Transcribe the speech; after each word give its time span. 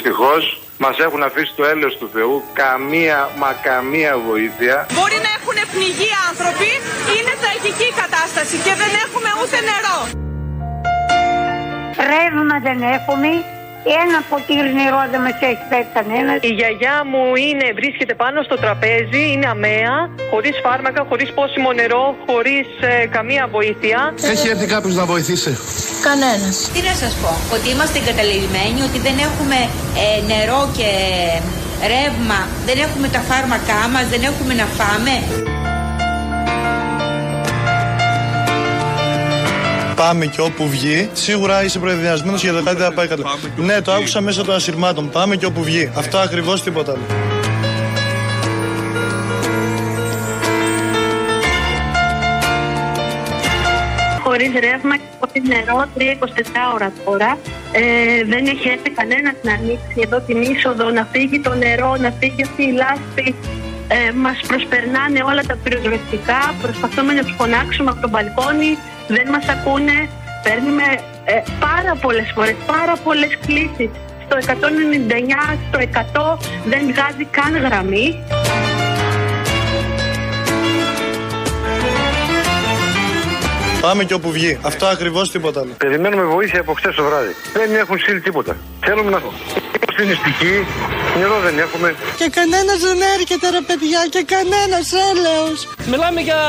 Δυστυχώς 0.00 0.60
μας 0.78 0.98
έχουν 0.98 1.22
αφήσει 1.22 1.52
το 1.56 1.64
έλεος 1.64 1.96
του 1.96 2.08
Θεού 2.12 2.42
καμία 2.52 3.30
μα 3.38 3.52
καμία 3.52 4.18
βοήθεια. 4.28 4.86
Μπορεί 4.96 5.18
να 5.26 5.30
έχουν 5.38 5.58
πνιγεί 5.72 6.10
άνθρωποι, 6.30 6.70
είναι 7.14 7.34
τραγική 7.42 7.86
η 7.94 7.96
κατάσταση 8.02 8.56
και 8.64 8.74
δεν 8.80 8.92
έχουμε 9.04 9.30
ούτε 9.40 9.58
νερό. 9.70 9.98
Ρεύμα 12.10 12.56
δεν 12.66 12.78
έχουμε, 12.96 13.28
ένα 14.02 14.18
ποτήρι 14.30 14.72
νερό 14.80 15.00
δεν 15.12 15.20
μα 15.26 15.32
έχει 15.50 15.64
φέρει 15.70 15.88
κανένας. 15.96 16.38
Η 16.50 16.52
γιαγιά 16.58 16.96
μου 17.10 17.22
είναι, 17.46 17.66
βρίσκεται 17.78 18.14
πάνω 18.22 18.38
στο 18.48 18.56
τραπέζι, 18.64 19.22
είναι 19.32 19.48
αμαία, 19.54 19.96
χωρίς 20.30 20.56
φάρμακα, 20.64 21.00
χωρίς 21.10 21.28
πόσιμο 21.38 21.70
νερό, 21.80 22.04
χωρίς 22.26 22.66
ε, 22.80 23.06
καμία 23.16 23.44
βοήθεια. 23.56 23.98
Έχει 24.32 24.48
έρθει 24.52 24.66
κάποιος 24.74 24.94
να 25.00 25.04
βοηθήσει; 25.12 25.52
Κανένας. 26.08 26.56
Τι 26.74 26.80
να 26.88 26.94
σας 27.02 27.12
πω, 27.22 27.32
ότι 27.56 27.66
είμαστε 27.74 27.96
εγκαταλελειμμένοι, 28.02 28.78
ότι 28.88 28.98
δεν 29.06 29.16
έχουμε 29.28 29.58
ε, 30.02 30.06
νερό 30.32 30.60
και 30.76 30.90
ρεύμα, 31.92 32.40
δεν 32.68 32.76
έχουμε 32.86 33.08
τα 33.16 33.20
φάρμακά 33.28 33.80
μας, 33.92 34.04
δεν 34.12 34.22
έχουμε 34.30 34.52
να 34.60 34.66
φάμε. 34.78 35.14
Πάμε 39.98 40.26
και 40.26 40.40
όπου 40.40 40.68
βγει. 40.68 41.08
Σίγουρα 41.12 41.64
είσαι 41.64 41.78
προεδριασμένος 41.78 42.42
για 42.42 42.52
το 42.52 42.62
κάτι 42.62 42.80
θα 42.82 42.92
πάει 42.92 43.06
καλά. 43.06 43.24
Ναι, 43.56 43.80
το 43.80 43.92
άκουσα 43.92 44.20
μέσα 44.20 44.44
των 44.44 44.54
ασυρμάτων. 44.54 45.10
Πάμε 45.10 45.36
και 45.36 45.46
όπου 45.46 45.62
βγει. 45.62 45.90
Αυτό 45.96 46.18
ακριβώς 46.18 46.62
τίποτα 46.62 46.92
άλλο. 46.92 47.02
Χωρίς 54.22 54.52
ρεύμα 54.52 54.96
και 54.96 55.02
χωρίς 55.18 55.48
νερό, 55.48 55.88
3-24 55.96 56.74
ώρα 56.74 56.92
τώρα. 57.04 57.38
Ε, 57.72 58.24
δεν 58.24 58.46
έχει 58.46 58.68
έρθει 58.68 58.90
κανένας 58.90 59.34
να 59.42 59.52
ανοίξει 59.52 60.00
εδώ 60.04 60.20
την 60.20 60.42
είσοδο, 60.42 60.90
να 60.90 61.08
φύγει 61.12 61.40
το 61.40 61.54
νερό, 61.54 61.96
να 61.96 62.10
φύγει 62.20 62.42
αυτή 62.42 62.62
η 62.62 62.72
λάσπη. 62.72 63.34
Ε, 63.88 64.12
Μας 64.12 64.38
προσπερνάνε 64.46 65.20
όλα 65.30 65.42
τα 65.50 65.56
πυροσβεστικά. 65.62 66.40
Προσπαθούμε 66.62 67.12
να 67.12 67.22
τους 67.22 67.34
φωνάξουμε 67.38 67.90
από 67.90 68.00
το 68.00 68.08
μπαλκόνι. 68.08 68.70
Δεν 69.08 69.26
μας 69.34 69.46
ακούνε. 69.54 70.08
Παίρνουμε 70.42 70.86
ε, 71.24 71.42
πάρα 71.66 71.92
πολλές 72.00 72.28
φορές, 72.34 72.56
πάρα 72.66 72.94
πολλές 73.04 73.32
κλήσεις. 73.46 73.90
Στο 74.24 74.36
199, 74.36 75.58
στο 75.68 75.78
100 75.78 76.38
δεν 76.66 76.80
βγάζει 76.92 77.24
καν 77.36 77.56
γραμμή. 77.64 78.06
Πάμε 83.80 84.04
και 84.04 84.14
όπου 84.14 84.30
βγει. 84.30 84.58
Αυτό 84.62 84.86
ακριβώς 84.86 85.30
τίποτα 85.30 85.60
άλλο. 85.60 85.70
Περιμένουμε 85.78 86.22
βοήθεια 86.22 86.60
από 86.60 86.72
χθες 86.72 86.94
το 86.94 87.04
βράδυ. 87.04 87.34
Δεν 87.52 87.74
έχουν 87.74 87.98
στείλει 87.98 88.20
τίποτα. 88.20 88.56
Θέλουμε 88.80 89.10
να 89.10 89.20
είμαστε 90.02 90.04
νηστικοί, 90.04 90.66
νερό 91.18 91.38
δεν 91.40 91.58
έχουμε. 91.58 91.94
Και 92.16 92.28
κανένας 92.38 92.78
δεν 92.88 92.98
έρχεται 93.16 93.50
ρε 93.50 93.60
παιδιά 93.68 94.00
και 94.10 94.22
κανένας 94.34 94.86
έλεος. 95.10 95.68
Μιλάμε 95.90 96.20
για 96.20 96.40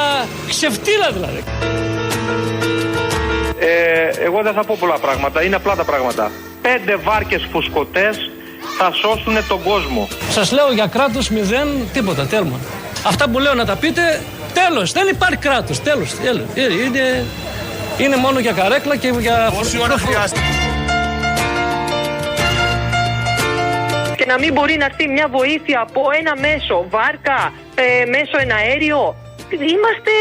ξεφτύλα 0.49 1.09
δηλαδή. 1.11 1.43
Ε, 3.59 4.23
εγώ 4.25 4.41
δεν 4.41 4.53
θα 4.53 4.63
πω 4.63 4.75
πολλά 4.79 4.97
πράγματα, 4.97 5.43
είναι 5.43 5.55
απλά 5.55 5.75
τα 5.75 5.83
πράγματα. 5.83 6.31
Πέντε 6.61 6.95
βάρκες 6.95 7.47
φουσκωτές 7.51 8.29
θα 8.77 8.91
σώσουν 9.01 9.47
τον 9.47 9.63
κόσμο. 9.63 10.07
Σας 10.29 10.51
λέω 10.51 10.71
για 10.73 10.87
κράτος 10.87 11.29
μηδέν 11.29 11.67
τίποτα, 11.93 12.25
τέρμα. 12.25 12.59
Αυτά 13.03 13.29
που 13.29 13.39
λέω 13.39 13.53
να 13.53 13.65
τα 13.65 13.75
πείτε, 13.75 14.21
τέλος, 14.53 14.91
δεν 14.91 15.07
υπάρχει 15.07 15.37
κράτος, 15.37 15.81
τέλος. 15.81 16.15
τέλος. 16.23 16.45
Ε, 16.55 16.63
Είναι, 16.85 17.25
είναι 17.97 18.15
μόνο 18.15 18.39
για 18.39 18.51
καρέκλα 18.51 18.95
και 18.95 19.13
για... 19.19 19.51
Πόση 19.57 19.77
ώρα 19.81 19.97
χρειάζεται; 19.97 20.39
Και 24.19 24.25
να 24.33 24.39
μην 24.39 24.51
μπορεί 24.53 24.75
να 24.81 24.85
έρθει 24.85 25.05
μια 25.07 25.27
βοήθεια 25.37 25.79
από 25.87 26.01
ένα 26.19 26.33
μέσο, 26.47 26.75
βάρκα, 26.95 27.39
ε, 27.83 28.05
μέσο 28.15 28.35
εναέριο. 28.45 29.01
Είμαστε 29.73 30.13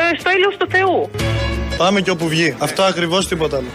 ε, 0.00 0.18
στο 0.20 0.30
ήλιος 0.36 0.54
του 0.58 0.66
Θεού. 0.74 1.10
Πάμε 1.82 1.98
και 2.04 2.12
όπου 2.16 2.26
βγει. 2.28 2.56
Αυτό 2.66 2.82
ακριβώς 2.82 3.28
τίποτα 3.28 3.56
άλλο. 3.58 3.70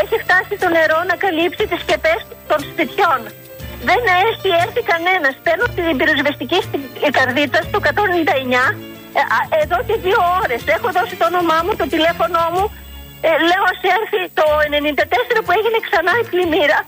Έχει 0.00 0.16
φτάσει 0.24 0.54
το 0.62 0.68
νερό 0.76 0.98
να 1.10 1.16
καλύψει 1.24 1.62
τις 1.70 1.80
σκεπές 1.84 2.20
των 2.50 2.58
σπιτιών. 2.68 3.20
Δεν 3.88 4.02
έχει 4.28 4.48
έρθει 4.64 4.80
κανένας. 4.92 5.34
Παίρνω 5.44 5.66
την 5.76 5.96
πυροσβεστική 5.98 6.58
στην 6.68 7.12
καρδίτσα 7.16 7.60
στο 7.68 7.78
199 7.84 7.86
ε, 9.18 9.20
α, 9.36 9.38
εδώ 9.62 9.78
και 9.86 9.96
δύο 10.04 10.20
ώρες. 10.42 10.60
Έχω 10.76 10.88
δώσει 10.96 11.14
το 11.20 11.24
όνομά 11.32 11.58
μου, 11.64 11.72
το 11.80 11.86
τηλέφωνό 11.94 12.44
μου. 12.54 12.64
Ε, 13.28 13.30
λέω 13.48 13.64
ας 13.72 13.80
έρθει 13.98 14.20
το 14.40 14.46
94 15.36 15.40
που 15.44 15.52
έγινε 15.58 15.78
ξανά 15.86 16.12
η 16.22 16.24
πλημμύρα. 16.30 16.78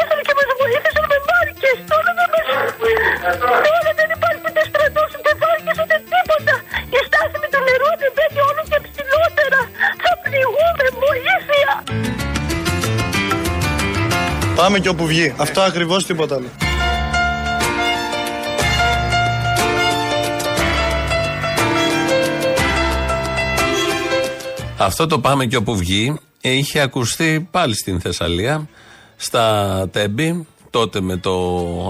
Ήθελε 0.00 0.22
και 0.28 0.34
μας 0.38 0.48
βοήθησε 0.60 1.00
με 1.10 1.18
βάρκες. 1.28 1.78
Τώρα 1.92 2.10
δεν 2.18 2.28
μας... 2.32 2.46
Τώρα 3.66 3.90
δεν 4.00 4.08
υπάρχει 4.16 4.42
ούτε 4.48 4.62
στρατός, 4.70 5.10
ούτε 5.18 5.30
βάρκες, 5.42 5.76
ούτε 5.82 5.96
τίποτα. 6.12 6.54
Η 6.96 7.00
στάση 7.08 7.36
με 7.42 7.48
το 7.54 7.58
νερό 7.68 7.90
δεν 8.02 8.10
μπαίνει 8.16 8.40
όλο 8.48 8.62
και 8.70 8.78
ψηλότερα. 8.86 9.60
Θα 10.04 10.12
πνιγούμε, 10.22 10.86
βοήθεια. 11.04 11.70
Πάμε 14.60 14.76
και 14.82 14.90
όπου 14.94 15.04
βγει. 15.12 15.26
Αυτό 15.44 15.60
ακριβώς 15.70 16.00
τίποτα 16.08 16.34
άλλο. 16.38 16.50
Αυτό 24.78 25.06
το 25.06 25.18
πάμε 25.18 25.46
και 25.46 25.56
όπου 25.56 25.76
βγει 25.76 26.16
είχε 26.40 26.80
ακουστεί 26.80 27.48
πάλι 27.50 27.74
στην 27.74 28.00
Θεσσαλία, 28.00 28.68
στα 29.16 29.88
Τέμπη, 29.92 30.46
τότε 30.70 31.00
με 31.00 31.16
το 31.16 31.32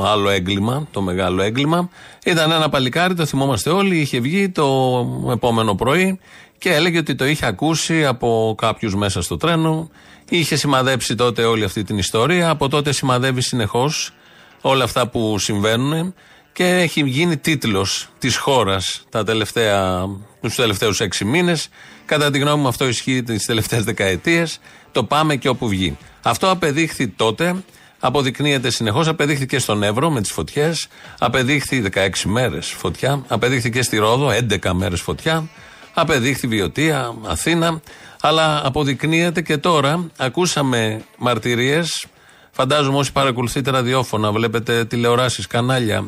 άλλο 0.06 0.28
έγκλημα, 0.28 0.86
το 0.90 1.00
μεγάλο 1.00 1.42
έγκλημα. 1.42 1.90
Ήταν 2.24 2.50
ένα 2.50 2.68
παλικάρι, 2.68 3.14
το 3.14 3.26
θυμόμαστε 3.26 3.70
όλοι, 3.70 3.96
είχε 3.96 4.20
βγει 4.20 4.48
το 4.48 5.06
επόμενο 5.30 5.74
πρωί 5.74 6.18
και 6.58 6.74
έλεγε 6.74 6.98
ότι 6.98 7.14
το 7.14 7.26
είχε 7.26 7.46
ακούσει 7.46 8.06
από 8.06 8.54
κάποιους 8.58 8.94
μέσα 8.94 9.22
στο 9.22 9.36
τρένο. 9.36 9.90
Είχε 10.28 10.56
σημαδέψει 10.56 11.14
τότε 11.14 11.44
όλη 11.44 11.64
αυτή 11.64 11.82
την 11.82 11.98
ιστορία. 11.98 12.50
Από 12.50 12.68
τότε 12.68 12.92
σημαδεύει 12.92 13.40
συνεχώς 13.40 14.12
όλα 14.60 14.84
αυτά 14.84 15.08
που 15.08 15.38
συμβαίνουν 15.38 16.14
και 16.52 16.64
έχει 16.64 17.02
γίνει 17.06 17.36
τίτλος 17.36 18.08
της 18.18 18.36
χώρας 18.36 19.04
τα 19.08 19.24
τελευταία, 19.24 20.06
τους 20.40 20.54
τελευταίους 20.54 21.00
έξι 21.00 21.24
μήνες. 21.24 21.68
Κατά 22.06 22.30
τη 22.30 22.38
γνώμη 22.38 22.62
μου 22.62 22.68
αυτό 22.68 22.88
ισχύει 22.88 23.22
τις 23.22 23.44
τελευταίες 23.44 23.84
δεκαετίες. 23.84 24.58
Το 24.92 25.04
πάμε 25.04 25.36
και 25.36 25.48
όπου 25.48 25.68
βγει. 25.68 25.96
Αυτό 26.22 26.50
απεδείχθη 26.50 27.08
τότε, 27.08 27.54
αποδεικνύεται 28.00 28.70
συνεχώς, 28.70 29.08
απεδείχθηκε 29.08 29.58
στον 29.58 29.82
Εύρο 29.82 30.10
με 30.10 30.20
τις 30.20 30.32
φωτιές, 30.32 30.88
απεδείχθη 31.18 31.80
16 31.80 32.08
μέρες 32.24 32.66
φωτιά, 32.66 33.24
απεδείχθηκε 33.28 33.82
στη 33.82 33.96
Ρόδο 33.96 34.30
11 34.30 34.72
μέρες 34.72 35.00
φωτιά, 35.00 35.48
απεδείχθη 35.94 36.46
Βιωτία, 36.46 37.14
Αθήνα, 37.26 37.80
αλλά 38.20 38.66
αποδεικνύεται 38.66 39.42
και 39.42 39.56
τώρα. 39.56 40.10
Ακούσαμε 40.16 41.04
μαρτυρίες, 41.18 42.06
φαντάζομαι 42.50 42.96
όσοι 42.96 43.12
παρακολουθείτε 43.12 43.70
ραδιόφωνα, 43.70 44.32
βλέπετε 44.32 44.84
τηλεοράσεις, 44.84 45.46
κανάλια, 45.46 46.04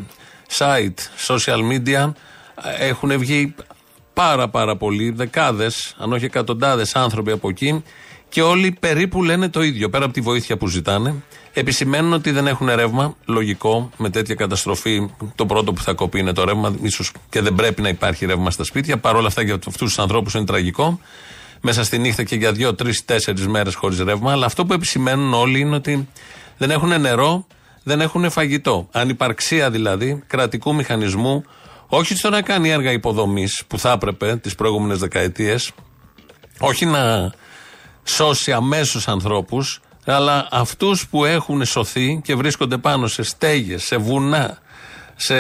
site, 0.59 1.27
social 1.27 1.61
media, 1.73 2.13
έχουν 2.79 3.19
βγει 3.19 3.55
πάρα 4.19 4.49
πάρα 4.49 4.77
πολλοί, 4.77 5.11
δεκάδες, 5.11 5.95
αν 5.99 6.13
όχι 6.13 6.25
εκατοντάδες 6.25 6.95
άνθρωποι 6.95 7.31
από 7.31 7.49
εκεί 7.49 7.83
και 8.29 8.43
όλοι 8.43 8.77
περίπου 8.81 9.23
λένε 9.23 9.49
το 9.49 9.63
ίδιο. 9.63 9.89
Πέρα 9.89 10.05
από 10.05 10.15
τη 10.15 10.21
βοήθεια 10.21 10.57
που 10.57 10.67
ζητάνε, 10.67 11.15
επισημαίνουν 11.53 12.13
ότι 12.13 12.31
δεν 12.31 12.47
έχουν 12.47 12.69
ρεύμα. 12.75 13.17
Λογικό, 13.25 13.91
με 13.97 14.11
τέτοια 14.11 14.35
καταστροφή, 14.35 15.11
το 15.35 15.47
πρώτο 15.47 15.73
που 15.73 15.83
θα 15.83 15.93
κοπεί 15.93 16.19
είναι 16.19 16.33
το 16.33 16.45
ρεύμα. 16.45 16.75
ίσως 16.83 17.13
και 17.29 17.41
δεν 17.41 17.55
πρέπει 17.55 17.83
να 17.83 17.89
υπάρχει 17.89 18.27
ρεύμα 18.27 18.51
στα 18.51 18.65
σπίτια. 18.65 18.99
Παρ' 18.99 19.17
όλα 19.17 19.27
αυτά 19.27 19.43
για 19.43 19.55
αυτούς 19.55 19.77
τους 19.77 19.99
ανθρώπους 19.99 20.35
είναι 20.35 20.45
τραγικό. 20.45 21.01
Μέσα 21.61 21.85
στη 21.85 21.99
νύχτα 21.99 22.23
και 22.23 22.37
για 22.37 22.53
δύο, 22.53 22.75
τρεις, 22.75 23.05
τέσσερις 23.05 23.47
μέρες 23.47 23.75
χωρίς 23.75 23.99
ρεύμα. 23.99 24.33
Αλλά 24.33 24.47
αυτό 24.47 24.67
που 24.67 24.73
επισημαίνουν 24.73 25.35
όλοι 25.35 25.61
είναι 25.61 25.75
ότι 25.75 26.09
δεν 26.59 26.71
έχουν 26.71 27.01
νερό, 27.01 27.47
δεν 27.83 28.01
έχουν 28.01 28.31
φαγητό. 28.31 28.89
Ανυπαρξία 28.93 29.71
δηλαδή 29.71 30.23
κρατικού 30.27 30.75
μηχανισμού, 30.75 31.45
όχι 31.89 32.17
στο 32.17 32.31
να 32.31 32.43
κάνει 32.43 32.71
έργα 32.71 32.93
υποδομής 32.93 33.63
που 33.67 33.79
θα 33.79 33.93
έπρεπε 33.93 34.37
τις 34.37 34.55
προηγούμενες 34.55 34.99
δεκαετίες, 34.99 35.73
όχι 36.59 36.87
να 36.87 37.33
σώσει 38.05 38.53
αμέσως 38.53 39.09
ανθρώπους, 39.09 39.81
αλλά 40.05 40.49
αυτούς 40.51 41.09
που 41.09 41.25
έχουν 41.25 41.65
σωθεί 41.65 42.21
και 42.25 42.35
βρίσκονται 42.35 42.79
πάνω 42.79 43.07
σε 43.07 43.23
στέγες, 43.23 43.85
σε 43.85 43.97
βουνά, 43.97 44.59
σε 45.17 45.35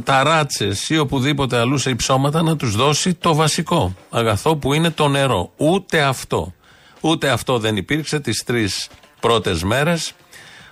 ταράτσες 0.00 0.88
ή 0.88 0.98
οπουδήποτε 0.98 1.58
αλλού 1.58 1.78
σε 1.78 1.90
υψώματα 1.90 2.42
να 2.42 2.56
τους 2.56 2.76
δώσει 2.76 3.14
το 3.14 3.34
βασικό 3.34 3.94
αγαθό 4.10 4.56
που 4.56 4.72
είναι 4.72 4.90
το 4.90 5.08
νερό. 5.08 5.52
Ούτε 5.56 6.02
αυτό. 6.02 6.54
Ούτε 7.00 7.28
αυτό 7.28 7.58
δεν 7.58 7.76
υπήρξε 7.76 8.20
τις 8.20 8.44
τρεις 8.44 8.88
πρώτες 9.20 9.62
μέρες. 9.62 10.12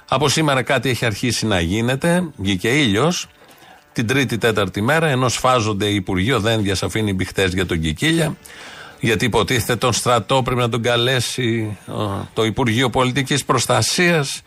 Από 0.09 0.29
σήμερα 0.29 0.63
κάτι 0.63 0.89
έχει 0.89 1.05
αρχίσει 1.05 1.47
να 1.47 1.61
γίνεται. 1.61 2.31
Βγήκε 2.37 2.69
ήλιος. 2.69 3.27
Την 3.99 4.07
τρίτη, 4.07 4.39
τέταρτη 4.39 4.81
μέρα, 4.81 5.07
ενώ 5.07 5.29
σφάζονται 5.29 5.87
οι 5.87 5.95
Υπουργείο, 5.95 6.41
δεν 6.41 6.63
διασαφήνει 6.63 7.13
μπιχτές 7.13 7.53
για 7.53 7.67
τον 7.67 7.81
Κικίλια. 7.81 8.37
Γιατί 9.01 9.25
υποτίθεται 9.25 9.77
τον 9.77 9.93
στρατό 9.93 10.43
πρέπει 10.43 10.61
να 10.61 10.69
τον 10.69 10.83
καλέσει 10.83 11.79
ο, 11.87 12.29
το 12.33 12.45
Υπουργείο 12.45 12.91
Πολιτικής 12.91 13.45
Προστασίας 13.45 14.43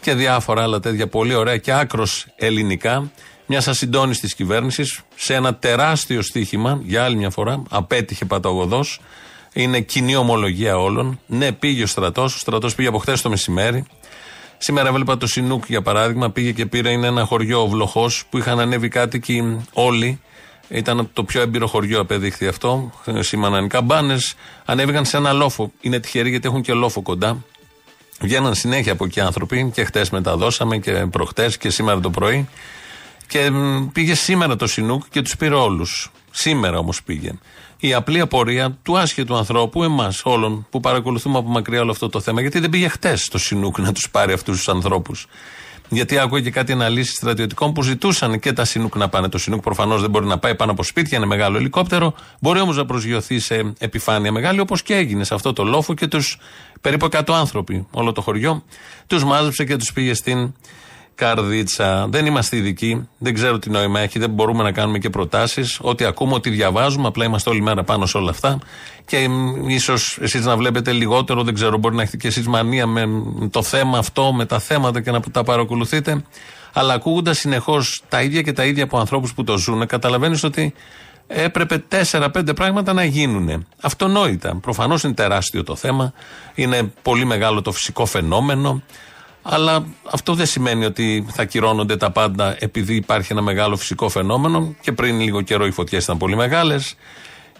και 0.00 0.14
διάφορα 0.14 0.62
άλλα 0.62 0.80
τέτοια 0.80 1.06
πολύ 1.06 1.34
ωραία 1.34 1.56
και 1.56 1.72
άκρος 1.72 2.26
ελληνικά. 2.36 3.10
Μια 3.46 3.62
ασυντόνιστη 3.66 4.34
κυβέρνησης 4.34 5.00
σε 5.16 5.34
ένα 5.34 5.54
τεράστιο 5.54 6.22
στοίχημα 6.22 6.80
για 6.82 7.04
άλλη 7.04 7.16
μια 7.16 7.30
φορά. 7.30 7.62
Απέτυχε 7.70 8.24
παταγωδός. 8.24 9.00
Είναι 9.52 9.80
κοινή 9.80 10.16
ομολογία 10.16 10.78
όλων. 10.78 11.20
Ναι, 11.26 11.52
πήγε 11.52 11.82
ο 11.82 11.86
στρατός. 11.86 12.34
Ο 12.34 12.38
στρατός 12.38 12.74
πήγε 12.74 12.88
από 12.88 12.98
χθες 12.98 13.20
το 13.20 13.28
μεσημέρι. 13.28 13.84
Σήμερα 14.58 14.88
έβλεπα 14.88 15.16
το 15.16 15.26
Σινούκ 15.26 15.64
για 15.66 15.82
παράδειγμα. 15.82 16.30
Πήγε 16.30 16.52
και 16.52 16.66
πήρε 16.66 16.90
είναι 16.90 17.06
ένα 17.06 17.24
χωριό 17.24 17.68
βλοχός 17.68 18.24
που 18.30 18.38
είχαν 18.38 18.60
ανέβει 18.60 18.88
κάτοικοι 18.88 19.66
όλοι. 19.72 20.20
Ήταν 20.68 21.10
το 21.12 21.24
πιο 21.24 21.40
έμπειρο 21.40 21.66
χωριό, 21.66 22.00
απεδείχθη 22.00 22.46
αυτό. 22.46 22.92
Σήμαναν 23.18 23.68
καμπάνες. 23.68 24.34
Ανέβηκαν 24.64 25.04
σε 25.04 25.16
ένα 25.16 25.32
λόφο. 25.32 25.72
Είναι 25.80 26.00
τυχεροί 26.00 26.30
γιατί 26.30 26.48
έχουν 26.48 26.62
και 26.62 26.72
λόφο 26.72 27.02
κοντά. 27.02 27.44
Βγαίναν 28.20 28.54
συνέχεια 28.54 28.92
από 28.92 29.04
εκεί 29.04 29.20
άνθρωποι 29.20 29.70
και 29.74 29.84
χτες 29.84 30.10
μεταδώσαμε 30.10 30.78
και 30.78 30.92
προχτές 30.92 31.58
και 31.58 31.70
σήμερα 31.70 32.00
το 32.00 32.10
πρωί. 32.10 32.48
Και 33.26 33.50
μ, 33.50 33.86
πήγε 33.92 34.14
σήμερα 34.14 34.56
το 34.56 34.66
Σινούκ 34.66 35.02
και 35.10 35.22
τους 35.22 35.36
πήρε 35.36 35.54
όλους. 35.54 36.10
Σήμερα 36.30 36.78
όμως 36.78 37.02
πήγε. 37.02 37.32
Η 37.78 37.94
απλή 37.94 38.20
απορία 38.20 38.78
του 38.82 38.98
άσχετου 38.98 39.36
ανθρώπου, 39.36 39.82
εμάς 39.82 40.20
όλων 40.24 40.66
που 40.70 40.80
παρακολουθούμε 40.80 41.38
από 41.38 41.48
μακριά 41.48 41.80
όλο 41.80 41.90
αυτό 41.90 42.08
το 42.08 42.20
θέμα, 42.20 42.40
γιατί 42.40 42.58
δεν 42.58 42.70
πήγε 42.70 42.88
χτες 42.88 43.28
το 43.28 43.38
Σινούκ 43.38 43.78
να 43.78 43.92
τους 43.92 44.10
πάρει 44.10 44.32
αυτούς 44.32 44.56
τους 44.56 44.68
ανθρώπους. 44.68 45.26
Γιατί 45.88 46.18
άκουγε 46.18 46.42
και 46.42 46.50
κάτι 46.50 46.72
αναλύσεις 46.72 47.14
στρατιωτικών 47.16 47.72
που 47.72 47.82
ζητούσαν 47.82 48.38
και 48.38 48.52
τα 48.52 48.64
Σινούκ 48.64 48.96
να 48.96 49.08
πάνε. 49.08 49.28
Το 49.28 49.38
Σινούκ 49.38 49.62
προφανώς 49.62 50.00
δεν 50.00 50.10
μπορεί 50.10 50.26
να 50.26 50.38
πάει 50.38 50.54
πάνω 50.54 50.72
από 50.72 50.82
σπίτια, 50.82 51.18
είναι 51.18 51.26
μεγάλο 51.26 51.56
ελικόπτερο. 51.56 52.14
Μπορεί 52.40 52.60
όμως 52.60 52.76
να 52.76 52.84
προσγειωθεί 52.84 53.38
σε 53.38 53.72
επιφάνεια 53.78 54.32
μεγάλη, 54.32 54.60
όπως 54.60 54.82
και 54.82 54.94
έγινε 54.94 55.24
σε 55.24 55.34
αυτό 55.34 55.52
το 55.52 55.64
λόφο 55.64 55.94
και 55.94 56.06
τους 56.06 56.38
περίπου 56.80 57.08
100 57.10 57.22
άνθρωποι, 57.28 57.86
όλο 57.90 58.12
το 58.12 58.20
χωριό, 58.20 58.64
τους 59.06 59.24
μάζεψε 59.24 59.64
και 59.64 59.76
τους 59.76 59.92
πήγε 59.92 60.14
στην 60.14 60.54
καρδίτσα. 61.16 62.06
Δεν 62.08 62.26
είμαστε 62.26 62.56
ειδικοί, 62.56 63.08
δεν 63.18 63.34
ξέρω 63.34 63.58
τι 63.58 63.70
νόημα 63.70 64.00
έχει, 64.00 64.18
δεν 64.18 64.30
μπορούμε 64.30 64.62
να 64.62 64.72
κάνουμε 64.72 64.98
και 64.98 65.10
προτάσεις. 65.10 65.78
Ό,τι 65.82 66.04
ακούμε, 66.04 66.34
ό,τι 66.34 66.50
διαβάζουμε, 66.50 67.06
απλά 67.06 67.24
είμαστε 67.24 67.50
όλη 67.50 67.60
μέρα 67.60 67.84
πάνω 67.84 68.06
σε 68.06 68.16
όλα 68.16 68.30
αυτά. 68.30 68.58
Και 69.06 69.28
ίσως 69.66 70.18
εσείς 70.20 70.44
να 70.44 70.56
βλέπετε 70.56 70.92
λιγότερο, 70.92 71.42
δεν 71.42 71.54
ξέρω, 71.54 71.78
μπορεί 71.78 71.94
να 71.94 72.02
έχετε 72.02 72.16
και 72.16 72.28
εσείς 72.28 72.46
μανία 72.46 72.86
με 72.86 73.08
το 73.50 73.62
θέμα 73.62 73.98
αυτό, 73.98 74.32
με 74.32 74.46
τα 74.46 74.58
θέματα 74.58 75.00
και 75.00 75.10
να 75.10 75.20
τα 75.20 75.44
παρακολουθείτε. 75.44 76.22
Αλλά 76.72 76.94
ακούγοντα 76.94 77.32
συνεχώς 77.34 78.02
τα 78.08 78.22
ίδια 78.22 78.42
και 78.42 78.52
τα 78.52 78.64
ίδια 78.64 78.84
από 78.84 78.98
ανθρώπους 78.98 79.34
που 79.34 79.44
το 79.44 79.58
ζουν, 79.58 79.86
καταλαβαίνεις 79.86 80.44
ότι 80.44 80.74
έπρεπε 81.26 81.84
4-5 82.10 82.54
πράγματα 82.54 82.92
να 82.92 83.04
γίνουν. 83.04 83.66
Αυτονόητα. 83.80 84.56
Προφανώς 84.56 85.02
είναι 85.02 85.14
τεράστιο 85.14 85.62
το 85.62 85.76
θέμα. 85.76 86.12
Είναι 86.54 86.92
πολύ 87.02 87.24
μεγάλο 87.24 87.62
το 87.62 87.72
φυσικό 87.72 88.06
φαινόμενο. 88.06 88.82
Αλλά 89.48 89.86
αυτό 90.10 90.34
δεν 90.34 90.46
σημαίνει 90.46 90.84
ότι 90.84 91.26
θα 91.30 91.44
κυρώνονται 91.44 91.96
τα 91.96 92.10
πάντα 92.10 92.56
επειδή 92.58 92.94
υπάρχει 92.94 93.32
ένα 93.32 93.42
μεγάλο 93.42 93.76
φυσικό 93.76 94.08
φαινόμενο. 94.08 94.74
Και 94.80 94.92
πριν 94.92 95.20
λίγο 95.20 95.40
καιρό 95.40 95.66
οι 95.66 95.70
φωτιές 95.70 96.04
ήταν 96.04 96.16
πολύ 96.16 96.36
μεγάλες. 96.36 96.94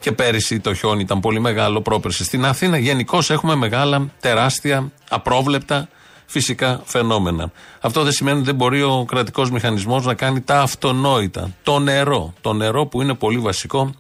Και 0.01 0.13
πέρυσι 0.13 0.61
το 0.61 0.75
χιόνι 0.75 1.03
ήταν 1.03 1.21
πολύ 1.21 1.41
μεγάλο, 1.41 1.81
πρόπερση 1.81 2.25
στην 2.25 2.45
Αθήνα. 2.45 2.79
Γενικώ 2.79 3.19
έχουμε 3.29 3.55
μεγάλα, 3.55 4.11
τεράστια, 4.21 4.93
απρόβλεπτα 5.09 5.89
φυσικά 6.27 6.81
φαινόμενα. 6.85 7.53
Αυτό 7.81 8.03
δεν 8.03 8.13
σημαίνει 8.13 8.37
ότι 8.37 8.47
δεν 8.47 8.55
μπορεί 8.55 8.83
ο 8.83 9.05
κρατικός 9.09 9.51
μηχανισμός 9.51 10.05
να 10.05 10.15
κάνει 10.15 10.41
τα 10.41 10.61
αυτονόητα. 10.61 11.51
Το 11.63 11.79
νερό. 11.79 12.35
Το 12.41 12.53
νερό 12.53 12.87
που 12.87 13.03
είναι 13.03 13.15
πολύ 13.15 13.39
βασικό. 13.39 13.95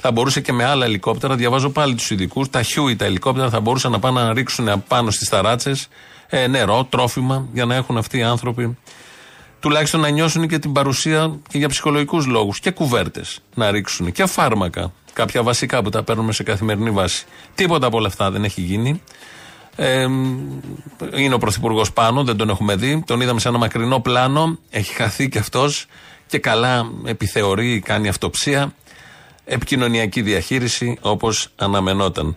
Θα 0.00 0.10
μπορούσε 0.10 0.40
και 0.40 0.52
με 0.52 0.64
άλλα 0.64 0.84
ελικόπτερα, 0.84 1.34
διαβάζω 1.34 1.70
πάλι 1.70 1.94
τους 1.94 2.10
ειδικούς, 2.10 2.50
τα 2.50 2.62
χιούι 2.62 2.96
τα 2.96 3.04
ελικόπτερα 3.04 3.50
θα 3.50 3.60
μπορούσαν 3.60 3.92
να 3.92 3.98
πάνε 3.98 4.22
να 4.22 4.32
ρίξουν 4.32 4.82
πάνω 4.88 5.10
στις 5.10 5.28
ταράτσες 5.28 5.88
ε, 6.28 6.46
νερό, 6.46 6.84
τρόφιμα, 6.84 7.48
για 7.52 7.64
να 7.64 7.74
έχουν 7.74 7.96
αυτοί 7.96 8.18
οι 8.18 8.22
άνθρωποι 8.22 8.76
τουλάχιστον 9.60 10.00
να 10.00 10.08
νιώσουν 10.08 10.48
και 10.48 10.58
την 10.58 10.72
παρουσία 10.72 11.38
και 11.48 11.58
για 11.58 11.68
ψυχολογικούς 11.68 12.26
λόγους 12.26 12.60
και 12.60 12.70
κουβέρτες 12.70 13.40
να 13.54 13.70
ρίξουν 13.70 14.12
και 14.12 14.26
φάρμακα, 14.26 14.92
κάποια 15.12 15.42
βασικά 15.42 15.82
που 15.82 15.90
τα 15.90 16.02
παίρνουμε 16.02 16.32
σε 16.32 16.42
καθημερινή 16.42 16.90
βάση. 16.90 17.24
Τίποτα 17.54 17.86
από 17.86 17.96
όλα 17.96 18.06
αυτά 18.06 18.30
δεν 18.30 18.44
έχει 18.44 18.60
γίνει. 18.60 19.02
Ε, 19.76 20.06
είναι 21.16 21.34
ο 21.34 21.38
Πρωθυπουργός 21.38 21.92
πάνω, 21.92 22.24
δεν 22.24 22.36
τον 22.36 22.48
έχουμε 22.48 22.76
δει. 22.76 23.02
Τον 23.06 23.20
είδαμε 23.20 23.40
σε 23.40 23.48
ένα 23.48 23.58
μακρινό 23.58 24.00
πλάνο. 24.00 24.58
Έχει 24.70 24.94
χαθεί 24.94 25.28
κι 25.28 25.38
αυτός 25.38 25.86
και 26.26 26.38
καλά 26.38 26.90
επιθεωρεί, 27.04 27.80
κάνει 27.80 28.08
αυτοψία. 28.08 28.74
Επικοινωνιακή 29.44 30.22
διαχείριση 30.22 30.98
όπως 31.00 31.48
αναμενόταν. 31.56 32.36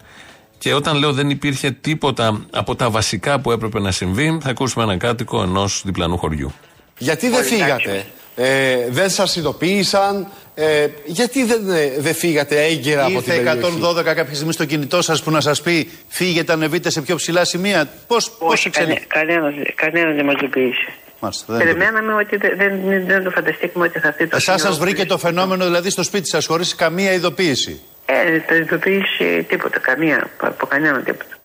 Και 0.61 0.73
όταν 0.73 0.97
λέω 0.97 1.13
δεν 1.13 1.29
υπήρχε 1.29 1.71
τίποτα 1.71 2.45
από 2.51 2.75
τα 2.75 2.89
βασικά 2.89 3.39
που 3.39 3.51
έπρεπε 3.51 3.79
να 3.79 3.91
συμβεί, 3.91 4.37
θα 4.41 4.49
ακούσουμε 4.49 4.83
έναν 4.83 4.97
κάτοικο 4.97 5.41
ενός 5.41 5.81
διπλανού 5.85 6.17
χωριού. 6.17 6.53
Γιατί 6.97 7.29
δεν 7.29 7.43
φύγατε, 7.43 8.05
ε, 8.35 8.75
δεν 8.89 9.09
σας 9.09 9.35
ειδοποίησαν, 9.35 10.27
ε, 10.53 10.87
γιατί 11.05 11.43
δεν, 11.43 11.69
ε, 11.69 11.95
δεν 11.99 12.13
φύγατε 12.13 12.63
έγκαιρα 12.63 13.05
από 13.05 13.21
την 13.21 13.33
Ήρθε 13.33 13.43
περιοχή; 13.43 13.79
112 13.81 14.13
κάποια 14.13 14.35
στιγμή 14.35 14.53
στο 14.53 14.65
κινητό 14.65 15.01
σας 15.01 15.23
που 15.23 15.31
να 15.31 15.41
σας 15.41 15.61
πει 15.61 15.91
φύγετε, 16.07 16.53
ανεβείτε 16.53 16.89
σε 16.89 17.01
πιο 17.01 17.15
ψηλά 17.15 17.45
σημεία. 17.45 17.89
Πώς 18.07 18.31
πώς 18.31 18.65
εξελίχθηκε; 18.65 19.05
Κανένα 19.07 19.53
κανένας 19.75 20.15
δεν 20.15 20.25
μας 20.25 20.35
ειδοποίησε. 20.37 20.93
Μάλιστα, 21.19 21.45
δεν 21.47 21.57
Περιμέναμε 21.57 22.13
ότι 22.13 22.37
δεν, 22.37 22.57
δεν, 22.57 23.05
δεν 23.05 23.23
το 23.23 23.29
φανταστήκαμε 23.29 23.85
ότι 23.85 23.99
θα 23.99 24.07
έρθει 24.07 24.27
το 24.27 24.35
Εσάς 24.35 24.61
σας 24.61 24.73
σημείο. 24.73 24.89
βρήκε 24.89 25.05
το 25.05 25.17
φαινόμενο 25.17 25.63
δηλαδή 25.65 25.89
στο 25.89 26.03
σπίτι 26.03 26.29
σας 26.29 26.45
χωρίς 26.45 26.75
καμία 26.75 27.13
ειδοποίηση; 27.13 27.81
Ε, 28.13 28.39
το 28.47 28.55
ειδοποίησε 28.55 29.45
τίποτα, 29.47 29.79
καμία, 29.79 30.29
από 30.37 30.65
κανέναν 30.65 31.03
τίποτα. 31.03 31.35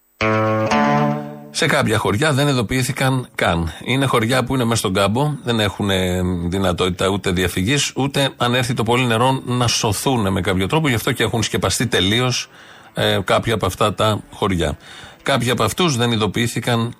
Σε 1.51 1.67
κάποια 1.67 1.99
χωριά 1.99 2.33
δεν 2.33 2.49
ειδοποιήθηκαν 2.49 3.29
καν. 3.35 3.73
Είναι 3.85 4.07
χωριά 4.07 4.45
που 4.45 4.55
είναι 4.55 4.65
μέσα 4.65 4.77
στον 4.77 4.95
κάμπο, 4.95 5.33
δεν 5.43 5.61
έχουν 5.61 5.91
ε, 5.91 6.21
δυνατότητα 6.49 7.09
ούτε 7.09 7.31
διαφυγής, 7.31 7.93
ούτε 7.97 8.31
αν 8.37 8.55
έρθει 8.55 8.75
το 8.75 8.83
πολύ 8.83 9.07
νερό 9.07 9.43
να 9.45 9.67
σωθούν 9.67 10.33
με 10.33 10.41
κάποιο 10.41 10.67
τρόπο. 10.67 10.89
Γι' 10.89 10.95
αυτό 10.95 11.13
και 11.13 11.23
έχουν 11.23 11.43
σκεπαστεί 11.43 11.87
τελείως 11.87 12.51
ε, 12.95 13.19
κάποια 13.25 13.55
από 13.55 13.67
αυτά 13.67 13.95
τα 13.95 14.21
χωριά. 14.33 14.77
Κάποιοι 15.23 15.51
από 15.51 15.63
αυτούς 15.63 15.97
δεν 15.97 16.13
ειδοποιήθηκαν 16.13 16.95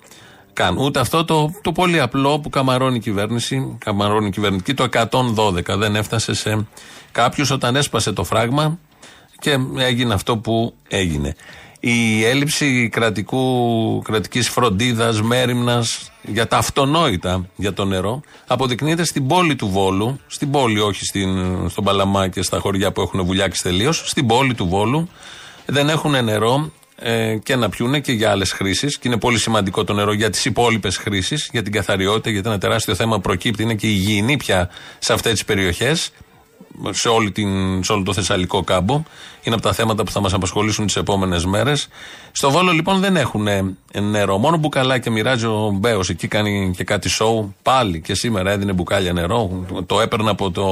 καν. 0.53 0.77
Ούτε 0.77 0.99
αυτό 0.99 1.25
το, 1.25 1.53
το 1.61 1.71
πολύ 1.71 1.99
απλό 1.99 2.39
που 2.39 2.49
καμαρώνει 2.49 2.95
η 2.95 2.99
κυβέρνηση, 2.99 3.77
καμαρώνει 3.85 4.27
η 4.27 4.31
κυβερνητική, 4.31 4.73
το 4.73 4.87
112 4.91 5.77
δεν 5.77 5.95
έφτασε 5.95 6.33
σε 6.33 6.67
κάποιους 7.11 7.51
όταν 7.51 7.75
έσπασε 7.75 8.11
το 8.13 8.23
φράγμα 8.23 8.79
και 9.39 9.57
έγινε 9.77 10.13
αυτό 10.13 10.37
που 10.37 10.73
έγινε. 10.87 11.35
Η 11.79 12.25
έλλειψη 12.25 12.89
κρατικού, 12.89 14.01
κρατικής 14.01 14.49
φροντίδας, 14.49 15.21
μέρημνας 15.21 16.11
για 16.21 16.47
τα 16.47 16.57
αυτονόητα 16.57 17.49
για 17.55 17.73
το 17.73 17.85
νερό 17.85 18.21
αποδεικνύεται 18.47 19.03
στην 19.03 19.27
πόλη 19.27 19.55
του 19.55 19.67
Βόλου, 19.67 20.19
στην 20.27 20.51
πόλη 20.51 20.79
όχι 20.79 21.05
στην, 21.05 21.29
στον 21.69 21.83
Παλαμά 21.83 22.27
και 22.27 22.41
στα 22.41 22.59
χωριά 22.59 22.91
που 22.91 23.01
έχουν 23.01 23.23
βουλιάξει 23.23 23.63
τελείως, 23.63 24.03
στην 24.05 24.27
πόλη 24.27 24.53
του 24.53 24.67
Βόλου 24.67 25.09
δεν 25.65 25.89
έχουν 25.89 26.23
νερό 26.23 26.71
ε, 26.99 27.37
και 27.43 27.55
να 27.55 27.69
πιούνε 27.69 27.99
και 27.99 28.11
για 28.11 28.31
άλλες 28.31 28.51
χρήσεις. 28.51 28.97
Και 28.97 29.07
είναι 29.07 29.17
πολύ 29.17 29.39
σημαντικό 29.39 29.83
το 29.83 29.93
νερό 29.93 30.13
για 30.13 30.29
τις 30.29 30.45
υπόλοιπες 30.45 30.97
χρήσεις, 30.97 31.49
για 31.51 31.61
την 31.63 31.71
καθαριότητα, 31.71 32.29
γιατί 32.29 32.47
ένα 32.47 32.57
τεράστιο 32.57 32.95
θέμα 32.95 33.19
προκύπτει. 33.19 33.63
Είναι 33.63 33.73
και 33.73 33.87
η 33.87 33.95
υγιεινή 33.97 34.37
πια 34.37 34.69
σε 34.99 35.13
αυτές 35.13 35.31
τις 35.31 35.45
περιοχές 35.45 36.11
σε, 36.89 37.09
όλη 37.09 37.31
την, 37.31 37.83
σε 37.83 37.91
όλο 37.91 38.03
το 38.03 38.13
Θεσσαλικό 38.13 38.63
κάμπο. 38.63 39.03
Είναι 39.43 39.55
από 39.55 39.63
τα 39.63 39.73
θέματα 39.73 40.03
που 40.03 40.11
θα 40.11 40.19
μας 40.19 40.33
απασχολήσουν 40.33 40.85
τις 40.85 40.95
επόμενες 40.95 41.45
μέρες. 41.45 41.87
Στο 42.31 42.51
Βόλο 42.51 42.71
λοιπόν 42.71 42.99
δεν 42.99 43.15
έχουν 43.15 43.47
νερό. 44.01 44.37
Μόνο 44.37 44.57
μπουκαλάκια 44.57 45.11
μοιράζει 45.11 45.45
ο 45.45 45.71
Μπέος. 45.73 46.09
Εκεί 46.09 46.27
κάνει 46.27 46.73
και 46.77 46.83
κάτι 46.83 47.09
σοου. 47.09 47.55
Πάλι 47.61 48.01
και 48.01 48.13
σήμερα 48.13 48.51
έδινε 48.51 48.73
μπουκάλια 48.73 49.13
νερό. 49.13 49.65
Το 49.85 50.01
έπαιρνε 50.01 50.29
από, 50.29 50.51
το, 50.51 50.67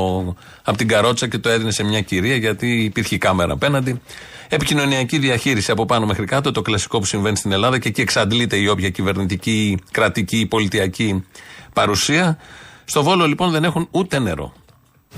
από 0.63 0.77
την 0.77 0.87
καρότσα 0.87 1.27
και 1.27 1.37
το 1.37 1.49
έδινε 1.49 1.71
σε 1.71 1.83
μια 1.83 2.01
κυρία 2.01 2.35
γιατί 2.35 2.83
υπήρχε 2.83 3.15
η 3.15 3.17
κάμερα 3.17 3.53
απέναντι. 3.53 4.01
Επικοινωνιακή 4.49 5.17
διαχείριση 5.17 5.71
από 5.71 5.85
πάνω 5.85 6.05
μέχρι 6.05 6.25
κάτω, 6.25 6.51
το 6.51 6.61
κλασικό 6.61 6.99
που 6.99 7.05
συμβαίνει 7.05 7.37
στην 7.37 7.51
Ελλάδα 7.51 7.79
και 7.79 7.87
εκεί 7.87 8.01
εξαντλείται 8.01 8.57
η 8.57 8.67
όποια 8.67 8.89
κυβερνητική, 8.89 9.77
κρατική, 9.91 10.45
πολιτιακή 10.45 11.23
παρουσία. 11.73 12.37
Στο 12.85 13.03
Βόλο 13.03 13.25
λοιπόν 13.25 13.51
δεν 13.51 13.63
έχουν 13.63 13.87
ούτε 13.91 14.19
νερό. 14.19 14.53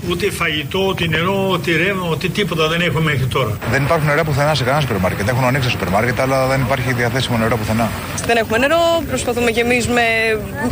Ούτε 0.06 0.30
φαγητό, 0.30 0.80
ούτε 0.88 1.06
νερό, 1.06 1.48
ούτε 1.52 1.76
ρεύμα, 1.76 2.08
ούτε 2.10 2.28
τίποτα 2.28 2.68
δεν 2.68 2.80
έχουμε 2.80 3.00
μέχρι 3.10 3.26
τώρα. 3.26 3.58
Δεν 3.70 3.82
υπάρχουν 3.82 4.06
νερά 4.06 4.24
πουθενά 4.24 4.54
σε 4.54 4.64
κανένα 4.64 4.80
σούπερ 4.80 4.98
μάρκετ. 4.98 5.28
Έχουν 5.28 5.44
ανοίξει 5.44 5.70
σούπερ 5.70 5.88
μάρκετ, 5.88 6.20
αλλά 6.20 6.46
δεν 6.46 6.60
υπάρχει 6.60 6.92
διαθέσιμο 6.92 7.36
νερό 7.38 7.56
πουθενά. 7.56 7.88
Δεν 8.26 8.36
έχουμε 8.36 8.58
νερό, 8.58 8.82
προσπαθούμε 9.08 9.50
και 9.50 9.60
εμείς 9.60 9.88
με 9.88 10.06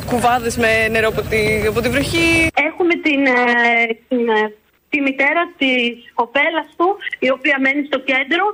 κουβάδες 0.06 0.56
με 0.56 0.88
νερό 0.88 1.08
από 1.08 1.22
τη, 1.22 1.66
από 1.70 1.80
τη 1.80 1.88
βροχή. 1.88 2.28
Έχουμε 2.68 2.94
την, 3.06 3.20
ε, 3.26 3.40
την, 4.08 4.28
ε, 4.28 4.54
τη 4.90 5.00
μητέρα 5.00 5.42
της 5.60 5.88
κοπέλας 6.14 6.68
του, 6.76 6.88
η 7.18 7.30
οποία 7.30 7.56
μένει 7.64 7.82
στο 7.90 7.98
κέντρο. 8.10 8.44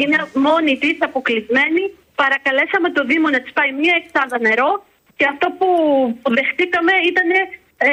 Είναι 0.00 0.16
μόνη 0.48 0.72
της, 0.82 0.96
αποκλεισμένη. 1.08 1.82
Παρακαλέσαμε 2.14 2.88
το 2.96 3.02
Δήμο 3.10 3.28
να 3.28 3.40
της 3.40 3.52
πάει 3.52 3.72
μία 3.82 3.94
εξάδα 4.02 4.38
νερό 4.48 4.70
και 5.16 5.26
αυτό 5.32 5.46
που, 5.58 5.68
που 6.22 6.30
δεχτήκαμε 6.38 6.92
ήταν, 7.10 7.28
ε, 7.76 7.90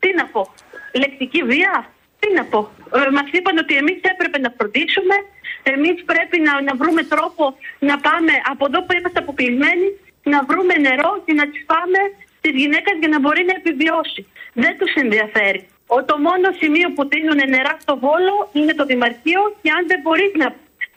τι 0.00 0.08
να 0.18 0.24
πω, 0.34 0.42
λεκτική 0.92 1.42
βία. 1.42 1.74
Τι 2.20 2.28
να 2.34 2.44
πω. 2.44 2.70
Ε, 2.94 3.10
μας 3.10 3.28
είπαν 3.32 3.58
ότι 3.58 3.74
εμείς 3.76 3.98
έπρεπε 4.12 4.38
να 4.38 4.50
φροντίσουμε, 4.56 5.16
εμείς 5.62 5.96
πρέπει 6.04 6.38
να, 6.46 6.52
να 6.68 6.74
βρούμε 6.80 7.02
τρόπο 7.02 7.44
να 7.78 7.98
πάμε 7.98 8.32
από 8.52 8.64
εδώ 8.68 8.78
που 8.84 8.92
είμαστε 8.98 9.18
αποκλεισμένοι, 9.18 9.88
να 10.22 10.38
βρούμε 10.48 10.74
νερό 10.74 11.22
και 11.24 11.32
να 11.32 11.44
τις 11.50 11.64
πάμε 11.72 12.00
στις 12.38 12.52
γυναίκες 12.60 12.94
για 13.00 13.08
να 13.08 13.18
μπορεί 13.20 13.42
να 13.50 13.54
επιβιώσει. 13.60 14.26
Δεν 14.52 14.78
τους 14.78 14.92
ενδιαφέρει. 14.94 15.60
Ο, 15.86 16.04
το 16.04 16.18
μόνο 16.26 16.46
σημείο 16.60 16.88
που 16.94 17.08
δίνουν 17.08 17.40
νερά 17.54 17.74
στο 17.84 17.94
Βόλο 18.04 18.34
είναι 18.52 18.74
το 18.74 18.84
Δημαρχείο 18.84 19.42
και 19.62 19.70
αν 19.76 19.82
δεν 19.90 20.00
μπορείς 20.04 20.32
να, 20.40 20.46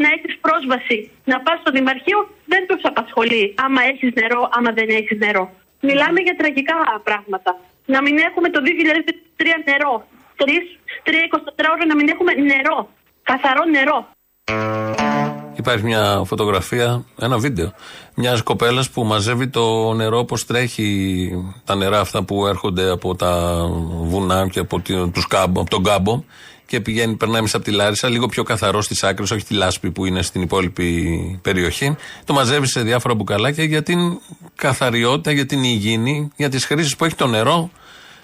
να 0.04 0.08
έχεις 0.16 0.34
πρόσβαση 0.46 0.98
να 1.32 1.40
πας 1.40 1.60
στο 1.60 1.72
Δημαρχείο 1.72 2.20
δεν 2.46 2.62
τους 2.68 2.82
απασχολεί 2.84 3.54
άμα 3.66 3.82
έχεις 3.92 4.12
νερό, 4.20 4.50
άμα 4.56 4.72
δεν 4.72 4.90
έχεις 4.90 5.18
νερό. 5.18 5.46
Μιλάμε 5.82 6.20
για 6.22 6.36
τραγικά 6.36 6.78
πράγματα. 7.04 7.52
Να 7.86 8.02
μην 8.02 8.18
έχουμε 8.18 8.50
το 8.50 8.60
2003 8.62 9.46
νερό. 9.66 10.08
3, 10.38 10.44
3, 11.04 11.10
24 11.10 11.72
ώρες 11.74 11.86
να 11.88 11.96
μην 11.96 12.08
έχουμε 12.08 12.34
νερό. 12.34 12.90
Καθαρό 13.24 13.64
νερό. 13.66 14.08
Υπάρχει 15.56 15.86
μια 15.86 16.22
φωτογραφία, 16.26 17.06
ένα 17.20 17.38
βίντεο 17.38 17.74
μιας 18.16 18.42
κοπέλας 18.42 18.90
που 18.90 19.04
μαζεύει 19.04 19.48
το 19.48 19.94
νερό 19.94 20.18
όπως 20.18 20.46
τρέχει 20.46 21.30
τα 21.66 21.76
νερά 21.76 22.00
αυτά 22.00 22.24
που 22.24 22.48
έρχονται 22.48 22.90
από 22.90 23.16
τα 23.16 23.64
βουνά 24.04 24.48
και 24.48 24.60
από, 24.60 24.82
τους 25.14 25.28
κάμπο, 25.28 25.62
από 25.62 25.70
τον 25.70 25.84
κάμπο 25.84 26.24
και 26.72 26.80
πηγαίνει, 26.80 27.16
περνάει 27.16 27.42
μέσα 27.42 27.58
από 27.58 27.66
τη 27.66 27.72
Λάρισα, 27.72 28.10
λίγο 28.10 28.28
πιο 28.28 28.44
καθαρό 28.44 28.82
στις 28.82 29.04
άκρες, 29.04 29.32
όχι 29.32 29.44
τη 29.44 29.54
λάσπη 29.54 29.92
που 29.92 30.06
είναι 30.06 30.22
στην 30.22 30.42
υπόλοιπη 30.42 31.40
περιοχή. 31.42 31.96
Το 32.26 32.34
μαζεύει 32.34 32.68
σε 32.68 32.82
διάφορα 32.82 33.14
μπουκαλάκια 33.14 33.64
για 33.64 33.84
την 33.84 34.00
καθαριότητα, 34.56 35.32
για 35.32 35.46
την 35.46 35.64
υγιεινή, 35.64 36.32
για 36.36 36.50
τις 36.50 36.66
χρήσεις 36.66 36.96
που 36.96 37.06
έχει 37.06 37.16
το 37.16 37.28
νερό 37.28 37.70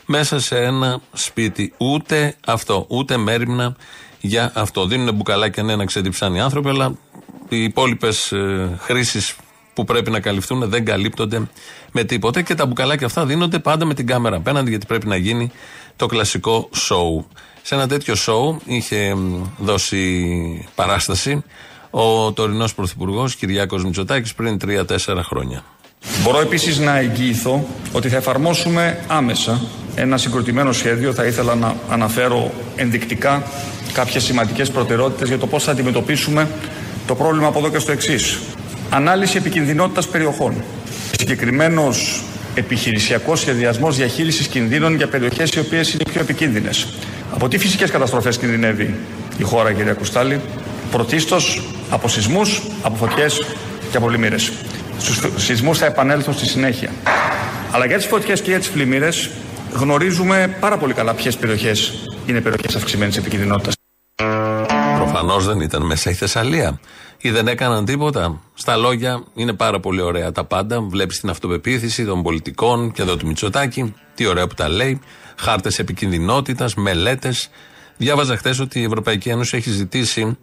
μέσα 0.05 0.39
σε 0.39 0.57
ένα 0.57 1.01
σπίτι. 1.13 1.73
Ούτε 1.77 2.35
αυτό, 2.45 2.85
ούτε 2.89 3.17
μέρημνα 3.17 3.75
για 4.21 4.51
αυτό. 4.55 4.85
Δίνουν 4.85 5.15
μπουκαλάκια 5.15 5.63
ναι 5.63 5.75
να 5.75 5.85
ξεδιψάνε 5.85 6.37
οι 6.37 6.41
άνθρωποι, 6.41 6.69
αλλά 6.69 6.97
οι 7.49 7.63
υπόλοιπες 7.63 8.31
ε, 8.31 8.77
χρήσεις 8.79 9.35
που 9.73 9.83
πρέπει 9.83 10.11
να 10.11 10.19
καλυφθούν 10.19 10.69
δεν 10.69 10.85
καλύπτονται 10.85 11.49
με 11.91 12.03
τίποτα 12.03 12.41
και 12.41 12.55
τα 12.55 12.65
μπουκαλάκια 12.65 13.05
αυτά 13.05 13.25
δίνονται 13.25 13.59
πάντα 13.59 13.85
με 13.85 13.93
την 13.93 14.05
κάμερα 14.07 14.35
απέναντι 14.35 14.69
γιατί 14.69 14.85
πρέπει 14.85 15.07
να 15.07 15.15
γίνει 15.15 15.51
το 15.95 16.05
κλασικό 16.05 16.69
show. 16.73 17.25
Σε 17.69 17.75
ένα 17.75 17.87
τέτοιο 17.87 18.15
show 18.25 18.57
είχε 18.65 19.15
δώσει 19.57 20.67
παράσταση 20.75 21.43
ο 21.89 22.31
τωρινός 22.31 22.73
Πρωθυπουργός 22.75 23.35
Κυριάκος 23.35 23.83
Μητσοτάκης 23.83 24.33
πριν 24.33 24.57
3-4 24.65 24.85
χρόνια. 25.23 25.63
Μπορώ 26.23 26.39
επίσης 26.39 26.79
να 26.79 26.97
εγγυηθώ 26.97 27.67
ότι 27.91 28.09
θα 28.09 28.15
εφαρμόσουμε 28.15 29.03
άμεσα 29.07 29.61
ένα 29.95 30.17
συγκροτημένο 30.17 30.71
σχέδιο. 30.71 31.13
Θα 31.13 31.25
ήθελα 31.25 31.55
να 31.55 31.75
αναφέρω 31.89 32.51
ενδεικτικά 32.75 33.43
κάποιες 33.93 34.23
σημαντικές 34.23 34.71
προτεραιότητες 34.71 35.27
για 35.27 35.37
το 35.37 35.47
πώς 35.47 35.63
θα 35.63 35.71
αντιμετωπίσουμε 35.71 36.49
το 37.07 37.15
πρόβλημα 37.15 37.47
από 37.47 37.59
εδώ 37.59 37.69
και 37.69 37.79
στο 37.79 37.91
εξής. 37.91 38.39
Ανάλυση 38.89 39.37
επικινδυνότητας 39.37 40.07
περιοχών. 40.07 40.63
Συγκεκριμένος 41.17 42.23
επιχειρησιακός 42.57 43.39
σχεδιασμός 43.39 43.95
διαχείρισης 43.95 44.47
κινδύνων 44.47 44.95
για 44.95 45.07
περιοχές 45.07 45.49
οι 45.49 45.59
οποίες 45.59 45.93
είναι 45.93 46.03
πιο 46.11 46.21
επικίνδυνες. 46.21 46.87
Από 47.33 47.47
τι 47.47 47.57
φυσικές 47.57 47.91
καταστροφές 47.91 48.37
κινδυνεύει 48.37 48.95
η 49.37 49.43
χώρα, 49.43 49.73
κυρία 49.73 49.93
Κουστάλη, 49.93 50.41
πρωτίστως 50.91 51.61
από 51.89 52.07
σεισμούς, 52.07 52.61
από 52.81 52.95
φωτιές 52.95 53.41
και 53.91 53.97
από 53.97 54.05
πλημμύρες. 54.05 54.51
Στους 54.99 55.43
σεισμούς 55.43 55.77
θα 55.77 55.85
επανέλθω 55.85 56.31
στη 56.31 56.45
συνέχεια. 56.45 56.89
Αλλά 57.71 57.85
για 57.85 57.97
τις 57.97 58.05
φωτιές 58.05 58.41
και 58.41 58.49
για 58.49 58.59
τις 58.59 58.69
πλημμύρες 58.69 59.29
γνωρίζουμε 59.73 60.55
πάρα 60.59 60.77
πολύ 60.77 60.93
καλά 60.93 61.13
ποιες 61.13 61.37
περιοχές 61.37 61.93
είναι 62.25 62.41
περιοχές 62.41 62.75
αυξημένης 62.75 63.17
επικίνδυνοτητας. 63.17 63.76
Προφανώς 65.27 65.55
δεν 65.55 65.65
ήταν 65.65 65.81
μέσα 65.85 66.09
η 66.09 66.13
Θεσσαλία. 66.13 66.79
Ή 67.17 67.29
δεν 67.29 67.47
έκαναν 67.47 67.85
τίποτα. 67.85 68.41
Στα 68.53 68.75
λόγια 68.75 69.23
είναι 69.35 69.53
πάρα 69.53 69.79
πολύ 69.79 70.01
ωραία 70.01 70.31
τα 70.31 70.43
πάντα. 70.43 70.81
Βλέπεις 70.81 71.19
την 71.19 71.29
αυτοπεποίθηση 71.29 72.05
των 72.05 72.23
πολιτικών 72.23 72.91
και 72.91 73.01
εδώ 73.01 73.17
του 73.17 73.27
Μητσοτάκη. 73.27 73.93
Τι 74.15 74.25
ωραία 74.25 74.47
που 74.47 74.53
τα 74.53 74.69
λέει. 74.69 75.01
Χάρτες 75.37 75.79
επικινδυνότητας, 75.79 76.75
μελέτες. 76.75 77.49
Διάβαζα 77.97 78.37
χθες 78.37 78.59
ότι 78.59 78.79
η 78.79 78.83
Ευρωπαϊκή 78.83 79.29
Ένωση 79.29 79.57
έχει 79.57 79.69
ζητήσει 79.69 80.37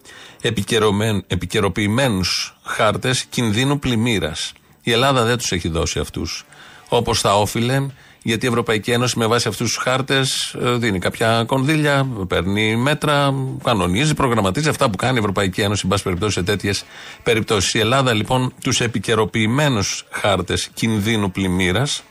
επικαιροποιημένους 1.29 2.57
χάρτες 2.63 3.25
κινδύνου 3.25 3.79
πλημμύρας. 3.79 4.53
Η 4.83 4.93
Ελλάδα 4.93 5.25
δεν 5.25 5.39
τους 5.39 5.53
έχει 5.53 5.69
δώσει 5.69 5.99
αυτούς. 5.99 6.45
Όπως 6.89 7.21
θα 7.21 7.35
όφιλε 7.35 7.87
γιατί 8.27 8.47
η 8.47 8.49
Ευρωπαϊκή 8.49 8.91
Ένωση 8.91 9.19
με 9.19 9.27
βάση 9.27 9.49
αυτούς 9.49 9.73
τους 9.73 9.83
χάρτες 9.83 10.57
ε, 10.63 10.71
δίνει 10.71 10.99
κάποια 10.99 11.45
κονδύλια, 11.47 12.09
παίρνει 12.29 12.77
μέτρα, 12.77 13.35
κανονίζει, 13.65 14.15
προγραμματίζει 14.15 14.69
αυτά 14.69 14.91
που 14.91 14.97
κάνει 14.97 15.17
η 15.17 15.19
Ευρωπαϊκή 15.19 15.61
Ένωση, 15.61 15.81
εν 15.85 15.91
πάση 15.91 16.03
περιπτώσει, 16.03 16.33
σε 16.33 16.43
τέτοιες 16.43 16.85
περιπτώσεις. 17.23 17.75
Η 17.75 17.79
Ελλάδα 17.79 18.13
λοιπόν 18.13 18.53
τους 18.63 18.81
επικαιροποιημένους 18.81 20.07
χάρτες 20.11 20.69
κινδύνου 20.75 21.31
πλημμύρας 21.31 22.03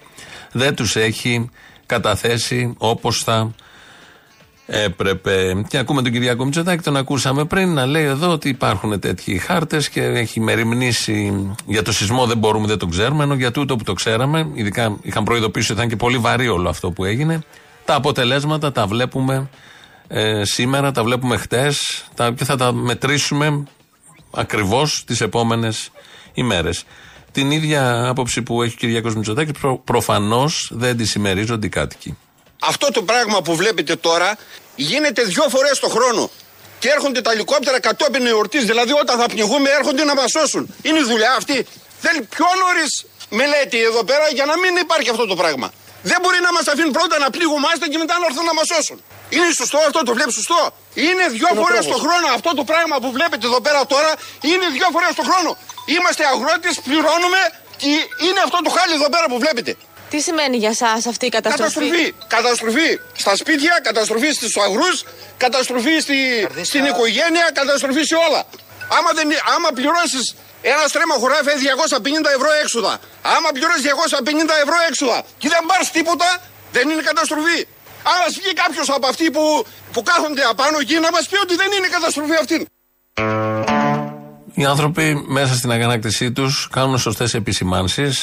δεν 0.52 0.76
τους 0.76 0.96
έχει 0.96 1.50
καταθέσει 1.86 2.74
όπως 2.78 3.24
θα 3.24 3.52
έπρεπε. 4.66 5.64
Και 5.68 5.78
ακούμε 5.78 6.02
τον 6.02 6.12
Κυριακό 6.12 6.46
Μητσοτάκη, 6.46 6.84
τον 6.84 6.98
ακούσαμε 6.98 7.46
πριν 7.46 7.74
να 7.74 7.86
λέει 7.86 8.04
εδώ 8.04 8.32
ότι 8.32 8.50
υπάρχουν 8.50 9.00
τέτοιοι 9.00 9.38
χάρτες 9.38 9.90
και 9.90 10.02
έχει 10.02 10.40
μεριμνήσει 10.40 11.34
για 11.66 11.82
το 11.82 11.92
σεισμό. 11.92 12.26
Δεν 12.26 12.38
μπορούμε, 12.38 12.68
δεν 12.68 12.78
το 12.78 12.86
ξέρουμε. 12.86 13.24
Ενώ 13.24 13.34
για 13.34 13.52
τούτο 13.52 13.76
που 13.76 13.84
το 13.84 13.94
ξέραμε, 13.94 14.50
ειδικά 14.54 14.98
είχαν 15.02 15.24
προειδοποιήσει 15.24 15.72
ότι 15.72 15.80
θα 15.80 15.86
είναι 15.86 15.94
και 15.94 16.00
πολύ 16.00 16.18
βαρύ 16.18 16.48
όλο 16.48 16.70
αυτό 16.70 16.92
που 16.92 17.06
έγινε. 17.06 17.44
Τα 17.86 17.96
αποτελέσματα 17.96 18.72
τα 18.72 18.88
βλέπουμε 18.88 19.50
ε, 20.08 20.44
σήμερα, 20.46 20.92
τα 20.92 21.04
βλέπουμε 21.04 21.38
χτες 21.38 22.04
και 22.36 22.46
θα 22.46 22.56
τα 22.56 22.72
μετρήσουμε 22.72 23.64
ακριβώς 24.32 25.04
τις 25.08 25.22
επόμενες 25.22 25.90
ημέρες. 26.34 26.84
Την 27.32 27.52
ίδια 27.52 28.08
άποψη 28.08 28.42
που 28.42 28.62
έχει 28.62 28.74
ο 28.74 28.78
Κυριακός 28.78 29.16
Μητσοτάκης 29.16 29.60
προ, 29.60 29.80
προφανώς 29.84 30.72
δεν 30.74 30.98
τη 30.98 31.06
συμμερίζονται 31.06 31.66
οι 31.66 31.70
κάτοικοι. 31.70 32.18
Αυτό 32.68 32.92
το 32.92 33.02
πράγμα 33.04 33.42
που 33.42 33.56
βλέπετε 33.56 33.96
τώρα 33.96 34.38
γίνεται 34.76 35.22
δυο 35.24 35.46
φορές 35.50 35.80
το 35.80 35.90
χρόνο. 35.90 36.30
Και 36.80 36.90
έρχονται 36.90 37.22
τα 37.22 37.32
ελικόπτερα 37.32 37.80
κατόπιν 37.80 38.26
εορτής. 38.28 38.64
Δηλαδή, 38.66 38.94
όταν 38.94 39.20
θα 39.20 39.26
πνιγούμε, 39.26 39.70
έρχονται 39.70 40.04
να 40.04 40.16
μας 40.16 40.32
σώσουν. 40.32 40.76
Είναι 40.82 41.00
η 41.00 41.04
δουλειά 41.04 41.34
αυτή. 41.40 41.68
Θέλει 42.04 42.22
πιο 42.22 42.46
νωρίς 42.64 43.06
μελέτη 43.30 43.80
εδώ 43.90 44.04
πέρα 44.04 44.26
για 44.38 44.46
να 44.46 44.58
μην 44.58 44.76
υπάρχει 44.76 45.10
αυτό 45.10 45.26
το 45.32 45.36
πράγμα. 45.36 45.68
Δεν 46.12 46.18
μπορεί 46.22 46.40
να 46.48 46.52
μας 46.52 46.66
αφήνουν 46.72 46.92
πρώτα 46.98 47.16
να 47.26 47.30
πληγούμαστε 47.36 47.86
και 47.92 47.98
μετά 48.04 48.14
να 48.20 48.26
έρθουν 48.30 48.46
να 48.52 48.54
μας 48.60 48.68
σώσουν. 48.72 48.98
Είναι 49.36 49.50
σωστό 49.62 49.78
αυτό, 49.88 50.00
το 50.10 50.14
βλέπεις 50.18 50.34
σωστό. 50.40 50.62
Είναι 50.94 51.26
δυο 51.38 51.50
φορές 51.62 51.84
το 51.94 51.98
χρόνο 52.04 52.28
αυτό 52.38 52.50
το 52.60 52.64
πράγμα 52.72 52.96
που 53.02 53.10
βλέπετε 53.18 53.46
εδώ 53.50 53.62
πέρα 53.66 53.82
τώρα. 53.94 54.12
Είναι 54.50 54.66
δυο 54.76 54.88
φορές 54.96 55.14
το 55.20 55.24
χρόνο. 55.30 55.52
Είμαστε 55.96 56.24
αγρότες, 56.34 56.74
πληρώνουμε 56.88 57.42
και 57.82 57.88
είναι 58.26 58.40
αυτό 58.46 58.58
το 58.66 58.70
χάλι 58.76 58.94
εδώ 59.00 59.10
πέρα 59.14 59.26
που 59.32 59.38
βλέπετε. 59.44 59.72
Τι 60.14 60.20
σημαίνει 60.28 60.58
για 60.64 60.74
εσά 60.78 60.92
αυτή 61.12 61.26
η 61.32 61.34
καταστροφή; 61.38 61.74
Καταστροφή. 61.74 62.06
Καταστροφή 62.38 62.90
στα 63.24 63.34
σπίτια, 63.42 63.74
καταστροφή 63.90 64.30
στους 64.38 64.56
αγρούς, 64.66 64.98
καταστροφή 65.44 65.96
στη, 66.06 66.18
στην 66.70 66.84
οικογένεια, 66.90 67.46
καταστροφή 67.60 68.04
σε 68.12 68.16
όλα. 68.28 68.42
Άμα, 68.98 69.10
δεν, 69.18 69.28
άμα 69.56 69.70
πληρώσεις 69.78 70.26
ένα 70.74 70.84
στρέμμα 70.92 71.16
χωράφι 71.22 71.54
250 71.64 72.38
ευρώ 72.38 72.52
έξοδα. 72.64 72.94
Άμα 73.36 73.50
πληρώσεις 73.56 73.84
250 73.86 74.64
ευρώ 74.66 74.78
έξοδα 74.90 75.18
και 75.42 75.48
δεν 75.54 75.62
πάρεις 75.70 75.90
τίποτα, 75.98 76.30
δεν 76.76 76.86
είναι 76.90 77.04
καταστροφή. 77.12 77.60
Άρα 78.14 78.26
βγει 78.38 78.52
κάποιος 78.64 78.88
από 78.96 79.06
αυτοί 79.12 79.26
που, 79.36 79.44
που 79.94 80.02
κάθονται 80.10 80.44
απάνω 80.54 80.78
εκεί 80.84 80.98
να 81.06 81.10
μας 81.16 81.26
πει 81.30 81.38
ότι 81.46 81.56
δεν 81.62 81.70
είναι 81.76 81.90
καταστροφή 81.98 82.36
αυτή. 82.44 82.58
Οι 84.60 84.66
άνθρωποι 84.74 85.06
μέσα 85.38 85.54
στην 85.60 85.72
αγανάκτησή 85.76 86.26
τους 86.38 86.54
κάνουν 86.76 86.98
σωστές 87.08 87.30
επισημάνσεις 87.42 88.16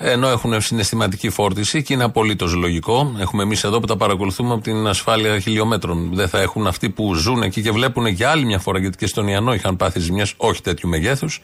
ενώ 0.00 0.28
έχουν 0.28 0.60
συναισθηματική 0.60 1.30
φόρτιση 1.30 1.82
και 1.82 1.94
είναι 1.94 2.04
απολύτως 2.04 2.54
λογικό. 2.54 3.14
Έχουμε 3.18 3.42
εμείς 3.42 3.64
εδώ 3.64 3.80
που 3.80 3.86
τα 3.86 3.96
παρακολουθούμε 3.96 4.52
από 4.52 4.62
την 4.62 4.86
ασφάλεια 4.86 5.38
χιλιόμετρων. 5.40 6.10
Δεν 6.14 6.28
θα 6.28 6.40
έχουν 6.40 6.66
αυτοί 6.66 6.90
που 6.90 7.14
ζουν 7.14 7.42
εκεί 7.42 7.62
και 7.62 7.70
βλέπουν 7.70 8.06
για 8.06 8.30
άλλη 8.30 8.44
μια 8.44 8.58
φορά, 8.58 8.78
γιατί 8.78 8.96
και 8.96 9.06
στον 9.06 9.28
Ιαννό 9.28 9.54
είχαν 9.54 9.76
πάθει 9.76 10.00
ζημιές, 10.00 10.34
όχι 10.36 10.62
τέτοιου 10.62 10.88
μεγέθους, 10.88 11.42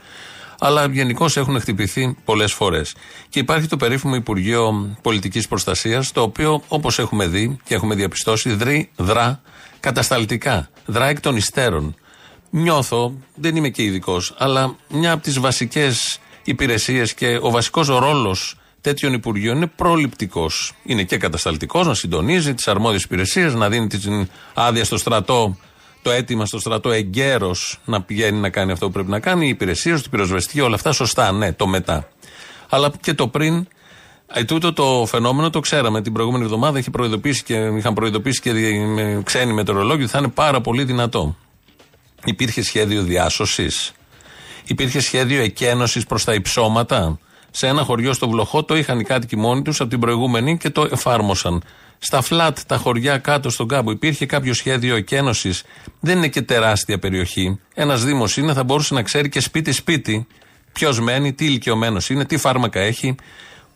αλλά 0.59 0.87
γενικώ 0.87 1.27
έχουν 1.35 1.61
χτυπηθεί 1.61 2.17
πολλές 2.25 2.53
φορές. 2.53 2.95
Και 3.29 3.39
υπάρχει 3.39 3.67
το 3.67 3.77
περίφημο 3.77 4.15
Υπουργείο 4.15 4.97
Πολιτικής 5.03 5.49
Προστασίας, 5.49 6.13
το 6.13 6.23
οποίο 6.23 6.63
όπως 6.69 6.99
έχουμε 6.99 7.27
δει 7.27 7.59
και 7.65 7.75
έχουμε 7.75 7.95
διαπιστώσει, 7.95 8.55
δρεί, 8.55 8.91
δρά 8.97 9.41
κατασταλτικά. 9.81 10.69
Δρά 10.87 11.07
εκ 11.07 11.21
των 11.21 11.37
υστέρων. 11.37 11.95
Νιώθω, 12.51 13.15
δεν 13.35 13.57
είμαι 13.57 13.69
και 13.69 13.83
ειδικός, 13.83 14.35
αλλά 14.39 14.77
μια 14.89 15.13
από 15.13 15.23
τις 15.23 15.39
βασικές 15.39 16.19
υπηρεσίες 16.45 17.15
και 17.15 17.39
ο 17.41 17.51
βασικός 17.51 17.87
ρόλος 17.89 18.57
τέτοιων 18.81 19.13
υπουργείων 19.13 19.57
είναι 19.57 19.67
προληπτικός. 19.67 20.73
Είναι 20.85 21.03
και 21.03 21.17
κατασταλτικός 21.17 21.87
να 21.87 21.95
συντονίζει 21.95 22.55
τις 22.55 22.69
αρμόδιες 22.69 23.03
υπηρεσίες, 23.03 23.55
να 23.55 23.69
δίνει 23.69 23.87
την 23.87 24.29
άδεια 24.55 24.85
στο 24.85 24.97
στρατό, 24.97 25.57
το 26.03 26.11
αίτημα 26.11 26.47
στο 26.47 26.59
στρατό 26.59 26.91
εγκαίρως 26.91 27.81
να 27.85 28.03
πηγαίνει 28.03 28.39
να 28.39 28.51
κάνει 28.51 28.73
αυτό 28.73 28.87
που 28.87 28.93
πρέπει 28.93 29.11
να 29.11 29.21
κάνει, 29.21 29.47
οι 29.47 29.49
υπηρεσίες, 29.49 30.03
το 30.03 30.09
πυροσβεστική, 30.09 30.61
όλα 30.61 30.75
αυτά 30.75 30.93
σωστά, 30.93 31.33
ναι, 31.33 31.53
το 31.53 31.67
μετά. 31.67 32.09
Αλλά 32.69 32.93
και 33.01 33.15
το 33.15 33.29
πριν, 33.29 33.67
ε, 34.27 34.45
τούτο 34.45 34.73
το 34.73 35.07
φαινόμενο 35.07 35.51
το 35.51 35.61
ξέραμε. 35.61 36.03
Την 36.03 36.13
προηγούμενη 36.13 36.45
εβδομάδα 36.45 36.79
είχε 36.79 36.91
προειδοποιήσει 36.91 37.43
και, 37.43 37.55
είχαν 37.55 37.95
προειδοποιήσει 37.95 38.41
και 38.41 38.53
ξένοι 39.23 39.53
μετεωρολόγοι 39.53 40.03
ότι 40.03 40.11
θα 40.11 40.19
είναι 40.19 40.29
πάρα 40.29 40.61
πολύ 40.61 40.85
δυνατό. 40.85 41.37
Υπήρχε 42.25 42.63
σχέδιο 42.63 43.03
διάσωσης. 43.03 43.93
Υπήρχε 44.67 45.01
σχέδιο 45.01 45.43
εκένωσης 45.43 46.07
προς 46.07 46.25
τα 46.25 46.35
υψώματα. 46.35 47.19
Σε 47.51 47.67
ένα 47.67 47.83
χωριό 47.83 48.13
στο 48.13 48.29
Βλοχό 48.29 48.65
το 48.65 48.77
είχαν 48.77 49.01
οι 49.01 49.05
κάτοικοι 49.05 49.37
μόνοι 49.37 49.63
τους 49.63 49.81
από 49.81 49.91
την 49.91 50.01
προηγούμενη 50.01 50.57
και 50.57 50.71
το 50.71 50.89
εφάρμοσαν. 50.93 51.63
Στα 51.99 52.23
φλατ, 52.23 52.59
τα 52.67 52.77
χωριά 52.77 53.19
κάτω 53.19 53.51
στον 53.51 53.69
κάμπο, 53.69 53.91
υπήρχε 53.91 54.27
κάποιο 54.27 54.55
σχέδιο 54.55 54.97
εκένωσης. 54.97 55.63
Δεν 56.01 56.17
είναι 56.17 56.29
και 56.29 56.43
τεράστια 56.43 56.99
περιοχή. 56.99 57.59
Ένας 57.75 58.05
Δήμος 58.05 58.37
είναι, 58.37 58.53
θα 58.53 58.65
μπορούσε 58.65 58.95
να 58.95 59.03
ξέρει 59.03 59.29
και 59.29 59.41
σπίτι-σπίτι 59.41 60.27
ποιος 60.73 61.01
μένει, 61.01 61.33
τι 61.33 61.45
ηλικιωμένος 61.45 62.11
είναι, 62.11 62.25
τι 62.25 62.37
φάρμακα 62.37 62.81
έχει, 62.81 63.15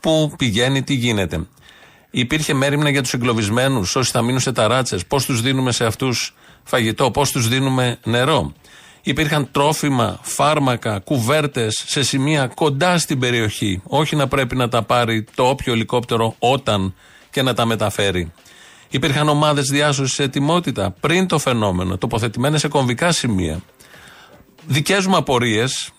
πού 0.01 0.33
πηγαίνει, 0.39 0.83
τι 0.83 0.95
γίνεται. 0.95 1.47
Υπήρχε 2.11 2.55
μέρημνα 2.55 2.91
για 2.91 3.03
τους 3.03 3.13
εγκλωβισμένους, 3.13 3.97
όσοι 3.97 4.11
θα 4.11 4.23
μείνουν 4.23 4.41
σε 4.41 4.53
ταράτσες, 4.53 5.07
πώς 5.07 5.25
τους 5.25 5.41
δίνουμε 5.41 5.73
σε 5.73 5.85
αυτούς 5.85 6.35
φαγητό, 6.65 7.11
πώς 7.11 7.31
τους 7.31 7.49
δίνουμε 7.49 7.99
νερό. 8.05 8.53
Υπήρχαν 9.09 9.49
τρόφιμα, 9.51 10.19
φάρμακα, 10.23 10.99
κουβέρτες 10.99 11.85
σε 11.87 12.03
σημεία 12.03 12.47
κοντά 12.47 12.99
στην 12.99 13.19
περιοχή. 13.19 13.83
Όχι 13.85 14.17
να 14.17 14.29
πρέπει 14.29 14.57
να 14.57 14.69
τα 14.69 14.83
πάρει 14.83 15.25
το 15.35 15.49
όποιο 15.49 15.73
ελικόπτερο 15.73 16.35
όταν 16.39 16.95
και 17.31 17.43
να 17.43 17.55
τα 17.55 17.65
μεταφέρει. 17.65 18.33
Υπήρχαν 18.89 19.29
ομάδες 19.29 19.69
διάσωσης 19.69 20.15
σε 20.15 20.23
ετοιμότητα 20.23 20.95
πριν 21.01 21.27
το 21.27 21.39
φαινόμενο, 21.39 21.99
τοποθετημένες 21.99 22.61
σε 22.61 22.69
κομβικά 22.69 23.13
σημεία. 23.13 23.61
Δικές 24.67 25.07
μου 25.07 25.17
απορίες, 25.17 25.91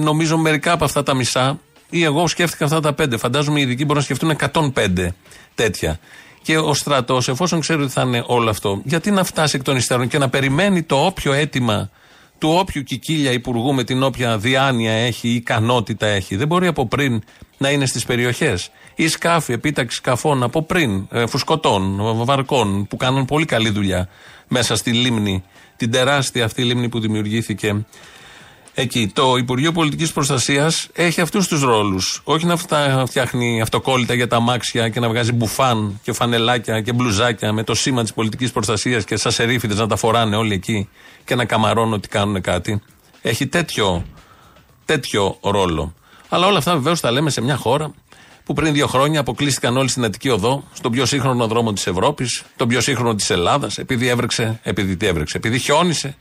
νομίζω 0.00 0.38
μερικά 0.38 0.72
από 0.72 0.84
αυτά 0.84 1.02
τα 1.02 1.14
μισά, 1.14 1.58
ή 1.90 2.04
εγώ 2.04 2.26
σκέφτηκα 2.26 2.64
αυτά 2.64 2.80
τα 2.80 2.92
πέντε. 2.92 3.16
Φαντάζομαι 3.16 3.58
οι 3.58 3.62
ειδικοί 3.62 3.82
μπορούν 3.84 3.96
να 3.96 4.02
σκεφτούν 4.02 4.30
105 4.74 5.14
τέτοια. 5.54 5.98
Και 6.42 6.58
ο 6.58 6.74
στρατός, 6.74 7.28
εφόσον 7.28 7.60
ξέρει 7.60 7.82
ότι 7.82 7.92
θα 7.92 8.02
είναι 8.02 8.24
όλο 8.26 8.50
αυτό, 8.50 8.80
γιατί 8.84 9.10
να 9.10 9.24
φτάσει 9.24 9.56
εκ 9.56 9.62
των 9.62 9.76
υστέρων 9.76 10.08
και 10.08 10.18
να 10.18 10.28
περιμένει 10.28 10.82
το 10.82 11.04
όποιο 11.04 11.32
αίτημα 11.32 11.90
του 12.42 12.54
όποιου 12.58 12.82
κικίλια 12.82 13.32
υπουργού 13.32 13.74
με 13.74 13.84
την 13.84 14.02
όποια 14.02 14.38
διάνοια 14.38 14.92
έχει 14.92 15.28
ή 15.28 15.34
ικανότητα 15.34 16.06
έχει. 16.06 16.36
Δεν 16.36 16.46
μπορεί 16.46 16.66
από 16.66 16.86
πριν 16.86 17.22
να 17.58 17.70
είναι 17.70 17.86
στις 17.86 18.04
περιοχές. 18.04 18.70
Ή 18.94 19.08
σκάφη, 19.08 19.52
επίταξης 19.52 19.98
σκαφών 19.98 20.42
από 20.42 20.62
πριν, 20.62 21.06
ε, 21.10 21.26
φουσκωτών, 21.26 22.00
βαρκών, 22.24 22.86
που 22.86 22.96
κάνουν 22.96 23.24
πολύ 23.24 23.44
καλή 23.44 23.70
δουλειά 23.70 24.08
μέσα 24.48 24.76
στη 24.76 24.92
λίμνη, 24.92 25.42
την 25.76 25.90
τεράστια 25.90 26.44
αυτή 26.44 26.62
λίμνη 26.62 26.88
που 26.88 27.00
δημιουργήθηκε 27.00 27.84
εκεί. 28.74 29.10
Το 29.14 29.36
Υπουργείο 29.36 29.72
Πολιτικής 29.72 30.12
Προστασίας 30.12 30.88
έχει 30.92 31.20
αυτούς 31.20 31.48
τους 31.48 31.62
ρόλους. 31.62 32.20
Όχι 32.24 32.46
να 32.46 32.56
φτιάχνει 33.06 33.60
αυτοκόλλητα 33.60 34.14
για 34.14 34.28
τα 34.28 34.36
αμάξια 34.36 34.88
και 34.88 35.00
να 35.00 35.08
βγάζει 35.08 35.32
μπουφάν 35.32 36.00
και 36.02 36.12
φανελάκια 36.12 36.80
και 36.80 36.92
μπλουζάκια 36.92 37.52
με 37.52 37.62
το 37.62 37.74
σήμα 37.74 38.02
της 38.02 38.12
πολιτικής 38.12 38.52
προστασίας 38.52 39.04
και 39.04 39.16
σα 39.16 39.42
ερήφιδε 39.42 39.74
να 39.74 39.86
τα 39.86 39.96
φοράνε 39.96 40.36
όλοι 40.36 40.54
εκεί 40.54 40.88
και 41.24 41.34
να 41.34 41.44
καμαρώνουν 41.44 41.92
ότι 41.92 42.08
κάνουν 42.08 42.40
κάτι. 42.40 42.82
Έχει 43.22 43.46
τέτοιο, 43.46 44.04
τέτοιο 44.84 45.38
ρόλο. 45.40 45.94
Αλλά 46.28 46.46
όλα 46.46 46.58
αυτά 46.58 46.72
βεβαίως 46.72 47.00
τα 47.00 47.10
λέμε 47.10 47.30
σε 47.30 47.40
μια 47.40 47.56
χώρα 47.56 47.94
που 48.44 48.54
πριν 48.54 48.72
δύο 48.72 48.86
χρόνια 48.86 49.20
αποκλείστηκαν 49.20 49.76
όλοι 49.76 49.88
στην 49.88 50.04
Αττική 50.04 50.28
Οδό, 50.28 50.64
στον 50.72 50.92
πιο 50.92 51.06
σύγχρονο 51.06 51.46
δρόμο 51.46 51.72
της 51.72 51.86
Ευρώπης, 51.86 52.42
τον 52.56 52.68
πιο 52.68 52.80
σύγχρονο 52.80 53.14
της 53.14 53.30
Ελλάδας, 53.30 53.78
επειδή 53.78 54.06
έβρεξε, 54.08 54.60
επειδή 54.62 54.96
τι 54.96 55.06
έβρεξε, 55.06 55.36
επειδή 55.36 55.58
χιόνισε, 55.58 56.16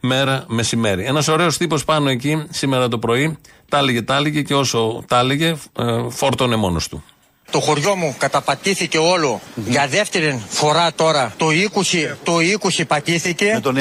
μέρα 0.00 0.44
μεσημέρι. 0.48 1.04
Ένας 1.04 1.28
ωραίος 1.28 1.56
τύπος 1.56 1.84
πάνω 1.84 2.08
εκεί 2.08 2.46
σήμερα 2.50 2.88
το 2.88 2.98
πρωί 2.98 3.38
τα 3.68 3.78
έλεγε, 3.78 4.02
τα 4.02 4.16
έλεγε 4.16 4.42
και 4.42 4.54
όσο 4.54 5.04
τα 5.08 5.18
έλεγε, 5.18 5.56
ε, 5.78 6.04
φόρτωνε 6.08 6.56
μόνος 6.56 6.88
του. 6.88 7.04
Το 7.50 7.60
χωριό 7.60 7.96
μου 7.96 8.14
καταπατήθηκε 8.18 8.98
όλο 8.98 9.40
για 9.54 9.86
δεύτερη 9.88 10.42
φορά 10.48 10.92
τώρα. 10.94 11.32
Το 11.36 11.46
20, 11.74 12.16
το 12.22 12.36
20 12.78 12.84
πατήθηκε. 12.86 13.50
Με 13.54 13.60
τον 13.60 13.74
το 13.74 13.80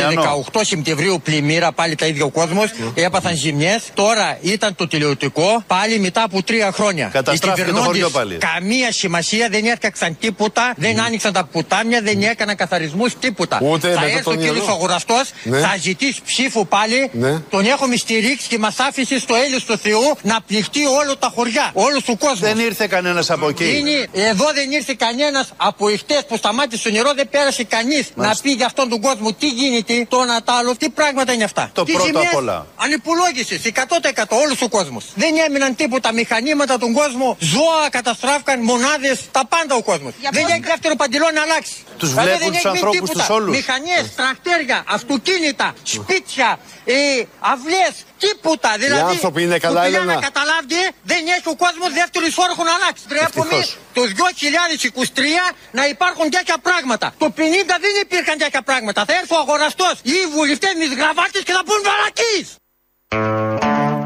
18 0.51 0.61
Σεπτεμβρίου 0.63 1.21
πλημμύρα, 1.23 1.71
πάλι 1.71 1.95
τα 1.95 2.05
ίδια 2.05 2.25
ο 2.25 2.29
κόσμος. 2.29 2.69
Έπαθαν 2.93 3.35
ζημιές. 3.35 3.83
Τώρα 3.93 4.37
ήταν 4.41 4.75
το 4.75 4.87
τηλεοπτικό, 4.87 5.63
πάλι 5.67 5.99
μετά 5.99 6.23
από 6.23 6.43
τρία 6.43 6.71
χρόνια. 6.71 7.09
Καταστράφηκε 7.13 7.71
το 7.71 7.81
χωριό 7.81 8.09
πάλι. 8.09 8.37
Καμία 8.37 8.91
σημασία, 8.91 9.47
δεν 9.49 9.65
έφτιαξαν 9.65 10.17
τίποτα, 10.19 10.73
δεν 10.77 10.99
άνοιξαν 11.01 11.33
τα 11.33 11.45
πουτάμια, 11.45 12.01
δεν 12.01 12.21
έκαναν 12.21 12.55
καθαρισμούς, 12.55 13.13
τίποτα. 13.19 13.59
Ούτε 13.63 13.91
θα 13.93 14.05
έρθει 14.05 14.29
ο 14.29 14.35
κύριος 14.35 14.67
Αγοραστός, 14.67 15.31
Ναι. 15.43 15.59
θα 15.59 15.75
ζητήσει 15.81 16.21
ψήφου 16.25 16.67
πάλι. 16.67 17.09
Ναι. 17.13 17.39
Τον 17.49 17.65
έχουμε 17.65 17.95
στηρίξει 17.95 18.47
και 18.47 18.57
μας 18.57 18.79
άφησε 18.79 19.19
στο 19.19 19.35
έλεος 19.35 19.63
του 19.63 19.77
Θεού 19.77 20.15
να 20.21 20.41
πληχτεί 20.47 20.85
όλο 20.85 21.17
τα 21.17 21.31
χωριά, 21.35 21.71
όλο 21.73 22.01
του 22.05 22.17
κόσμου. 22.17 22.45
Δεν 22.47 22.59
ήρθε 22.59 22.87
κανένας 22.87 23.29
από 23.29 23.49
εκεί. 23.49 23.58
Είναι, 23.65 24.07
εδώ 24.11 24.45
δεν 24.53 24.71
ήρθε 24.71 24.95
κανένας 24.97 25.49
από 25.57 25.89
εχθές 25.89 26.25
που 26.27 26.37
σταμάτησε 26.37 26.83
το 26.83 26.95
νερό, 26.95 27.11
δεν 27.13 27.29
πέρασε 27.29 27.63
κανείς 27.63 28.07
να 28.15 28.35
πει 28.41 28.51
για 28.51 28.65
αυτόν 28.65 28.89
τον 28.89 29.01
κόσμο 29.01 29.33
τι 29.33 29.47
γίνεται, 29.49 30.05
το 30.09 30.21
ένα 30.21 30.43
τ' 30.43 30.49
άλλο, 30.49 30.75
τι 30.75 30.89
πράγματα 30.89 31.33
είναι 31.33 31.43
αυτά. 31.43 31.69
Το 31.73 31.83
τι 31.83 31.91
πρώτο 31.91 32.05
ζημιές, 32.07 32.27
απ' 32.27 32.35
όλα. 32.35 32.67
Ανυπολόγησε, 32.75 33.61
100% 33.63 34.37
όλος 34.43 34.61
ο 34.61 34.69
κόσμος. 34.69 35.05
Δεν 35.15 35.33
έμειναν 35.47 35.75
τίποτα 35.75 36.13
μηχανήματα 36.13 36.77
τον 36.77 36.93
κόσμο, 36.93 37.37
ζώα 37.39 37.89
καταστράφηκαν, 37.89 38.59
μονάδες, 38.61 39.19
τα 39.31 39.45
πάντα 39.45 39.75
ο 39.75 39.81
κόσμος. 39.81 40.13
Δεν 40.31 40.45
έχει 40.49 40.59
δεύτερο 40.59 40.95
παντελόν 40.95 41.33
να 41.33 41.41
αλλάξει. 41.41 41.73
Τους 41.97 42.09
Δηλαδή 42.09 42.27
βλέπουν 42.27 42.51
δεν 42.51 42.51
τους 42.51 42.57
έχει 42.57 42.67
μείνει 42.67 42.77
ανθρώπους 42.79 43.09
τίποτα. 43.09 43.25
τους 43.25 43.35
όλους. 43.35 43.55
Μηχανέ, 43.55 43.97
τρακτέρια, 44.15 44.83
αυτοκίνητα, 44.87 45.73
σπίτια, 45.83 46.59
ε, 46.85 46.93
αυλές, 47.39 47.93
τίποτα. 48.23 48.71
Δηλαδή, 48.83 49.01
άνθρωποι 49.13 49.39
είναι 49.45 49.57
καλά, 49.65 49.79
που 49.81 49.85
πήγα 49.85 50.01
Έλενα. 50.01 50.13
να 50.13 50.25
καταλάβει, 50.29 50.81
δεν 51.11 51.21
έχει 51.35 51.49
ο 51.55 51.57
κόσμος 51.63 51.89
δεύτερο 51.99 52.23
εισόρχο 52.31 52.61
να 52.69 52.73
αλλάξει. 52.77 53.03
Τρέπομαι 53.11 53.55
Ευτυχώς. 53.61 53.77
το 53.97 54.01
2023 54.19 55.43
να 55.77 55.83
υπάρχουν 55.93 56.25
τέτοια 56.35 56.57
πράγματα. 56.67 57.07
Το 57.23 57.27
50 57.39 57.75
δεν 57.85 57.93
υπήρχαν 58.05 58.35
τέτοια 58.43 58.61
πράγματα. 58.69 58.99
Θα 59.07 59.13
έρθει 59.19 59.33
ο 59.39 59.39
αγοραστός 59.45 59.95
ή 60.13 60.15
οι 60.21 60.25
βουλευτές 60.35 60.73
με 60.81 60.85
γραβάτες 61.01 61.41
και 61.47 61.53
θα 61.57 61.63
πούν 61.67 61.79
βαρακής. 61.89 62.45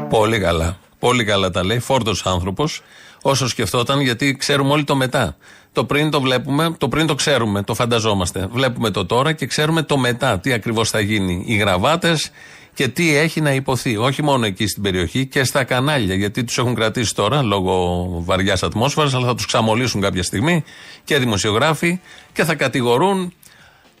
Πολύ 0.08 0.38
καλά. 0.40 0.78
Πολύ 0.98 1.24
καλά 1.24 1.50
τα 1.50 1.64
λέει. 1.64 1.78
Φόρτος 1.78 2.26
άνθρωπος. 2.26 2.82
Όσο 3.22 3.48
σκεφτόταν, 3.48 4.00
γιατί 4.00 4.36
ξέρουμε 4.36 4.72
όλοι 4.72 4.84
το 4.84 4.94
μετά. 4.96 5.36
Το 5.72 5.84
πριν 5.84 6.10
το 6.10 6.20
βλέπουμε, 6.20 6.74
το 6.78 6.88
πριν 6.88 7.06
το 7.06 7.14
ξέρουμε, 7.14 7.62
το 7.62 7.74
φανταζόμαστε. 7.74 8.46
Βλέπουμε 8.50 8.90
το 8.90 9.06
τώρα 9.06 9.32
και 9.32 9.46
ξέρουμε 9.46 9.82
το 9.82 9.96
μετά. 9.96 10.38
Τι 10.38 10.52
ακριβώς 10.52 10.90
θα 10.90 11.00
γίνει. 11.00 11.44
Οι 11.46 11.56
γραβάτες 11.56 12.30
και 12.74 12.88
τι 12.88 13.16
έχει 13.16 13.40
να 13.40 13.52
υποθεί. 13.52 13.96
Όχι 13.96 14.22
μόνο 14.22 14.46
εκεί 14.46 14.66
στην 14.66 14.82
περιοχή 14.82 15.26
και 15.26 15.44
στα 15.44 15.64
κανάλια. 15.64 16.14
Γιατί 16.14 16.44
τους 16.44 16.58
έχουν 16.58 16.74
κρατήσει 16.74 17.14
τώρα 17.14 17.42
λόγω 17.42 18.06
βαριάς 18.24 18.62
ατμόσφαιρας, 18.62 19.14
αλλά 19.14 19.26
θα 19.26 19.34
τους 19.34 19.46
ξαμολύσουν 19.46 20.00
κάποια 20.00 20.22
στιγμή 20.22 20.64
και 21.04 21.18
δημοσιογράφοι 21.18 22.00
και 22.32 22.44
θα 22.44 22.54
κατηγορούν 22.54 23.32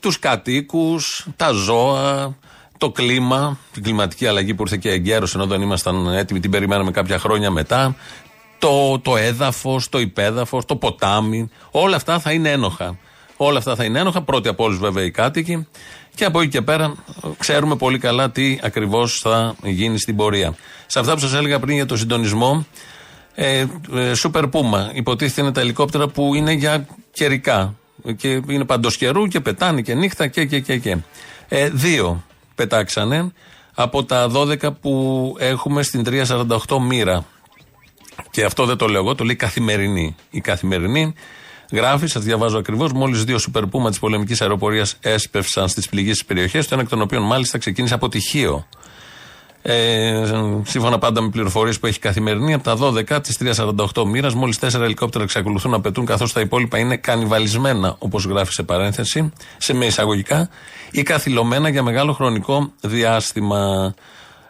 τους 0.00 0.18
κατοίκους, 0.18 1.26
τα 1.36 1.50
ζώα, 1.50 2.36
το 2.78 2.90
κλίμα, 2.90 3.58
την 3.72 3.82
κλιματική 3.82 4.26
αλλαγή 4.26 4.54
που 4.54 4.62
ήρθε 4.62 4.76
και 4.76 4.90
εγκαίρω 4.90 5.26
ενώ 5.34 5.46
δεν 5.46 5.62
ήμασταν 5.62 6.06
έτοιμοι, 6.06 6.40
την 6.40 6.50
περιμέναμε 6.50 6.90
κάποια 6.90 7.18
χρόνια 7.18 7.50
μετά. 7.50 7.96
Το, 8.58 8.98
το 8.98 9.16
έδαφος, 9.16 9.88
το 9.88 9.98
υπέδαφος, 10.00 10.64
το 10.64 10.76
ποτάμι. 10.76 11.50
Όλα 11.70 11.96
αυτά 11.96 12.18
θα 12.18 12.32
είναι 12.32 12.50
ένοχα. 12.50 12.98
Όλα 13.36 13.58
αυτά 13.58 13.74
θα 13.74 13.84
είναι 13.84 13.98
ένοχα. 13.98 14.22
Πρώτοι 14.22 14.48
από 14.48 14.64
όλους 14.64 14.78
βέβαια 14.78 15.04
οι 15.04 15.10
κάτοικοι. 15.10 15.66
Και 16.14 16.24
από 16.24 16.40
εκεί 16.40 16.50
και 16.50 16.62
πέρα 16.62 16.84
ε, 17.24 17.28
ξέρουμε 17.38 17.76
πολύ 17.76 17.98
καλά 17.98 18.30
τι 18.30 18.58
ακριβώς 18.62 19.18
θα 19.18 19.54
γίνει 19.62 19.98
στην 19.98 20.16
πορεία. 20.16 20.54
Σε 20.86 20.98
αυτά 20.98 21.14
που 21.14 21.20
σας 21.20 21.34
έλεγα 21.34 21.58
πριν 21.58 21.74
για 21.74 21.86
το 21.86 21.96
συντονισμό, 21.96 22.66
ε, 23.34 23.58
ε, 23.58 23.66
Super 24.22 24.42
Puma. 24.42 24.92
Υποτίθεται 24.92 25.40
είναι 25.40 25.52
τα 25.52 25.60
ελικόπτερα 25.60 26.08
που 26.08 26.34
είναι 26.34 26.52
για 26.52 26.86
καιρικά. 27.12 27.74
Και 28.16 28.28
είναι 28.28 28.64
παντός 28.64 28.96
καιρού 28.96 29.26
και 29.26 29.40
πετάνε 29.40 29.80
και 29.80 29.94
νύχτα 29.94 30.26
και 30.26 30.44
και 30.44 30.60
και. 30.60 30.76
και. 30.76 30.96
Ε, 31.48 31.68
δύο 31.68 32.24
πετάξανε 32.54 33.32
από 33.74 34.04
τα 34.04 34.30
12 34.34 34.72
που 34.80 35.34
έχουμε 35.38 35.82
στην 35.82 36.04
348 36.06 36.78
μοίρα. 36.80 37.24
Και 38.30 38.44
αυτό 38.44 38.64
δεν 38.64 38.76
το 38.76 38.86
λέω 38.86 39.00
εγώ, 39.00 39.14
το 39.14 39.24
λέει 39.24 39.36
καθημερινή. 39.36 40.14
Η 40.30 40.40
καθημερινή 40.40 41.14
γράφει, 41.74 42.06
σας 42.06 42.22
διαβάζω 42.22 42.58
ακριβώς, 42.58 42.92
μόλις 42.92 43.24
δύο 43.24 43.38
Super 43.52 43.62
Puma 43.62 43.88
της 43.88 43.98
πολεμικής 43.98 44.40
αεροπορίας 44.40 44.96
έσπευσαν 45.00 45.68
στις 45.68 45.88
πληγήσεις 45.88 46.24
περιοχέ, 46.24 46.58
το 46.58 46.68
ένα 46.70 46.82
εκ 46.82 46.88
των 46.88 47.00
οποίων 47.00 47.22
μάλιστα 47.22 47.58
ξεκίνησε 47.58 47.94
από 47.94 48.08
τυχείο. 48.08 48.66
Ε, 49.66 50.24
σύμφωνα 50.64 50.98
πάντα 50.98 51.20
με 51.20 51.28
πληροφορίες 51.28 51.78
που 51.78 51.86
έχει 51.86 51.98
καθημερινή, 51.98 52.54
από 52.54 52.64
τα 52.64 52.76
12 52.76 53.20
της 53.22 53.36
348 53.36 54.04
μοίρας, 54.04 54.34
μόλις 54.34 54.58
4 54.58 54.80
ελικόπτερα 54.82 55.24
εξακολουθούν 55.24 55.70
να 55.70 55.80
πετούν, 55.80 56.04
καθώς 56.04 56.32
τα 56.32 56.40
υπόλοιπα 56.40 56.78
είναι 56.78 56.96
κανιβαλισμένα, 56.96 57.96
όπως 57.98 58.24
γράφει 58.24 58.52
σε 58.52 58.62
παρένθεση, 58.62 59.32
σε 59.58 59.74
με 59.74 59.86
εισαγωγικά, 59.86 60.48
ή 60.90 61.02
καθυλωμένα 61.02 61.68
για 61.68 61.82
μεγάλο 61.82 62.12
χρονικό 62.12 62.72
διάστημα. 62.80 63.94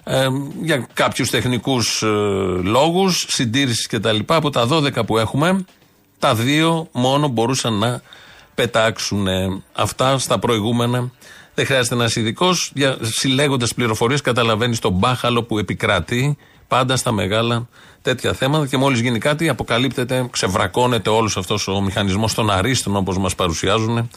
Ε, 0.05 0.27
για 0.63 0.87
κάποιους 0.93 1.31
τεχνικούς 1.31 2.03
ε, 2.03 2.07
λόγους, 2.63 3.27
συντήρησης 3.29 3.87
κτλ. 3.87 4.19
Από 4.27 4.51
τα 4.51 4.67
12 4.71 5.05
που 5.07 5.19
έχουμε, 5.19 5.65
τα 6.25 6.35
δύο 6.35 6.89
μόνο 6.93 7.29
μπορούσαν 7.29 7.75
να 7.75 8.01
πετάξουν 8.55 9.27
ε, 9.27 9.63
αυτά 9.73 10.19
στα 10.19 10.39
προηγούμενα. 10.39 11.11
Δεν 11.55 11.67
χρειάζεται 11.67 11.95
ένα 11.95 12.11
ειδικός. 12.15 12.73
Συλλέγοντας 13.01 13.75
πληροφορίες, 13.75 14.21
καταλαβαίνεις 14.21 14.79
τον 14.79 14.93
μπάχαλο 14.93 15.43
που 15.43 15.59
επικρατεί 15.59 16.37
πάντα 16.69 16.97
στα 16.97 17.13
μεγάλα 17.13 17.69
τέτοια 18.03 18.33
θέματα. 18.33 18.67
Και 18.67 18.77
μόλις 18.77 19.01
γίνει 19.01 19.19
κάτι, 19.19 19.49
αποκαλύπτεται, 19.49 20.29
ξεβρακώνεται 20.31 21.11
όλος 21.11 21.37
αυτός 21.37 21.69
ο 21.69 21.81
μηχανισμός 21.81 22.35
των 22.35 22.51
αρίστων, 22.51 22.97
όπως 22.97 23.19
μας 23.19 23.35
παρουσιάζουν. 23.35 24.11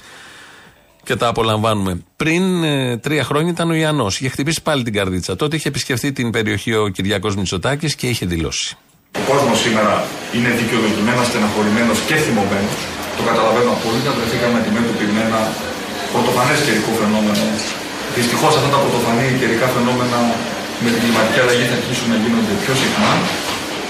και 1.04 1.16
τα 1.16 1.28
απολαμβάνουμε. 1.28 2.04
Πριν 2.16 2.64
ε, 2.64 2.98
τρία 2.98 3.24
χρόνια 3.24 3.52
ήταν 3.52 3.70
ο 3.70 3.74
Ιαννός. 3.74 4.20
Είχε 4.20 4.30
χτυπήσει 4.30 4.62
πάλι 4.62 4.84
την 4.84 4.94
καρδίτσα. 4.94 5.36
Τότε 5.36 5.56
είχε 5.56 5.68
επισκεφθεί 5.68 6.12
την 6.12 6.32
περιοχή 6.32 6.74
ο 6.74 6.88
Κυριακό 6.88 7.34
Μητσοτάκης 7.38 7.96
και 7.96 8.08
είχε 8.08 8.26
δηλώσει. 8.26 8.78
Ο 9.20 9.22
κόσμος 9.30 9.58
σήμερα 9.66 9.96
είναι 10.36 10.50
δικαιολογημένα 10.60 11.22
στεναχωρημένος 11.30 11.98
και 12.08 12.16
θυμωμένος. 12.24 12.80
Το 13.18 13.22
καταλαβαίνω 13.30 13.72
απόλυτα. 13.78 14.10
Βρεθήκαμε 14.18 14.56
αντιμέτωποι 14.62 15.06
με 15.16 15.22
ένα 15.28 15.40
πρωτοφανέ 16.14 16.56
καιρικό 16.66 16.92
φαινόμενο. 17.02 17.46
Δυστυχώς 18.18 18.52
αυτά 18.60 18.70
τα 18.76 18.80
πρωτοφανή 18.84 19.28
καιρικά 19.42 19.68
φαινόμενα 19.76 20.20
με 20.84 20.90
την 20.94 21.00
κλιματική 21.04 21.40
αλλαγή 21.44 21.66
θα 21.70 21.76
αρχίσουν 21.80 22.08
να 22.14 22.18
γίνονται 22.24 22.54
πιο 22.64 22.74
συχνά. 22.82 23.14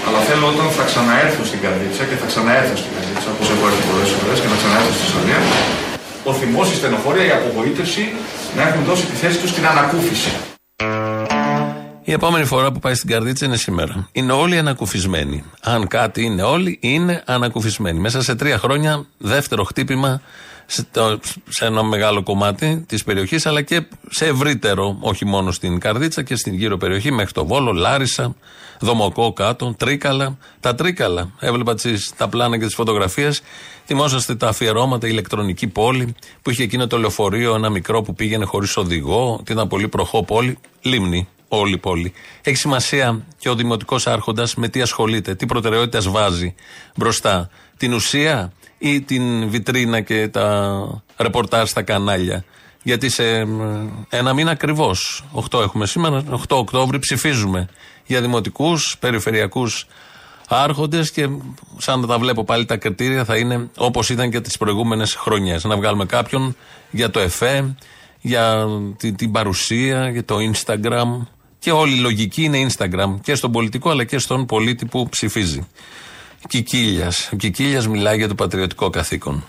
Αλλά 0.06 0.20
θέλω 0.28 0.44
όταν 0.54 0.66
θα 0.76 0.84
ξαναέρθω 0.90 1.42
στην 1.50 1.60
καρδίτσα 1.64 2.02
και 2.08 2.16
θα 2.20 2.26
ξαναέρθω 2.32 2.74
στην 2.82 2.90
καρδίτσα, 2.94 3.28
όπως 3.34 3.46
έχω 3.52 3.64
έρθει 3.70 3.82
πολλές 3.90 4.10
φορές 4.16 4.36
και 4.42 4.48
θα 4.52 4.56
ξαναέρθω 4.60 4.92
στη 4.98 5.06
Σαλία, 5.12 5.40
ο 6.30 6.32
θυμός, 6.38 6.66
η 6.74 6.76
στενοχώρια, 6.80 7.24
η 7.30 7.32
απογοήτευση 7.38 8.04
να 8.56 8.62
έχουν 8.68 8.82
δώσει 8.88 9.04
τη 9.10 9.16
θέση 9.22 9.36
τους 9.40 9.50
στην 9.54 9.64
ανακούφιση. 9.72 10.32
Η 12.08 12.12
επόμενη 12.12 12.44
φορά 12.44 12.72
που 12.72 12.78
πάει 12.78 12.94
στην 12.94 13.08
καρδίτσα 13.08 13.46
είναι 13.46 13.56
σήμερα. 13.56 14.08
Είναι 14.12 14.32
όλοι 14.32 14.58
ανακουφισμένοι. 14.58 15.44
Αν 15.60 15.86
κάτι 15.86 16.22
είναι 16.22 16.42
όλοι, 16.42 16.78
είναι 16.82 17.22
ανακουφισμένοι. 17.26 17.98
Μέσα 17.98 18.22
σε 18.22 18.34
τρία 18.34 18.58
χρόνια, 18.58 19.06
δεύτερο 19.18 19.64
χτύπημα 19.64 20.20
σε, 20.66 20.86
το- 20.92 21.18
σε 21.48 21.64
ένα 21.66 21.82
μεγάλο 21.82 22.22
κομμάτι 22.22 22.84
της 22.88 23.04
περιοχής, 23.04 23.46
αλλά 23.46 23.62
και 23.62 23.82
σε 24.10 24.26
ευρύτερο, 24.26 24.96
όχι 25.00 25.24
μόνο 25.24 25.50
στην 25.50 25.78
καρδίτσα 25.78 26.22
και 26.22 26.36
στην 26.36 26.54
γύρω 26.54 26.76
περιοχή, 26.76 27.12
μέχρι 27.12 27.32
το 27.32 27.46
Βόλο, 27.46 27.72
Λάρισα, 27.72 28.34
Δομοκό 28.80 29.32
κάτω, 29.32 29.74
Τρίκαλα. 29.78 30.36
Τα 30.60 30.74
Τρίκαλα. 30.74 31.30
Έβλεπα 31.38 31.74
τις, 31.74 32.12
τα 32.16 32.28
πλάνα 32.28 32.58
και 32.58 32.64
τις 32.64 32.74
φωτογραφίες. 32.74 33.40
Θυμόσαστε 33.86 34.34
τα 34.34 34.48
αφιερώματα, 34.48 35.06
η 35.06 35.10
ηλεκτρονική 35.12 35.66
πόλη, 35.66 36.14
που 36.42 36.50
είχε 36.50 36.62
εκείνο 36.62 36.86
το 36.86 36.98
λεωφορείο, 36.98 37.54
ένα 37.54 37.68
μικρό 37.70 38.02
που 38.02 38.14
πήγαινε 38.14 38.44
χωρίς 38.44 38.76
οδηγό, 38.76 39.36
ότι 39.40 39.52
ήταν 39.52 39.68
πολύ 39.68 39.88
προχώ 39.88 40.24
πόλη. 40.24 40.58
Λίμνη, 40.82 41.28
όλη 41.48 41.72
η 41.72 41.78
πόλη. 41.78 42.12
Έχει 42.42 42.56
σημασία 42.56 43.26
και 43.38 43.48
ο 43.48 43.54
δημοτικός 43.54 44.06
άρχοντας 44.06 44.54
με 44.54 44.68
τι 44.68 44.80
ασχολείται, 44.80 45.34
τι 45.34 45.46
προτεραιότητες 45.46 46.08
βάζει 46.08 46.54
μπροστά. 46.96 47.50
Την 47.76 47.92
ουσία 47.92 48.52
ή 48.78 49.00
την 49.00 49.50
βιτρίνα 49.50 50.00
και 50.00 50.28
τα 50.28 51.02
ρεπορτάζ 51.16 51.68
στα 51.68 51.82
κανάλια. 51.82 52.44
Γιατί 52.82 53.08
σε 53.08 53.24
ε, 53.24 53.46
ένα 54.08 54.32
μήνα 54.34 54.50
ακριβώς, 54.50 55.24
8 55.50 55.60
έχουμε 55.60 55.86
σήμερα, 55.86 56.24
8 56.30 56.36
Οκτώβρη 56.48 56.98
ψηφίζουμε 56.98 57.68
για 58.06 58.20
δημοτικούς, 58.20 58.96
περιφερειακούς 59.00 59.86
άρχοντες 60.48 61.10
και 61.10 61.28
σαν 61.76 62.00
να 62.00 62.06
τα 62.06 62.18
βλέπω 62.18 62.44
πάλι 62.44 62.64
τα 62.64 62.76
κριτήρια 62.76 63.24
θα 63.24 63.36
είναι 63.36 63.70
όπως 63.76 64.10
ήταν 64.10 64.30
και 64.30 64.40
τις 64.40 64.56
προηγούμενες 64.56 65.14
χρονιές. 65.14 65.64
Να 65.64 65.76
βγάλουμε 65.76 66.04
κάποιον 66.06 66.56
για 66.90 67.10
το 67.10 67.20
ΕΦΕ, 67.20 67.74
για 68.20 68.66
την, 68.96 69.16
την 69.16 69.32
παρουσία, 69.32 70.08
για 70.08 70.24
το 70.24 70.36
Instagram. 70.52 71.26
Και 71.68 71.74
όλη 71.74 71.96
η 71.96 72.00
λογική 72.00 72.42
είναι 72.42 72.66
Instagram 72.68 73.20
και 73.22 73.34
στον 73.34 73.52
πολιτικό 73.52 73.90
αλλά 73.90 74.04
και 74.04 74.18
στον 74.18 74.46
πολίτη 74.46 74.86
που 74.86 75.08
ψηφίζει. 75.08 75.68
Κικίλιας. 76.48 77.28
Ο 77.32 77.36
Κικίλιας 77.36 77.88
μιλάει 77.88 78.16
για 78.16 78.28
το 78.28 78.34
πατριωτικό 78.34 78.90
καθήκον. 78.90 79.44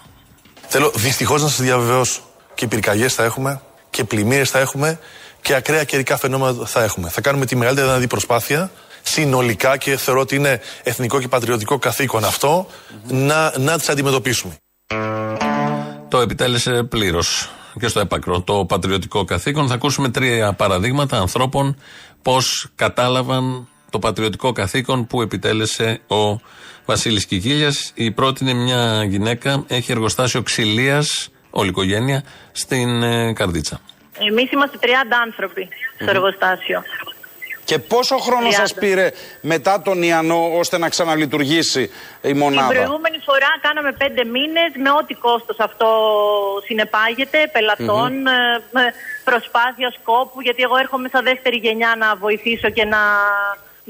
Θέλω 0.67 0.91
δυστυχώς 0.95 1.41
να 1.41 1.47
σας 1.47 1.61
διαβεβαιώσω. 1.61 2.21
Και 2.55 2.67
πυρκαγιές 2.67 3.13
θα 3.13 3.23
έχουμε 3.23 3.61
και 3.89 4.03
πλημμύρες 4.03 4.49
θα 4.49 4.59
έχουμε 4.59 4.99
και 5.41 5.55
ακραία 5.55 5.83
καιρικά 5.83 6.17
φαινόμενα 6.17 6.65
θα 6.65 6.83
έχουμε. 6.83 7.09
Θα 7.09 7.21
κάνουμε 7.21 7.45
τη 7.45 7.55
μεγαλύτερη 7.55 7.87
δυνατή 7.87 8.07
προσπάθεια 8.07 8.71
συνολικά 9.01 9.77
και 9.77 9.97
θεωρώ 9.97 10.19
ότι 10.19 10.35
είναι 10.35 10.61
εθνικό 10.83 11.19
και 11.19 11.27
πατριωτικό 11.27 11.77
καθήκον 11.77 12.23
αυτό 12.25 12.67
να, 13.07 13.53
να 13.59 13.77
τις 13.77 13.89
αντιμετωπίσουμε. 13.89 14.57
Το 16.07 16.19
επιτέλεσε 16.19 16.83
πλήρως 16.83 17.49
και 17.79 17.87
στο 17.87 17.99
έπακρο 17.99 18.41
το 18.41 18.65
πατριωτικό 18.65 19.25
καθήκον. 19.25 19.67
Θα 19.67 19.73
ακούσουμε 19.73 20.09
τρία 20.09 20.53
παραδείγματα 20.53 21.17
ανθρώπων 21.17 21.75
πώς 22.21 22.67
κατάλαβαν 22.75 23.67
το 23.89 23.99
πατριωτικό 23.99 24.51
καθήκον 24.51 25.07
που 25.07 25.21
επιτέλεσε 25.21 26.01
ο 26.07 26.39
Βασίλης 26.85 27.25
Κικίλια. 27.25 27.73
Η 27.93 28.11
πρώτη 28.11 28.43
είναι 28.43 28.53
μια 28.53 29.03
γυναίκα, 29.03 29.63
έχει 29.67 29.91
εργοστάσιο 29.91 30.41
ξυλίας, 30.41 31.29
όλη 31.49 31.67
η 31.67 31.69
οικογένεια, 31.69 32.23
στην 32.51 33.03
ε, 33.03 33.33
Καρδίτσα. 33.33 33.81
Εμείς 34.29 34.51
είμαστε 34.51 34.77
30 34.81 34.85
άνθρωποι 35.25 35.67
στο 35.95 36.09
εργοστάσιο. 36.09 36.83
Και 37.63 37.79
πόσο 37.79 38.17
χρόνο 38.17 38.51
σας 38.51 38.73
πήρε 38.73 39.11
μετά 39.41 39.81
τον 39.81 40.03
Ιαννό 40.03 40.57
ώστε 40.57 40.77
να 40.77 40.89
ξαναλειτουργήσει 40.89 41.81
η 41.81 41.89
Την 42.21 42.37
μονάδα. 42.37 42.67
προηγούμενη 42.67 43.17
φορά 43.25 43.51
κάναμε 43.61 43.91
πέντε 43.91 44.23
μήνες 44.25 44.71
με 44.83 44.91
ό,τι 44.91 45.13
κόστος 45.13 45.57
αυτό 45.59 45.87
συνεπάγεται, 46.65 47.49
πελατών, 47.53 48.27
ε, 48.27 48.61
με 48.71 48.93
προσπάθεια 49.29 49.89
σκόπου. 49.99 50.37
Γιατί 50.47 50.61
εγώ 50.67 50.75
έρχομαι 50.83 51.07
σαν 51.13 51.23
δεύτερη 51.29 51.57
γενιά 51.65 51.91
να 52.03 52.07
βοηθήσω 52.25 52.69
και 52.77 52.85
να, 52.93 53.01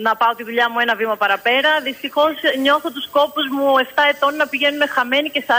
να 0.05 0.11
πάω 0.19 0.33
τη 0.37 0.43
δουλειά 0.49 0.67
μου 0.71 0.79
ένα 0.85 0.95
βήμα 0.99 1.15
παραπέρα. 1.23 1.71
Δυστυχώς 1.87 2.33
νιώθω 2.63 2.89
τους 2.95 3.07
κόπου 3.17 3.41
μου 3.55 3.65
7 3.77 4.03
ετών 4.13 4.31
να 4.41 4.45
πηγαίνουν 4.51 4.81
χαμένοι 4.95 5.29
και 5.35 5.41
40 5.47 5.51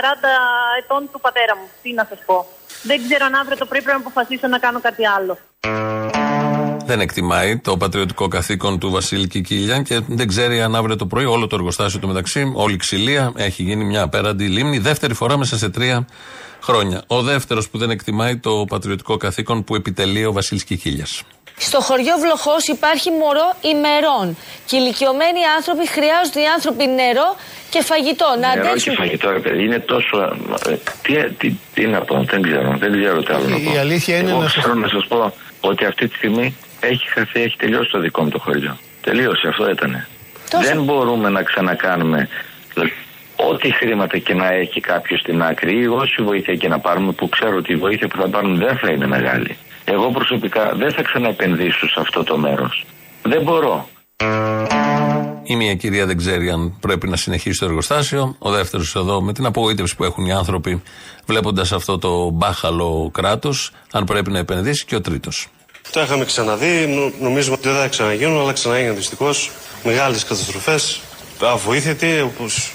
ετών 0.80 1.00
του 1.12 1.20
πατέρα 1.24 1.54
μου. 1.58 1.66
Τι 1.82 1.90
να 1.98 2.04
σας 2.10 2.20
πω. 2.28 2.38
Δεν 2.82 2.98
ξέρω 3.04 3.24
αν 3.28 3.34
αύριο 3.40 3.56
το 3.62 3.66
πρωί 3.70 3.82
πρέπει 3.82 3.98
να 3.98 4.04
αποφασίσω 4.06 4.46
να 4.54 4.58
κάνω 4.64 4.80
κάτι 4.80 5.02
άλλο. 5.16 5.34
Δεν 6.90 7.00
εκτιμάει 7.00 7.58
το 7.58 7.76
πατριωτικό 7.76 8.28
καθήκον 8.28 8.78
του 8.78 8.90
Βασίλη 8.90 9.26
Κικίλια 9.26 9.82
και 9.82 10.00
δεν 10.06 10.26
ξέρει 10.26 10.62
αν 10.62 10.74
αύριο 10.74 10.96
το 10.96 11.06
πρωί 11.06 11.24
όλο 11.24 11.46
το 11.46 11.56
εργοστάσιο 11.56 12.00
του 12.00 12.06
μεταξύ, 12.06 12.52
όλη 12.54 12.74
η 12.74 12.76
ξυλία 12.76 13.32
έχει 13.36 13.62
γίνει 13.62 13.84
μια 13.84 14.02
απέραντη 14.02 14.44
λίμνη. 14.44 14.78
Δεύτερη 14.78 15.14
φορά 15.14 15.36
μέσα 15.36 15.56
σε 15.56 15.68
τρία 15.68 16.06
χρόνια. 16.62 17.02
Ο 17.06 17.22
δεύτερος 17.22 17.68
που 17.68 17.78
δεν 17.78 17.90
εκτιμάει 17.90 18.36
το 18.36 18.64
πατριωτικό 18.68 19.16
καθήκον 19.16 19.64
που 19.64 19.74
επιτελεί 19.74 20.24
ο 20.24 20.32
Βασίλης 20.32 20.64
Κικίλια. 20.64 21.06
Στο 21.56 21.80
χωριό 21.80 22.14
Βλοχός 22.18 22.66
υπάρχει 22.66 23.10
μωρό 23.10 23.48
ημερών. 23.60 24.36
Και 24.66 24.76
ηλικιωμένοι 24.76 25.38
άνθρωποι 25.56 25.88
χρειάζονται 25.88 26.40
οι 26.40 26.46
άνθρωποι 26.56 26.84
νερό 26.86 27.28
και 27.70 27.82
φαγητό. 27.82 28.26
να 28.40 28.48
Νερό 28.48 28.62
και 28.62 28.68
αντέξουν. 28.68 28.94
φαγητό, 28.94 29.30
ρε 29.30 29.38
παιδί, 29.38 29.64
είναι 29.64 29.78
τόσο. 29.78 30.16
ε, 30.68 30.74
Τι, 31.02 31.12
τι, 31.38 31.54
τι 31.74 31.86
να 31.86 32.00
πω, 32.00 32.24
δεν 32.30 32.42
ξέρω, 32.42 32.76
δεν 32.78 32.92
ξέρω 33.00 33.22
τι 33.22 33.32
άλλο 33.32 33.48
να 33.48 33.58
πω. 33.58 33.72
Η 33.74 33.76
αλήθεια 33.78 34.16
είναι 34.18 34.30
Εγώ 34.30 34.40
να 34.42 34.48
σας- 34.48 34.62
θέλω 34.62 34.74
να 34.74 34.88
σας 34.88 35.06
πω 35.06 35.32
ότι 35.60 35.84
αυτή 35.84 36.08
τη 36.08 36.14
στιγμή 36.16 36.56
έχει 36.80 37.08
χαθεί, 37.08 37.42
έχει 37.42 37.56
τελειώσει 37.56 37.90
το 37.90 37.98
δικό 38.00 38.22
μου 38.22 38.28
το 38.30 38.38
χωριό. 38.38 38.78
Τελείωσε, 39.00 39.48
αυτό 39.48 39.70
ήταν. 39.70 40.06
Δεν 40.62 40.82
μπορούμε 40.84 41.28
να 41.28 41.42
ξανακάνουμε. 41.42 42.28
Δηλαδή, 43.40 43.54
Ό,τι 43.54 43.72
χρήματα 43.74 44.18
και 44.18 44.34
να 44.34 44.52
έχει 44.52 44.80
κάποιος 44.80 45.20
στην 45.20 45.42
άκρη 45.42 45.80
ή 45.80 45.86
όση 45.86 46.22
βοήθεια 46.22 46.54
και 46.54 46.68
να 46.68 46.78
πάρουμε, 46.78 47.12
που 47.12 47.28
ξέρω 47.28 47.56
ότι 47.56 47.72
η 47.72 47.76
βοήθεια 47.76 48.08
που 48.08 48.16
θα 48.16 48.28
πάρουμε 48.28 48.64
δεν 48.64 48.76
θα 48.78 48.90
είναι 48.92 49.06
μεγάλη. 49.06 49.56
Εγώ 49.84 50.10
προσωπικά 50.10 50.72
δεν 50.76 50.92
θα 50.92 51.02
ξαναεπενδύσω 51.02 51.88
σε 51.88 52.00
αυτό 52.00 52.24
το 52.24 52.38
μέρος. 52.38 52.84
Δεν 53.22 53.42
μπορώ. 53.42 53.88
Η 55.42 55.56
μία 55.56 55.74
κυρία 55.74 56.06
δεν 56.06 56.16
ξέρει 56.16 56.50
αν 56.50 56.76
πρέπει 56.80 57.08
να 57.08 57.16
συνεχίσει 57.16 57.58
το 57.58 57.64
εργοστάσιο. 57.64 58.36
Ο 58.38 58.50
δεύτερος 58.50 58.94
εδώ 58.96 59.20
με 59.22 59.32
την 59.32 59.46
απογοήτευση 59.46 59.96
που 59.96 60.04
έχουν 60.04 60.24
οι 60.26 60.32
άνθρωποι 60.32 60.82
βλέποντας 61.26 61.72
αυτό 61.72 61.98
το 61.98 62.30
μπάχαλο 62.30 63.10
κράτος, 63.12 63.72
αν 63.92 64.04
πρέπει 64.04 64.30
να 64.30 64.38
επενδύσει. 64.38 64.84
Και 64.84 64.94
ο 64.94 65.00
τρίτος. 65.00 65.48
Τα 65.92 66.02
είχαμε 66.02 66.24
ξαναδεί, 66.24 66.86
νο- 66.86 67.12
νομίζουμε 67.20 67.56
ότι 67.58 67.68
δεν 67.68 67.76
θα 67.78 67.88
ξαναγίνουν, 67.88 68.40
αλλά 68.40 68.52
ξαναγίνουν 68.52 68.96
δυστυχώς. 68.96 69.50
Μεγάλες 69.84 70.22
καταστροφές, 70.22 71.00
αβοήθητοι, 71.42 72.20
όπως 72.20 72.74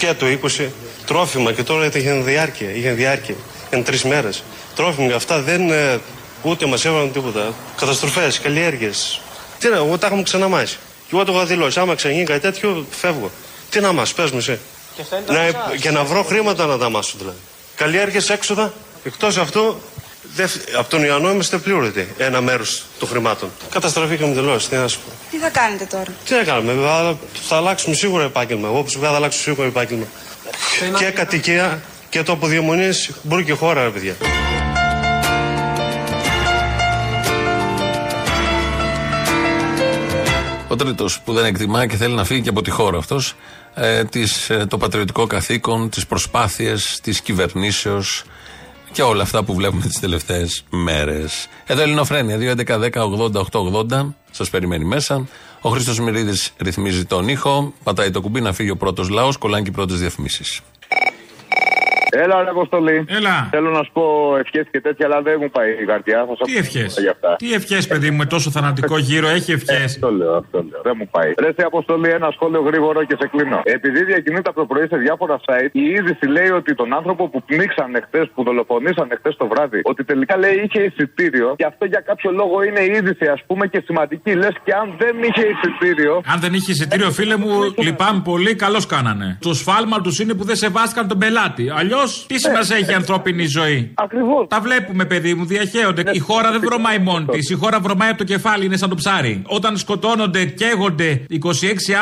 και 0.00 0.14
το 0.14 0.26
20. 0.58 0.68
Τρόφιμα 1.06 1.52
και 1.52 1.62
τώρα 1.62 1.90
είχαν 1.94 2.24
διάρκεια. 2.24 2.70
Είχαν 2.74 2.96
διάρκεια. 2.96 3.34
Είχαν 3.70 3.84
τρεις 3.84 4.04
μέρες. 4.04 4.42
Τρόφιμα 4.74 5.14
αυτά 5.14 5.40
δεν. 5.40 5.70
ε, 5.70 5.98
ούτε 6.42 6.66
μας 6.66 6.84
έβαλαν 6.84 7.12
τίποτα. 7.12 7.54
Καταστροφές, 7.76 8.40
καλλιέργειες. 8.40 9.20
Τι 9.58 9.68
να, 9.68 9.76
εγώ 9.76 9.98
τα 9.98 10.06
έχουμε 10.06 10.22
ξαναμάσει. 10.22 10.76
Και 11.08 11.16
εγώ 11.16 11.24
το 11.24 11.32
είχα 11.32 11.44
δηλώσει. 11.44 11.80
Άμα 11.80 11.94
ξαναγίνει 11.94 12.26
κάτι 12.26 12.40
τέτοιο, 12.40 12.86
φεύγω. 12.90 13.30
Τι 13.70 13.80
να 13.80 13.92
μας, 13.92 14.12
πες 14.12 14.30
μου 14.30 14.38
εσύ. 14.38 14.58
Και 14.96 15.02
αυτά 15.02 15.16
είναι 15.16 15.26
τα 15.26 15.32
Να, 15.32 15.42
μισά. 15.42 15.72
και 15.80 15.90
να 15.90 16.04
βρω 16.04 16.22
χρήματα 16.22 16.66
να 16.66 16.78
τα 16.78 16.88
μάσω 16.90 17.14
δηλαδή. 17.18 17.36
Καλλιέργειες 17.76 18.30
έξοδα. 18.30 18.72
Εκτός 19.04 19.36
αυτού, 19.36 19.60
δευ- 19.60 19.76
από 20.78 20.90
τον 20.90 21.04
Ιαννό 21.04 21.30
είμαστε 21.30 21.58
πλήρωτοι 21.58 22.08
ένα 22.18 22.40
μέρος 22.40 22.84
των 22.98 23.08
χρημάτων. 23.08 23.50
Καταστραφήκαμε 23.70 24.34
τελώ. 24.34 24.56
Τι 24.56 24.76
να 24.76 24.88
σου 24.88 24.98
πω. 24.98 25.10
Τι 25.30 25.36
θα 25.36 25.48
κάνετε 25.48 25.84
τώρα; 25.84 26.12
Τι 26.24 26.34
να 26.34 26.42
κάνουμε, 26.42 26.86
θα, 26.86 27.18
θα 27.48 27.56
αλλάξουμε 27.56 27.94
σίγουρα 27.94 28.24
επάγγελμα. 28.24 28.68
Εγώ 28.68 28.80
προσωπικά 28.80 29.10
θα 29.10 29.16
αλλάξω 29.16 29.40
σίγουρα 29.40 29.66
επάγγελμα. 29.66 30.06
Και 30.98 31.04
κατοικία 31.04 31.82
και 32.08 32.22
τόπο 32.22 32.46
διαμονής, 32.46 33.10
μπορεί 33.22 33.44
και 33.44 33.52
χώρα, 33.52 33.82
ρε 33.82 33.90
παιδιά. 33.90 34.16
Ο 40.68 40.76
τρίτος 40.76 41.20
που 41.20 41.32
δεν 41.32 41.44
εκτιμά 41.44 41.86
και 41.86 41.96
θέλει 41.96 42.14
να 42.14 42.24
φύγει 42.24 42.40
και 42.40 42.48
από 42.48 42.62
τη 42.62 42.70
χώρα 42.70 42.98
αυτός, 42.98 43.34
ε, 43.74 44.04
τις, 44.04 44.50
ε, 44.50 44.66
το 44.68 44.78
πατριωτικό 44.78 45.26
καθήκον, 45.26 45.90
τις 45.90 46.06
προσπάθειες 46.06 46.98
της 47.02 47.20
κυβερνήσεως 47.20 48.24
και 48.92 49.02
όλα 49.02 49.22
αυτά 49.22 49.42
που 49.44 49.54
βλέπουμε 49.54 49.86
τις 49.86 50.00
τελευταίες 50.00 50.64
μέρες. 50.70 51.48
Εδώ 51.66 51.82
Ελληνοφρένια, 51.82 52.38
2.11.10.80.880. 52.38 54.14
Σας 54.30 54.50
περιμένει 54.50 54.84
μέσα. 54.84 55.28
Ο 55.60 55.70
Χρήστος 55.70 56.00
Μυρίδης 56.00 56.52
ρυθμίζει 56.58 57.04
τον 57.04 57.28
ήχο. 57.28 57.72
Πατάει 57.82 58.10
το 58.10 58.20
κουμπί 58.20 58.40
να 58.40 58.52
φύγει 58.52 58.70
ο 58.70 58.76
πρώτος 58.76 59.08
λαός. 59.08 59.36
Κολλάνε 59.36 59.62
και 59.62 59.68
οι 59.68 59.72
πρώτες 59.72 59.98
διαφημίσεις. 59.98 60.60
Έλα, 62.10 62.42
ρε 62.42 62.50
Αποστολή. 62.50 63.04
Έλα. 63.08 63.48
Θέλω 63.50 63.70
να 63.70 63.82
σου 63.84 63.90
πω 63.92 64.04
ευχές 64.42 64.66
και 64.70 64.80
τέτοια, 64.80 65.06
αλλά 65.06 65.22
δεν 65.22 65.36
μου 65.40 65.50
πάει 65.50 65.70
η 65.82 65.84
καρδιά. 65.90 66.18
Θα 66.38 66.44
Τι 66.44 66.56
ευχές; 66.56 66.98
Για 67.00 67.10
αυτά. 67.10 67.36
Τι 67.36 67.52
ευχές, 67.52 67.86
παιδί 67.86 68.10
μου, 68.10 68.16
με 68.16 68.26
τόσο 68.26 68.50
θανατικό 68.50 68.98
γύρο, 68.98 69.28
έχει 69.28 69.52
ευχές; 69.52 69.84
Αυτό 69.94 70.10
λέω, 70.12 70.34
αυτό 70.42 70.58
λέω. 70.70 70.80
Δεν 70.82 70.94
μου 70.98 71.08
πάει. 71.14 71.30
Ρε 71.38 71.50
σε 71.56 71.62
Αποστολή, 71.72 72.10
ένα 72.18 72.28
σχόλιο 72.36 72.60
γρήγορο 72.68 73.00
και 73.04 73.16
σε 73.20 73.26
κλείνω. 73.32 73.60
Επειδή 73.64 74.04
διακινείται 74.04 74.48
από 74.52 74.60
το 74.60 74.66
πρωί 74.66 74.86
σε 74.92 74.96
διάφορα 74.96 75.36
site, 75.46 75.72
η 75.72 75.84
είδηση 75.96 76.26
λέει 76.36 76.50
ότι 76.60 76.70
τον 76.74 76.88
άνθρωπο 76.98 77.22
που 77.28 77.38
πνίξανε 77.48 77.98
χθε, 78.06 78.22
που 78.34 78.42
δολοφονήσανε 78.48 79.14
χθε 79.20 79.30
το 79.42 79.46
βράδυ, 79.52 79.80
ότι 79.90 80.02
τελικά 80.04 80.34
λέει 80.42 80.56
είχε 80.64 80.80
εισιτήριο 80.88 81.48
και 81.60 81.66
αυτό 81.72 81.84
για 81.84 82.00
κάποιο 82.00 82.30
λόγο 82.40 82.56
είναι 82.62 82.82
είδηση, 82.96 83.26
ας 83.36 83.40
πούμε, 83.46 83.64
και 83.72 83.80
σημαντική. 83.88 84.30
Λες 84.42 84.54
και 84.64 84.72
αν 84.80 84.86
δεν 85.02 85.14
είχε 85.28 85.44
εισιτήριο. 85.52 86.14
Αν 86.32 86.38
δεν 86.44 86.52
είχε 86.54 86.70
εισιτήριο, 86.72 87.10
φίλε 87.10 87.36
μου, 87.36 87.50
λυπάμαι 87.86 88.20
πολύ, 88.30 88.52
καλώς 88.54 88.86
κάνανε. 88.86 89.28
Το 89.40 89.54
σφάλμα 89.54 90.00
τους 90.00 90.18
είναι 90.18 90.34
που 90.34 90.44
δεν 90.44 90.56
σεβάστηκαν 90.56 91.08
τον 91.08 91.18
πελάτη. 91.18 91.64
Αλλιώς, 91.80 91.99
τι 92.26 92.38
σημασία 92.38 92.76
έχει 92.76 92.90
η 92.90 92.94
ανθρώπινη 92.94 93.46
ζωή; 93.46 93.90
Ακριβώς. 93.94 94.46
Τα 94.48 94.60
βλέπουμε, 94.60 95.04
παιδί 95.04 95.34
μου, 95.34 95.44
διαχέονται. 95.44 96.02
Η 96.12 96.18
χώρα 96.18 96.50
δεν 96.50 96.60
βρωμάει 96.60 96.98
μόνη 96.98 97.24
της. 97.24 97.50
Η 97.50 97.54
χώρα 97.54 97.80
βρωμάει 97.80 98.08
από 98.08 98.18
το 98.18 98.24
κεφάλι, 98.24 98.64
είναι 98.64 98.76
σαν 98.76 98.88
το 98.88 98.94
ψάρι. 98.94 99.42
Όταν 99.46 99.76
σκοτώνονται, 99.76 100.44
καίγονται 100.44 101.22
26 101.28 101.36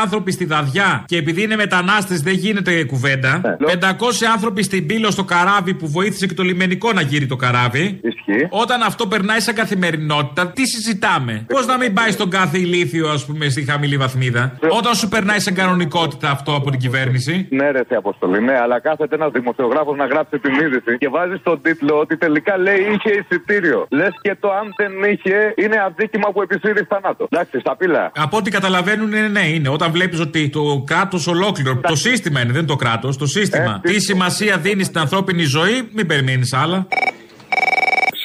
άνθρωποι 0.03 0.33
στη 0.33 0.45
δαδιά 0.45 1.05
και 1.07 1.17
επειδή 1.17 1.43
είναι 1.43 1.57
μετανάστες 1.57 2.21
δεν 2.21 2.35
γίνεται 2.35 2.85
κουβέντα. 2.85 3.57
500 3.81 4.27
άνθρωποι 4.33 4.63
στην 4.63 4.87
πύλο 4.87 5.11
στο 5.11 5.25
καράβι 5.25 5.75
που 5.75 5.89
βοήθησε 5.89 6.27
και 6.27 6.35
το 6.35 6.43
λιμενικό 6.43 6.93
να 6.93 7.01
γύρει 7.01 7.27
το 7.27 7.37
καράβι. 7.37 8.01
Όταν 8.49 8.83
αυτό 8.83 9.07
περνάει 9.07 9.41
σαν 9.41 9.55
καθημερινότητα, 9.55 10.49
τι 10.49 10.67
συζητάμε; 10.69 11.45
Πώς 11.49 11.67
να 11.67 11.77
μην 11.77 11.93
πάει 11.93 12.11
στον 12.11 12.31
κάθε 12.31 12.59
ηλίθιο, 12.59 13.09
ας 13.09 13.27
πούμε, 13.27 13.49
στη 13.49 13.63
χαμηλή 13.63 13.97
βαθμίδα. 13.97 14.59
Όταν 14.79 14.95
σου 14.95 15.09
περνάει 15.09 15.41
σαν 15.41 15.55
κανονικότητα 15.55 16.31
αυτό 16.31 16.55
από 16.55 16.71
την 16.71 16.81
κυβέρνηση; 16.81 17.47
Ναι, 17.51 17.71
ρε, 17.71 17.83
σε 17.89 17.95
αποστολή, 17.95 18.41
ναι, 18.43 18.59
αλλά 18.63 18.81
κάθεται 18.81 19.15
ένας 19.15 19.31
δημοσιογράφος 19.33 19.88
να 19.97 20.07
γράψει 20.07 20.39
την 20.39 20.55
είδηση 20.55 20.99
και 20.99 21.09
βάζει 21.09 21.37
στον 21.41 21.63
τίτλο 21.63 21.99
ότι 21.99 22.17
τελικά 22.17 22.59
λέει 22.59 22.81
είχε 22.93 23.11
εισιτήριο. 23.21 23.87
Λες 23.91 24.13
και 24.21 24.37
το 24.41 24.49
αν 24.51 24.75
δεν 24.77 24.93
είχε 25.13 25.55
είναι 25.57 25.83
αδίκημα 25.87 26.29
που 26.33 26.43
επισύρεις 26.43 26.87
θανάτο. 26.89 27.27
Εντάξει, 27.31 27.59
στα 27.59 27.77
πύλα. 27.77 28.13
Από 28.15 28.37
ό,τι 28.37 28.51
καταλαβαίνουν, 28.51 29.13
είναι 29.13 29.29
ναι, 29.29 29.47
είναι. 29.49 29.69
Όταν 29.69 29.91
βλέπεις 29.91 30.21
ότι 30.21 30.49
το 30.49 30.85
κράτος 30.87 31.27
ολόκληρο, 31.27 31.81
το 31.83 31.97
σύστημα 31.97 32.41
είναι, 32.41 32.53
δεν 32.53 32.67
το 32.67 32.77
κράτος, 32.77 33.17
το 33.17 33.27
σύστημα. 33.27 33.81
Ε, 33.85 33.89
τι 33.89 34.01
σημασία 34.01 34.59
δίνει 34.59 34.85
στην 34.85 35.01
ανθρώπινη 35.01 35.43
ζωή, 35.43 35.89
μην 35.93 36.07
περιμένεις 36.07 36.53
άλλα. 36.53 36.87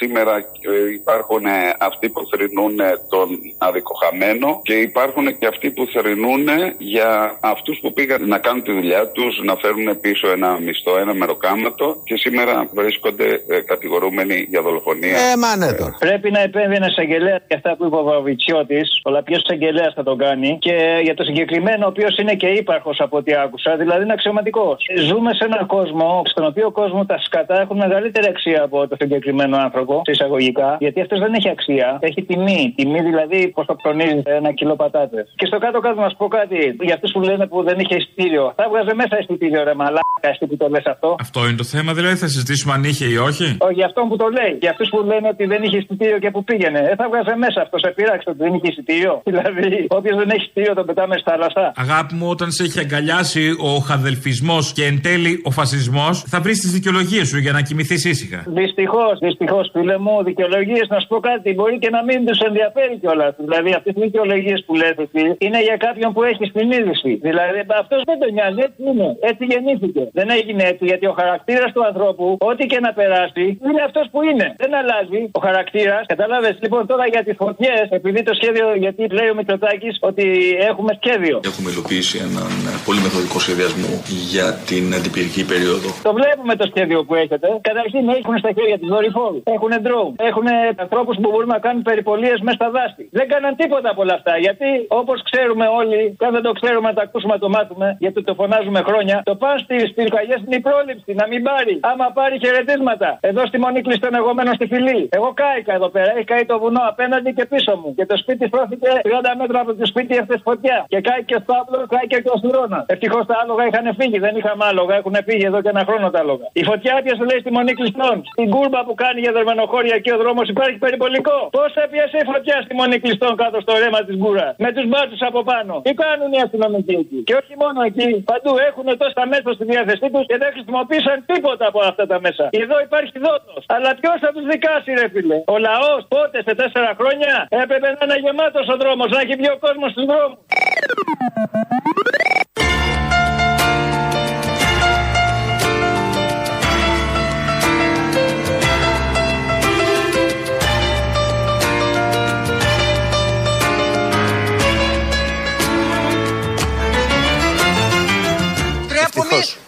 Σήμερα 0.03 0.35
ε, 0.35 0.93
υπάρχουν 0.99 1.45
ε, 1.45 1.57
αυτοί 1.89 2.09
που 2.09 2.21
θρυνούν 2.31 2.79
ε, 2.79 2.91
τον 3.13 3.27
αδικοχαμένο 3.67 4.49
και 4.67 4.75
υπάρχουν 4.89 5.25
και 5.39 5.47
αυτοί 5.53 5.67
που 5.75 5.83
θρυνούν 5.93 6.45
για 6.77 7.09
αυτούς 7.53 7.77
που 7.81 7.93
πήγαν 7.93 8.21
να 8.27 8.37
κάνουν 8.45 8.63
τη 8.63 8.71
δουλειά 8.71 9.03
τους, 9.15 9.33
να 9.43 9.55
φέρουν 9.55 9.87
πίσω 10.01 10.25
ένα 10.37 10.49
μισθό, 10.65 10.93
ένα 11.03 11.13
μεροκάματο 11.13 11.87
και 12.03 12.15
σήμερα 12.23 12.53
βρίσκονται 12.73 13.27
ε, 13.47 13.59
κατηγορούμενοι 13.71 14.37
για 14.49 14.61
δολοφονία. 14.61 15.17
Ε, 15.31 15.35
μα 15.43 15.51
ναι 15.61 15.71
τώρα. 15.79 15.95
Πρέπει 15.99 16.31
να 16.31 16.41
επέμβει 16.47 16.75
ένας 16.75 16.91
εισαγγελέας 16.91 17.41
για 17.47 17.57
αυτά 17.59 17.75
που 17.75 17.85
είπε 17.85 17.95
ο 17.95 18.03
Βαβιτσιώτης. 18.03 18.87
Αλλά 19.03 19.23
ποιος 19.23 19.41
εισαγγελέας 19.41 19.93
θα 19.93 20.03
τον 20.03 20.17
κάνει. 20.17 20.57
Και 20.65 20.75
για 21.03 21.13
το 21.13 21.23
συγκεκριμένο, 21.23 21.85
ο 21.85 21.91
οποίος 21.93 22.17
είναι 22.17 22.35
και 22.35 22.47
ύπαρχος 22.47 22.97
από 22.99 23.17
ό,τι 23.17 23.31
άκουσα, 23.35 23.75
δηλαδή 23.75 24.03
είναι 24.03 24.13
αξιωματικός. 24.13 24.77
Ζούμε 25.07 25.33
σε 25.33 25.43
έναν 25.49 25.65
κόσμο, 25.75 26.21
στον 26.25 26.45
οποίο 26.45 26.71
κόσμος 26.71 27.05
τα 27.05 27.17
σκατά 27.19 27.61
έχουν 27.61 27.77
μεγαλύτερη 27.77 28.27
αξία 28.27 28.61
από 28.63 28.87
το 28.87 28.95
συγκεκριμένο 28.99 29.57
άνθρωπο, 29.57 29.92
σε 30.05 30.11
εισαγωγικά. 30.11 30.69
Γιατί 30.79 31.01
αυτός 31.01 31.19
δεν 31.19 31.33
έχει 31.33 31.49
αξία. 31.49 31.87
Έχει 31.99 32.21
τιμή. 32.29 32.73
Τιμή 32.77 33.01
δηλαδή 33.09 33.39
πώ 33.55 33.65
το 33.65 33.75
προνίζει 33.83 34.21
ένα 34.39 34.51
κιλό 34.53 34.75
πατάτες. 34.75 35.25
Και 35.35 35.45
στο 35.45 35.57
κάτω-κάτω 35.57 36.01
να 36.01 36.09
σου 36.09 36.17
πω 36.21 36.27
κάτι. 36.27 36.59
Για 36.87 36.93
αυτούς 36.97 37.11
που 37.11 37.21
λένε 37.21 37.47
που 37.47 37.63
δεν 37.63 37.77
είχε 37.79 37.95
εισιτήριο. 37.95 38.53
Θα 38.55 38.65
βγάζε 38.71 38.93
μέσα 39.01 39.15
εισιτήριο, 39.21 39.63
ρε 39.63 39.73
μαλάκα, 39.73 40.27
εσύ 40.33 40.45
που 40.49 40.57
το 40.57 40.67
λες 40.73 40.85
αυτό. 40.93 41.09
Αυτό 41.19 41.39
είναι 41.47 41.59
το 41.63 41.67
θέμα, 41.73 41.93
δηλαδή 41.93 42.15
θα 42.23 42.27
συζητήσουμε 42.27 42.73
αν 42.73 42.83
είχε 42.83 43.05
ή 43.15 43.17
όχι; 43.29 43.47
Όχι, 43.65 43.73
για 43.79 43.85
αυτόν 43.85 44.03
που 44.09 44.15
το 44.23 44.27
λέει. 44.37 44.53
Για 44.63 44.71
αυτούς 44.73 44.87
που 44.93 44.99
λένε 45.11 45.27
ότι 45.33 45.43
δεν 45.45 45.63
είχε 45.63 45.77
εισιτήριο 45.77 46.17
και 46.23 46.29
που 46.31 46.43
πήγαινε. 46.43 46.79
Ε, 46.91 46.95
θα 46.99 47.05
βγάζε 47.09 47.35
μέσα 47.45 47.59
αυτό. 47.65 47.75
Σε 47.77 47.89
πειράξε 47.95 48.29
ότι 48.29 48.39
δεν 48.45 48.53
είχε 48.53 48.67
εισιτήριο. 48.71 49.13
Δηλαδή, 49.29 49.85
όποιος 49.97 50.15
δεν 50.21 50.29
έχει 50.29 50.41
εισιτήριο 50.45 50.73
τον 50.73 50.85
πετάμε 50.85 51.15
στα 51.17 51.31
θάλασσα. 51.33 51.71
Αγάπη 51.75 52.13
μου, 52.15 52.27
όταν 52.29 52.51
σε 52.51 52.63
έχει 52.63 52.79
αγκαλιάσει 52.79 53.43
ο 53.69 53.71
χαδελφισμός 53.89 54.73
και 54.73 54.83
εν 54.85 55.01
τέλει 55.01 55.41
ο 55.43 55.51
φασισμός, 55.51 56.23
θα 56.27 56.39
βρεις 56.41 56.59
τις 56.59 56.71
δικαιολογίες 56.71 57.27
σου 57.27 57.37
για 57.37 57.51
να 57.51 57.61
κοιμηθείς 57.61 58.05
ήσυχα. 58.05 58.43
Δυστυχώς, 58.47 59.13
δυστυχώς, 59.19 59.69
φίλε 59.83 59.97
μου, 60.05 60.15
δικαιολογίες 60.29 60.85
να 60.93 60.97
σου 60.99 61.07
πω 61.11 61.19
κάτι. 61.29 61.47
Μπορεί 61.57 61.75
και 61.83 61.91
να 61.97 62.01
μην 62.07 62.19
τους 62.27 62.39
ενδιαφέρει 62.49 62.95
κιόλας. 63.01 63.33
Δηλαδή, 63.37 63.69
αυτές 63.79 63.93
οι 63.97 64.01
δικαιολογίες 64.07 64.59
που 64.65 64.73
λέτε 64.81 65.01
εσύ 65.07 65.23
είναι 65.45 65.59
για 65.67 65.77
κάποιον 65.85 66.09
που 66.13 66.21
έχει 66.31 66.45
την 66.57 66.67
είδηση. 66.77 67.11
Δηλαδή, 67.27 67.59
αυτός 67.81 68.01
δεν 68.09 68.17
τον 68.21 68.29
νοιάζει, 68.35 68.61
έτσι 68.67 68.81
είναι. 68.89 69.07
Έτσι 69.29 69.43
γεννήθηκε. 69.51 70.01
Δεν 70.19 70.27
έγινε 70.37 70.63
έτσι 70.71 70.83
γιατί 70.91 71.05
ο 71.11 71.15
χαρακτήρας 71.19 71.69
του 71.75 71.83
ανθρώπου, 71.89 72.25
ό,τι 72.49 72.63
και 72.71 72.79
να 72.85 72.91
περάσει, 72.99 73.45
είναι 73.67 73.81
αυτός 73.87 74.05
που 74.11 74.19
είναι. 74.29 74.47
Δεν 74.63 74.71
αλλάζει 74.79 75.21
ο 75.37 75.39
χαρακτήρας. 75.47 76.03
Κατάλαβες; 76.13 76.53
Λοιπόν 76.63 76.81
τώρα 76.91 77.05
για 77.13 77.23
τις 77.27 77.35
φωτιές, 77.41 77.85
επειδή 77.99 78.19
το 78.23 78.33
σχέδιο, 78.39 78.65
γιατί 78.83 79.01
λέει 79.17 79.29
ο 79.33 79.35
Μητσοτάκης 79.37 79.97
ότι 80.09 80.25
έχουμε 80.69 80.91
σχέδιο. 81.01 81.35
Έχουμε 81.51 81.67
υλοποιήσει 81.73 82.17
έναν 82.27 82.51
πολύ 82.87 82.99
μεθοδικό 83.05 83.37
σχεδιασμό 83.45 83.91
για 84.33 84.47
την 84.69 84.85
αντιπυρική 84.97 85.43
περίοδο. 85.51 85.87
Το 86.07 86.13
βλέπουμε 86.19 86.53
το 86.61 86.65
σχέδιο 86.71 86.99
που 87.07 87.15
έχετε. 87.23 87.47
Καταρχήν 87.69 88.03
έχουν 88.19 88.35
στα 88.43 88.51
χέρια 88.57 88.77
τους 88.79 88.89
δορυφόρους. 88.95 89.41
Έχουν 89.55 89.72
ντρόουν. 89.81 90.15
Έχουν 90.29 90.47
ανθρώπους 90.75 91.15
που 91.15 91.29
μπορούν 91.29 91.49
να 91.55 91.59
κάνουν 91.59 91.81
περιπολίες 91.81 92.39
μέσα 92.45 92.57
στα 92.59 92.69
δάση. 92.69 93.03
Δεν 93.11 93.27
κάναν 93.27 93.55
τίποτα 93.55 93.89
από 93.89 94.01
όλα 94.01 94.13
αυτά. 94.13 94.37
Γιατί 94.37 94.69
όπως 94.87 95.17
ξέρουμε 95.29 95.65
όλοι, 95.79 96.15
και 96.19 96.25
αν 96.25 96.33
δεν 96.37 96.43
το 96.47 96.51
ξέρουμε 96.59 96.87
να 96.89 96.95
το 96.97 97.01
ακούσουμε 97.05 97.33
να 97.33 97.39
το 97.39 97.49
μάθουμε, 97.49 97.87
γιατί 97.99 98.23
το 98.23 98.33
φωνάζουμε 98.33 98.81
χρόνια, 98.87 99.21
το 99.25 99.35
παν 99.35 99.59
στι 99.59 99.77
πυρκαγιέ 99.95 100.37
είναι 100.45 100.55
η 100.55 100.63
πρόληψη. 100.67 101.11
Να 101.21 101.25
μην 101.27 101.43
πάρει. 101.49 101.75
Άμα 101.91 102.05
πάρει 102.19 102.35
χαιρετίσματα. 102.43 103.09
Εδώ 103.29 103.41
στη 103.49 103.57
μονή 103.59 103.81
κλειστόν 103.81 104.15
εγώ 104.15 104.33
μένω 104.33 104.53
στη 104.53 104.65
φυλή. 104.67 105.01
Εγώ 105.17 105.29
κάηκα 105.41 105.73
εδώ 105.73 105.89
πέρα. 105.95 106.11
Έχει 106.15 106.23
καεί 106.23 106.45
το 106.45 106.59
βουνό 106.59 106.81
απέναντι 106.91 107.33
και 107.33 107.45
πίσω 107.45 107.71
μου. 107.81 107.89
Και 107.97 108.05
το 108.05 108.17
σπίτι 108.17 108.47
στρώθηκε 108.47 108.89
30 109.03 109.09
μέτρα 109.41 109.59
από 109.59 109.75
το 109.75 109.85
σπίτι 109.85 110.17
αυτή 110.17 110.35
φωτιά. 110.43 110.85
Και 110.87 111.01
κάει 111.01 111.23
και 111.29 111.37
στο 111.43 111.53
άπλο, 111.61 111.85
κάει 111.93 112.07
και 112.11 112.21
το 112.21 112.31
αστυρώνα. 112.35 112.85
Ευτυχώς 112.87 113.25
τα 113.25 113.35
άλογα 113.41 113.63
είχαν 113.67 113.95
φύγει. 113.99 114.19
Δεν 114.19 114.35
είχαμε 114.35 114.65
άλογα. 114.65 114.95
Έχουν 114.95 115.15
φύγει 115.27 115.45
εδώ 115.45 115.61
και 115.61 115.69
ένα 115.69 115.83
χρόνο 115.87 116.09
τα 116.09 116.19
άλογα. 116.19 116.47
Η 116.53 116.63
φωτιά 116.63 116.95
έπιασε 116.99 117.23
λέει 117.29 117.39
στη 117.39 117.51
μονή 117.51 117.73
κλειστών. 117.79 118.15
Στην 118.31 118.49
κούρμπα 118.49 118.79
που 118.87 118.93
κάνει 119.03 119.19
για 119.25 119.31
δερμενοχώρια 119.53 119.97
και 120.03 120.11
ο 120.15 120.17
δρόμος 120.21 120.47
υπάρχει 120.53 120.77
περιπολικό. 120.85 121.37
Πώς 121.57 121.71
έπιασε 121.85 122.17
η 122.23 122.25
φωτιά 122.31 122.57
στη 122.65 122.73
μονή 122.79 122.97
κλειστών 123.03 123.33
κάτω 123.41 123.57
στο 123.65 123.73
ρέμα 123.83 123.99
της 124.07 124.15
γκούρα. 124.19 124.47
Με 124.65 124.69
τους 124.75 124.85
μπάτσους 124.89 125.21
από 125.29 125.39
πάνω. 125.51 125.73
Τι 125.85 125.93
κάνουν 126.03 126.29
οι 126.35 126.39
αστυνομικοί 126.45 126.95
εκεί; 127.03 127.19
Και 127.27 127.35
όχι 127.41 127.53
μόνο 127.63 127.79
εκεί. 127.89 128.09
Παντού 128.31 128.51
έχουν 128.69 128.87
τόσα 129.01 129.23
μέσα 129.33 129.49
στη 129.57 129.63
διάθεσή 129.71 130.07
τους 130.13 130.25
και 130.29 130.37
δεν 130.41 130.49
χρησιμοποίησαν 130.55 131.17
τίποτα 131.31 131.65
από 131.71 131.79
αυτά 131.89 132.03
τα 132.11 132.17
μέσα. 132.25 132.43
Εδώ 132.63 132.77
υπάρχει 132.87 133.17
δότος. 133.27 133.61
Αλλά 133.75 133.89
ποιος 133.99 134.17
θα 134.23 134.29
τους 134.35 134.45
δικάσει, 134.51 134.89
ρε 134.99 135.07
φίλε; 135.13 135.37
Ο 135.53 135.57
λαός 135.67 136.01
πότε 136.13 136.37
σε 136.47 136.53
τέσσερα 136.59 136.91
χρόνια 136.99 137.33
έπρεπε 137.63 137.87
να 137.95 138.01
είναι 138.03 138.17
γεμάτος 138.25 138.65
ο 138.73 138.75
δρόμος, 138.81 139.09
να 139.13 139.19
έχει 139.23 139.33
βγει 139.39 139.49
ο 139.55 139.57
κόσμος 139.65 139.89
στους 139.93 140.05
δρόμους. 140.11 140.37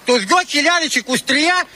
Το 0.05 0.13
2023 0.13 1.31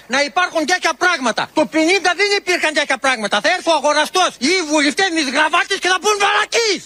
να 0.07 0.19
υπάρχουν 0.29 0.65
τέτοια 0.65 0.93
πράγματα. 0.97 1.49
Το 1.53 1.63
50 1.71 1.75
δεν 2.19 2.29
υπήρχαν 2.37 2.73
τέτοια 2.73 2.97
πράγματα. 2.97 3.35
Θα 3.43 3.49
έρθει 3.55 3.69
ο 3.69 3.75
αγοραστός 3.81 4.31
ή 4.37 4.49
οι 4.57 4.61
βουλευτές 4.71 5.09
με 5.15 5.21
γραβάτες 5.37 5.77
και 5.81 5.89
θα 5.93 5.97
πούν 6.03 6.15
βαρακής. 6.25 6.81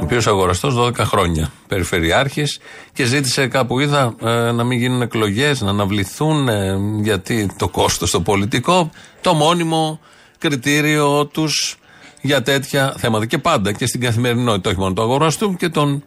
Ο 0.00 0.02
οποίος 0.02 0.26
αγοραστός 0.26 0.74
12 0.76 0.96
χρόνια 1.12 1.52
περιφερειάρχης 1.68 2.58
και 2.92 3.04
ζήτησε 3.04 3.46
κάπου 3.46 3.80
είδα 3.80 4.14
ε, 4.22 4.50
να 4.50 4.64
μην 4.64 4.78
γίνουν 4.78 5.02
εκλογές, 5.02 5.60
να 5.60 5.70
αναβληθούν 5.70 6.48
ε, 6.48 6.76
γιατί 7.00 7.54
το 7.58 7.68
κόστος 7.68 8.10
το 8.10 8.20
πολιτικό, 8.20 8.90
το 9.20 9.34
μόνιμο 9.34 10.00
κριτήριο 10.38 11.26
τους 11.26 11.78
για 12.20 12.42
τέτοια 12.42 12.94
θέματα. 12.98 13.26
Και 13.26 13.38
πάντα 13.38 13.72
και 13.72 13.86
στην 13.86 14.00
καθημερινότητα, 14.00 14.70
όχι 14.70 14.78
μόνο 14.78 14.92
του 14.92 15.02
αγοραστού 15.02 15.56
και 15.56 15.68
των 15.68 16.04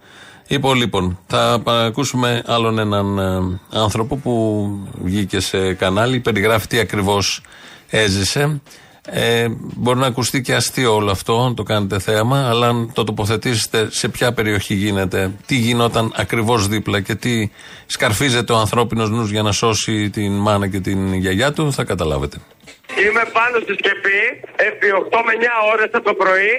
υπολείπων. 0.56 1.20
Θα 1.28 1.62
ακούσουμε 1.66 2.44
άλλον 2.46 2.80
έναν 2.80 3.18
ε, 3.18 3.60
άνθρωπο 3.80 4.16
που 4.16 4.68
βγήκε 5.04 5.40
σε 5.40 5.74
κανάλι, 5.74 6.20
περιγράφει 6.20 6.68
τι 6.68 6.80
ακριβώς 6.80 7.42
έζησε. 7.90 8.62
Ε, 9.06 9.48
μπορεί 9.76 10.00
να 10.00 10.08
ακουστεί 10.08 10.42
και 10.42 10.56
αστείο 10.56 10.96
όλο 10.96 11.12
αυτό, 11.12 11.44
αν 11.44 11.56
το 11.56 11.64
κάνετε 11.64 12.00
θέαμα, 12.00 12.50
αλλά 12.50 12.68
αν 12.68 12.92
το 12.94 13.04
τοποθετήσετε 13.04 13.88
σε 13.92 14.10
ποια 14.10 14.34
περιοχή 14.34 14.74
γίνεται, 14.74 15.32
τι 15.46 15.56
γινόταν 15.56 16.12
ακριβώς 16.16 16.68
δίπλα 16.68 17.02
και 17.02 17.16
τι 17.16 17.50
σκαρφίζεται 17.86 18.54
ο 18.54 18.58
ανθρώπινος 18.58 19.10
νους 19.10 19.32
για 19.32 19.42
να 19.42 19.52
σώσει 19.52 20.10
την 20.10 20.32
μάνα 20.32 20.68
και 20.68 20.80
την 20.80 21.14
γιαγιά 21.14 21.54
του, 21.54 21.74
θα 21.74 21.84
καταλάβετε. 21.84 22.38
Είμαι 23.02 23.24
πάνω 23.38 23.56
στη 23.66 23.74
σκεπή 23.80 24.22
επί 24.70 24.88
8 25.02 25.20
με 25.28 25.34
9 25.40 25.72
ώρες 25.74 25.90
από 25.98 26.06
το 26.10 26.14
πρωί. 26.22 26.56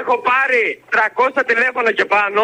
Έχω 0.00 0.14
πάρει 0.30 0.62
300 0.90 1.42
τηλέφωνα 1.50 1.90
και 1.98 2.04
πάνω. 2.16 2.42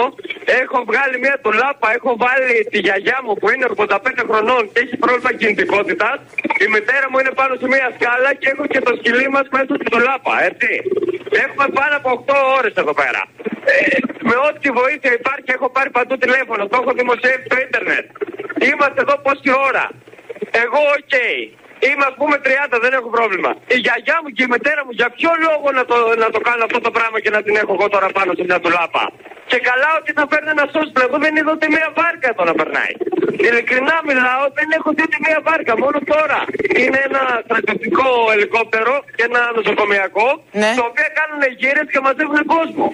Έχω 0.63 0.79
βγάλει 0.89 1.17
μια 1.25 1.37
ντουλάπα, 1.45 1.89
έχω 1.99 2.11
βάλει 2.25 2.55
τη 2.73 2.79
γιαγιά 2.87 3.19
μου 3.25 3.35
που 3.41 3.47
είναι 3.53 3.67
85 3.77 3.97
χρονών 4.31 4.63
και 4.73 4.81
έχει 4.85 4.97
πρόβλημα 5.05 5.33
κινητικότητας. 5.41 6.17
Η 6.65 6.67
μητέρα 6.75 7.07
μου 7.11 7.19
είναι 7.21 7.33
πάνω 7.41 7.53
σε 7.61 7.67
μια 7.75 7.89
σκάλα 7.97 8.31
και 8.41 8.49
έχω 8.53 8.65
και 8.73 8.81
το 8.87 8.93
σκυλί 8.99 9.29
μας 9.35 9.47
μέσα 9.57 9.73
στην 9.79 9.91
ντουλάπα, 9.93 10.35
έτσι. 10.49 10.71
Έχουμε 11.45 11.67
πάνω 11.79 11.95
από 12.01 12.09
8 12.19 12.35
ώρες 12.59 12.73
εδώ 12.83 12.95
πέρα. 13.03 13.23
Ε, 13.73 13.75
με 14.29 14.37
ό,τι 14.49 14.69
βοήθεια 14.81 15.13
υπάρχει 15.21 15.51
έχω 15.57 15.69
πάρει 15.77 15.91
παντού 15.91 16.15
τηλέφωνο, 16.25 16.63
το 16.71 16.77
έχω 16.81 16.93
δημοσιεύσει 17.01 17.45
στο 17.49 17.57
ίντερνετ. 17.67 18.07
Είμαστε 18.69 19.01
εδώ 19.05 19.17
πόση 19.25 19.51
ώρα. 19.69 19.87
Εγώ 20.65 20.81
οκ. 20.99 21.17
Είμαι 21.89 22.05
ας 22.11 22.15
πούμε 22.21 22.37
30, 22.45 22.79
δεν 22.85 22.93
έχω 22.99 23.09
πρόβλημα. 23.17 23.51
Η 23.75 23.79
γιαγιά 23.85 24.17
μου 24.23 24.31
και 24.37 24.43
η 24.47 24.51
μητέρα 24.55 24.83
μου 24.87 24.93
για 25.01 25.09
ποιο 25.17 25.31
λόγο 25.47 25.67
να 25.79 25.85
το, 25.91 25.97
να 26.23 26.29
το 26.35 26.41
κάνω 26.49 26.63
αυτό 26.69 26.81
το 26.87 26.91
πράγμα 26.97 27.19
και 27.25 27.31
να 27.37 27.41
την 27.47 27.55
έχω 27.63 27.73
εγώ 27.77 27.87
τώρα 27.95 28.09
πάνω 28.19 28.31
σε 28.39 28.43
μια 28.49 28.59
τουλάπα. 28.65 29.05
Και 29.51 29.59
καλά 29.69 29.91
ότι 30.01 30.11
θα 30.19 30.25
παίρνει 30.31 30.51
ένα 30.57 30.67
σώσπλε. 30.73 31.03
Εγώ 31.09 31.17
δεν 31.25 31.33
είδα 31.39 31.51
ούτε 31.57 31.67
μία 31.75 31.89
βάρκα 31.99 32.27
εδώ 32.33 32.45
να 32.51 32.55
περνάει. 32.61 32.93
Ειλικρινά 33.47 33.97
μιλάω, 34.11 34.45
δεν 34.59 34.69
έχω 34.79 34.89
δει 34.97 35.03
ούτε 35.07 35.19
μία 35.27 35.41
βάρκα. 35.49 35.73
Μόνο 35.85 35.99
τώρα. 36.13 36.41
Είναι 36.83 37.01
ένα 37.09 37.23
στρατιωτικό 37.47 38.09
ελικόπτερο 38.35 38.95
και 39.17 39.25
ένα 39.31 39.41
νοσοκομιακό. 39.57 40.29
Ναι. 40.63 40.71
Το 40.79 40.85
οποίο 40.91 41.09
κάνουν 41.19 41.43
γύρες 41.61 41.87
και 41.93 42.01
μαζεύουν 42.07 42.41
κόσμο. 42.57 42.87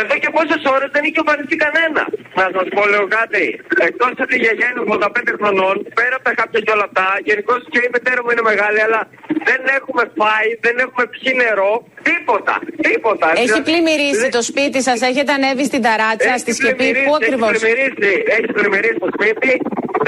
Εδώ 0.00 0.14
και 0.22 0.30
πόσες 0.36 0.62
ώρες 0.74 0.88
δεν 0.96 1.02
είχε 1.06 1.20
εμφανιστεί 1.24 1.56
κανένα. 1.64 2.02
Να 2.38 2.44
σας 2.54 2.66
πω 2.74 2.82
λέω 2.92 3.06
κάτι. 3.18 3.44
Εκτός 3.88 4.12
ότι 4.24 4.34
η 4.38 4.40
γιαγιά 4.44 4.66
είναι 4.70 4.82
85 4.86 5.32
χρονών, 5.38 5.74
πέρα 5.98 6.14
από 6.18 6.24
τα 6.28 6.32
κάποια 6.40 6.60
και 6.64 6.72
όλα 6.76 6.86
αυτά, 6.90 7.06
γενικώς 7.28 7.60
και 7.72 7.80
η 7.86 7.88
μητέρα 7.94 8.20
μου 8.24 8.30
είναι 8.34 8.44
μεγάλη, 8.52 8.80
αλλά 8.86 9.00
δεν 9.48 9.60
έχουμε 9.78 10.02
φάει, 10.18 10.48
δεν 10.66 10.74
έχουμε 10.84 11.04
πιει 11.12 11.32
νερό, 11.42 11.72
τίποτα. 12.08 12.54
Τίποτα. 12.88 13.26
Έχει 13.34 13.44
Δηλαδή, 13.44 13.66
πλημμυρίσει 13.70 14.24
δεν- 14.26 14.34
το 14.38 14.42
σπίτι 14.50 14.78
σας, 14.88 14.98
έχετε 15.10 15.30
ανέβει 15.38 15.64
στην 15.70 15.82
ταράτσα, 15.86 16.28
έχει 16.34 16.42
στη 16.44 16.52
σκεπή, 16.58 16.74
πλημμυρίσει, 16.76 17.04
πού 17.08 17.14
ακριβώς; 17.20 17.50
Έχει 17.50 17.58
πλημμυρίσει, 17.64 18.12
έχει 18.36 18.48
πλημμυρίσει 18.56 18.98
το 19.06 19.10
σπίτι. 19.16 19.52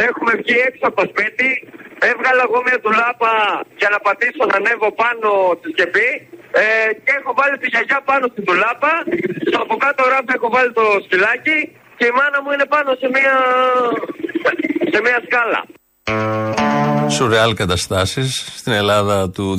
Έχουμε 0.09 0.33
βγει 0.41 0.57
έξω 0.69 0.85
από 0.91 0.97
το 1.01 1.07
σπίτι. 1.13 1.49
Έβγαλα 2.13 2.43
εγώ 2.49 2.59
μια 2.67 2.79
τουλάπα 2.85 3.33
για 3.81 3.89
να 3.95 3.99
πατήσω 4.07 4.43
να 4.51 4.57
ανέβω 4.61 4.89
πάνω 5.03 5.29
στη 5.59 5.69
σκεπή. 5.75 6.09
Ε, 6.51 6.63
και 7.05 7.13
έχω 7.21 7.33
βάλει 7.39 7.57
τη 7.63 7.67
γιαγιά 7.73 8.01
πάνω 8.11 8.25
στην 8.33 8.45
τουλάπα. 8.45 8.93
Στο 9.47 9.59
από 9.65 9.77
κάτω 9.85 10.03
ράφι 10.13 10.33
έχω 10.39 10.49
βάλει 10.55 10.73
το 10.73 10.85
σκυλάκι. 11.05 11.59
Και 11.99 12.07
η 12.11 12.15
μάνα 12.19 12.39
μου 12.43 12.51
είναι 12.55 12.67
πάνω 12.75 12.91
σε 13.01 13.07
μια, 13.15 13.37
σε 14.93 14.99
μια 15.07 15.19
σκάλα. 15.27 15.61
Σουρεάλ 17.11 17.55
καταστάσεις 17.55 18.53
στην 18.57 18.73
Ελλάδα 18.73 19.31
του 19.31 19.57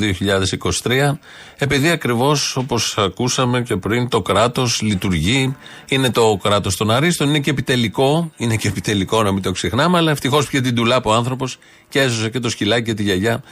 2023, 0.84 1.18
επειδή 1.58 1.90
ακριβώς 1.90 2.56
όπως 2.56 2.98
ακούσαμε 2.98 3.62
και 3.62 3.76
πριν, 3.76 4.10
το 4.10 4.22
κράτος 4.22 4.82
λειτουργεί, 4.82 5.56
είναι 5.88 6.12
το 6.12 6.40
κράτος 6.44 6.78
των 6.78 6.92
Αρίστων, 6.92 7.28
είναι 7.28 7.40
και 7.40 7.50
επιτελικό, 7.50 8.32
είναι 8.38 8.56
και 8.56 8.68
επιτελικό 8.68 9.24
να 9.24 9.32
μην 9.32 9.42
το 9.42 9.52
ξεχνάμε, 9.52 9.98
αλλά 9.98 10.12
ευτυχώς 10.12 10.48
πια 10.48 10.62
την 10.62 10.76
τουλάπα 10.76 11.12
ο 11.12 11.14
άνθρωπος 11.14 11.58
και 11.90 12.02
έσωσε 12.02 12.30
και 12.30 12.40
το 12.40 12.50
σκυλάκι 12.50 12.84
και 12.84 12.94
τη 12.94 13.04
γιαγιά 13.04 13.44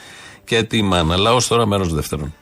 και 0.44 0.62
τη 0.62 0.82
μάνα. 0.82 1.16
Λαός 1.16 1.46
τώρα 1.46 1.66
μέρος 1.66 1.94
δεύτερον. 1.94 2.34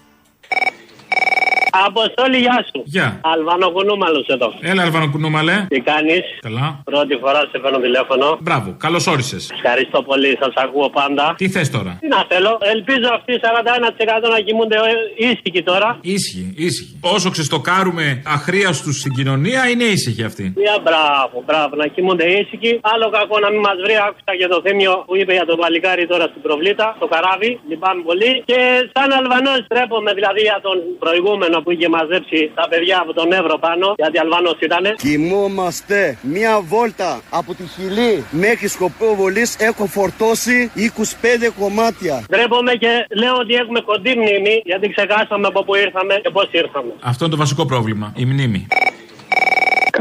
Αποστόλη, 1.90 2.38
γεια 2.46 2.58
σου. 2.70 2.78
Γεια. 2.84 3.08
Αλβανό 3.34 3.68
κουνούμαλο 3.70 4.20
εδώ. 4.26 4.48
Έλα, 4.70 4.82
Αλβανοκουνούμαλε. 4.82 5.66
Τι 5.68 5.80
κάνεις; 5.90 6.24
Καλά. 6.40 6.66
Πρώτη 6.84 7.14
φορά 7.22 7.40
σε 7.50 7.58
παίρνω 7.62 7.78
τηλέφωνο. 7.86 8.26
Μπράβο, 8.40 8.68
καλώς 8.84 9.06
όρισες. 9.06 9.50
Ευχαριστώ 9.58 9.98
πολύ, 10.02 10.30
σας 10.42 10.52
ακούω 10.64 10.88
πάντα. 10.90 11.34
Τι 11.36 11.48
θες 11.48 11.70
τώρα; 11.70 11.92
Τι 12.00 12.08
να 12.08 12.20
θέλω, 12.30 12.52
ελπίζω 12.74 13.08
αυτοί 13.16 13.32
οι 13.32 13.40
41% 13.42 14.28
να 14.34 14.40
κοιμούνται 14.46 14.76
ε, 14.76 15.26
ήσυχοι 15.30 15.62
τώρα. 15.70 15.88
Ήσυχη, 16.00 16.44
ήσυχη. 16.66 16.94
Όσο 17.14 17.28
ξεστοκάρουμε 17.30 18.22
αχρίαστους 18.36 18.94
στην 19.00 19.12
κοινωνία, 19.18 19.60
είναι 19.70 19.84
ήσυχοι 19.96 20.22
αυτοί. 20.30 20.44
Μια 20.64 20.76
μπράβο, 20.84 21.36
μπράβο, 21.46 21.72
να 21.82 21.86
κοιμούνται 21.94 22.26
ήσυχοι. 22.40 22.72
Άλλο 22.92 23.06
κακό 23.16 23.36
να 23.44 23.48
μην 23.52 23.60
μας 23.66 23.76
βρει, 23.84 23.94
άκουσα 24.06 24.32
και 24.40 24.46
το 24.52 24.58
θύμιο 24.64 24.92
που 25.06 25.14
είπε 25.20 25.32
για 25.38 25.46
τον 25.50 25.56
παλικάρι 25.62 26.04
τώρα 26.12 26.24
στην 26.32 26.42
προβλήτα, 26.46 26.86
το 27.02 27.06
καράβι. 27.12 27.50
Λυπάμαι 27.70 28.02
πολύ. 28.08 28.32
Και 28.50 28.58
σαν 28.94 29.08
Αλβανός 29.20 29.60
τρέπομαι 29.72 30.10
δηλαδή 30.18 30.40
για 30.48 30.58
τον 30.66 30.76
προηγούμενο 31.04 31.56
που 31.66 31.72
είχε 31.72 31.88
μαζέψει 31.88 32.50
τα 32.54 32.64
παιδιά 32.70 32.96
από 33.04 33.12
τον 33.12 33.32
Εύρο 33.32 33.58
πάνω, 33.58 33.86
γιατί 33.96 34.18
Αλβανός 34.18 34.58
ήταν. 34.60 34.84
Κοιμόμαστε 34.96 36.18
μία 36.22 36.60
βόλτα 36.60 37.20
από 37.30 37.54
τη 37.54 37.64
Χιλή 37.74 38.24
μέχρι 38.30 38.68
Σκοπόβολη. 38.68 39.44
Έχω 39.58 39.86
φορτώσει 39.86 40.70
25 40.74 41.50
κομμάτια. 41.60 42.24
Ντρέπομαι 42.30 42.72
και 42.82 42.92
λέω 43.22 43.34
ότι 43.42 43.54
έχουμε 43.54 43.80
κοντή 43.80 44.12
μνήμη, 44.20 44.62
γιατί 44.64 44.86
ξεχάσαμε 44.94 45.46
από 45.46 45.64
πού 45.64 45.74
ήρθαμε 45.74 46.14
και 46.22 46.30
πώς 46.30 46.48
ήρθαμε. 46.52 46.92
Αυτό 47.00 47.24
είναι 47.24 47.34
το 47.34 47.40
βασικό 47.44 47.66
πρόβλημα. 47.66 48.12
Η 48.16 48.24
μνήμη. 48.24 48.66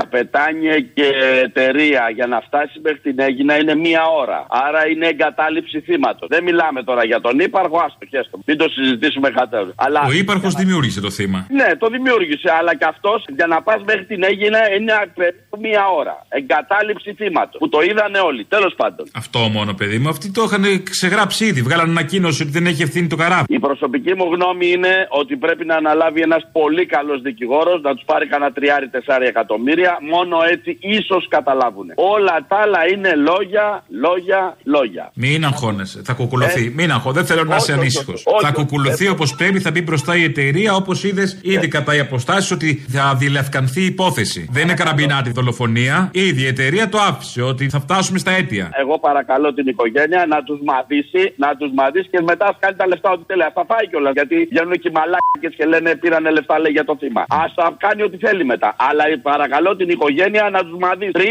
Καπετάνιε 0.05 0.75
και 0.97 1.07
εταιρεία 1.43 2.03
για 2.17 2.27
να 2.27 2.39
φτάσει 2.47 2.79
μέχρι 2.83 2.99
την 2.99 3.19
Έγινα 3.19 3.53
είναι 3.59 3.75
μία 3.75 4.03
ώρα. 4.21 4.45
Άρα 4.49 4.87
είναι 4.87 5.07
εγκατάλειψη 5.07 5.81
θύματος. 5.81 6.27
Δεν 6.29 6.43
μιλάμε 6.43 6.83
τώρα 6.83 7.05
για 7.05 7.19
τον 7.21 7.39
ύπαρχο, 7.39 7.77
άστο 7.85 8.05
χέστο. 8.09 8.39
Μην 8.45 8.57
το 8.57 8.69
συζητήσουμε 8.69 9.29
κατέρω. 9.29 9.71
Αλλά... 9.75 10.01
Ο 10.07 10.11
ύπαρχο 10.11 10.49
δημιούργησε 10.49 11.01
το 11.01 11.11
θύμα. 11.17 11.47
Ναι, 11.49 11.69
το 11.77 11.87
δημιούργησε, 11.87 12.49
αλλά 12.59 12.75
και 12.75 12.85
αυτός 12.85 13.25
για 13.37 13.47
να 13.47 13.61
πας 13.61 13.81
μέχρι 13.85 14.05
την 14.05 14.23
Έγινα 14.23 14.59
είναι 14.75 14.93
περίπου 15.15 15.57
μία 15.59 15.83
ώρα. 15.99 16.15
Εγκατάλειψη 16.29 17.13
θύματος. 17.13 17.59
Που 17.59 17.69
το 17.69 17.81
είδανε 17.81 18.19
όλοι. 18.19 18.45
Τέλος 18.45 18.73
πάντων. 18.75 19.05
Αυτό 19.15 19.39
μόνο, 19.39 19.73
παιδί 19.73 19.97
μου. 19.97 20.09
Αυτοί 20.09 20.31
το 20.31 20.43
είχαν 20.43 20.83
ξεγράψει 20.83 21.45
ήδη. 21.45 21.61
Βγάλαν 21.61 21.89
ανακοίνωση 21.89 22.41
ότι 22.41 22.51
δεν 22.51 22.65
έχει 22.65 22.81
ευθύνη 22.81 23.07
το 23.07 23.15
καράβι. 23.15 23.45
Η 23.47 23.59
προσωπική 23.59 24.13
μου 24.15 24.25
γνώμη 24.33 24.67
είναι 24.71 25.07
ότι 25.09 25.35
πρέπει 25.35 25.65
να 25.65 25.75
αναλάβει 25.75 26.21
ένας 26.21 26.43
πολύ 26.51 26.85
καλός 26.85 27.21
δικηγόρος, 27.21 27.81
να 27.81 27.93
τους 27.95 28.03
πάρει 28.05 28.27
κανένα 28.27 28.51
τριάρι 28.51 28.87
τεσσάρι 28.87 29.25
εκατομμύρια. 29.25 29.97
Μόνο 30.13 30.37
έτσι 30.51 30.77
ίσως 30.81 31.27
καταλάβουν. 31.29 31.87
Όλα 31.95 32.45
τα 32.47 32.55
άλλα 32.57 32.79
είναι 32.93 33.11
λόγια, 33.15 33.83
λόγια, 33.89 34.57
λόγια. 34.63 35.11
Μην 35.15 35.45
αγχώνεσαι. 35.45 36.01
Θα 36.05 36.13
κουκουλωθεί. 36.13 36.65
Ε, 36.65 36.71
Μην 36.75 36.91
αγχώ. 36.91 37.11
Δεν 37.11 37.25
θέλω 37.25 37.43
να 37.43 37.55
όχι, 37.55 37.57
είσαι 37.63 37.71
όχι, 37.71 37.79
ανήσυχος. 37.81 38.13
όχι, 38.25 38.35
όχι, 38.35 38.45
Θα 38.45 38.47
όχι. 38.47 38.57
κουκουλωθεί 38.59 39.05
Ε, 39.05 39.09
όπως 39.09 39.35
πρέπει. 39.35 39.59
Θα 39.59 39.71
μπει 39.71 39.81
μπροστά 39.81 40.15
η 40.17 40.23
εταιρεία 40.23 40.75
όπως 40.75 41.03
είδες 41.03 41.39
ήδη 41.41 41.67
κατά 41.67 41.95
οι 41.95 41.99
αποστάσεις 41.99 42.51
ότι 42.51 42.85
θα 42.89 43.15
διελευκανθεί 43.15 43.81
η 43.81 43.85
υπόθεση. 43.85 44.49
Δεν 44.51 44.63
είναι 44.63 44.73
καραμπινάτη 44.73 45.29
δολοφονία. 45.31 46.09
Ήδη 46.13 46.41
η 46.41 46.47
εταιρεία 46.47 46.89
το 46.89 46.97
άφησε 46.97 47.41
ότι 47.41 47.69
θα 47.69 47.79
φτάσουμε 47.79 48.19
στα 48.19 48.31
αίτια. 48.31 48.69
Εγώ 48.79 48.99
παρακαλώ 48.99 49.53
την 49.53 49.67
οικογένεια 49.67 50.25
να 50.27 50.43
τους 50.43 50.59
μαδίσει, 50.63 51.33
να 51.35 51.55
τους 51.55 51.71
μαδίσει 51.73 52.07
και 52.09 52.21
μετά 52.21 52.45
ας 52.45 52.55
κάνει 52.59 52.75
τα 52.75 52.87
λεφτά 52.87 53.09
ό,τι 53.11 53.23
θέλει. 53.27 53.43
Α 53.43 53.51
τα 53.53 53.63
φάει 53.67 53.87
κιόλας. 53.89 54.13
Γιατί 54.13 54.35
βγαίνουν 54.51 54.73
και 54.73 54.87
οι 54.87 54.91
μαλάκες 54.91 55.53
και 55.57 55.65
λένε 55.65 55.95
πήρανε 55.95 56.29
λεφτά 56.31 56.59
λέει 56.59 56.71
για 56.71 56.85
το 56.85 56.95
θύμα. 56.99 57.21
Α 57.21 57.41
τα 57.55 57.75
κάνει 57.77 58.01
ό,τι 58.03 58.17
θέλει 58.17 58.45
μετά. 58.45 58.75
Αλλά 58.87 59.03
παρακαλώ 59.21 59.75
την 59.75 59.84
οικογένεια 59.89 60.49
να 60.49 60.59
τους 60.65 60.77
μαδίσει. 60.79 61.11
3-4 61.13 61.21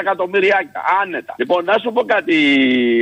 εκατομμυριάκια 0.00 0.80
άνετα. 1.02 1.34
Λοιπόν, 1.38 1.64
να 1.64 1.78
σου 1.82 1.92
πω 1.92 2.02
κάτι, 2.02 2.34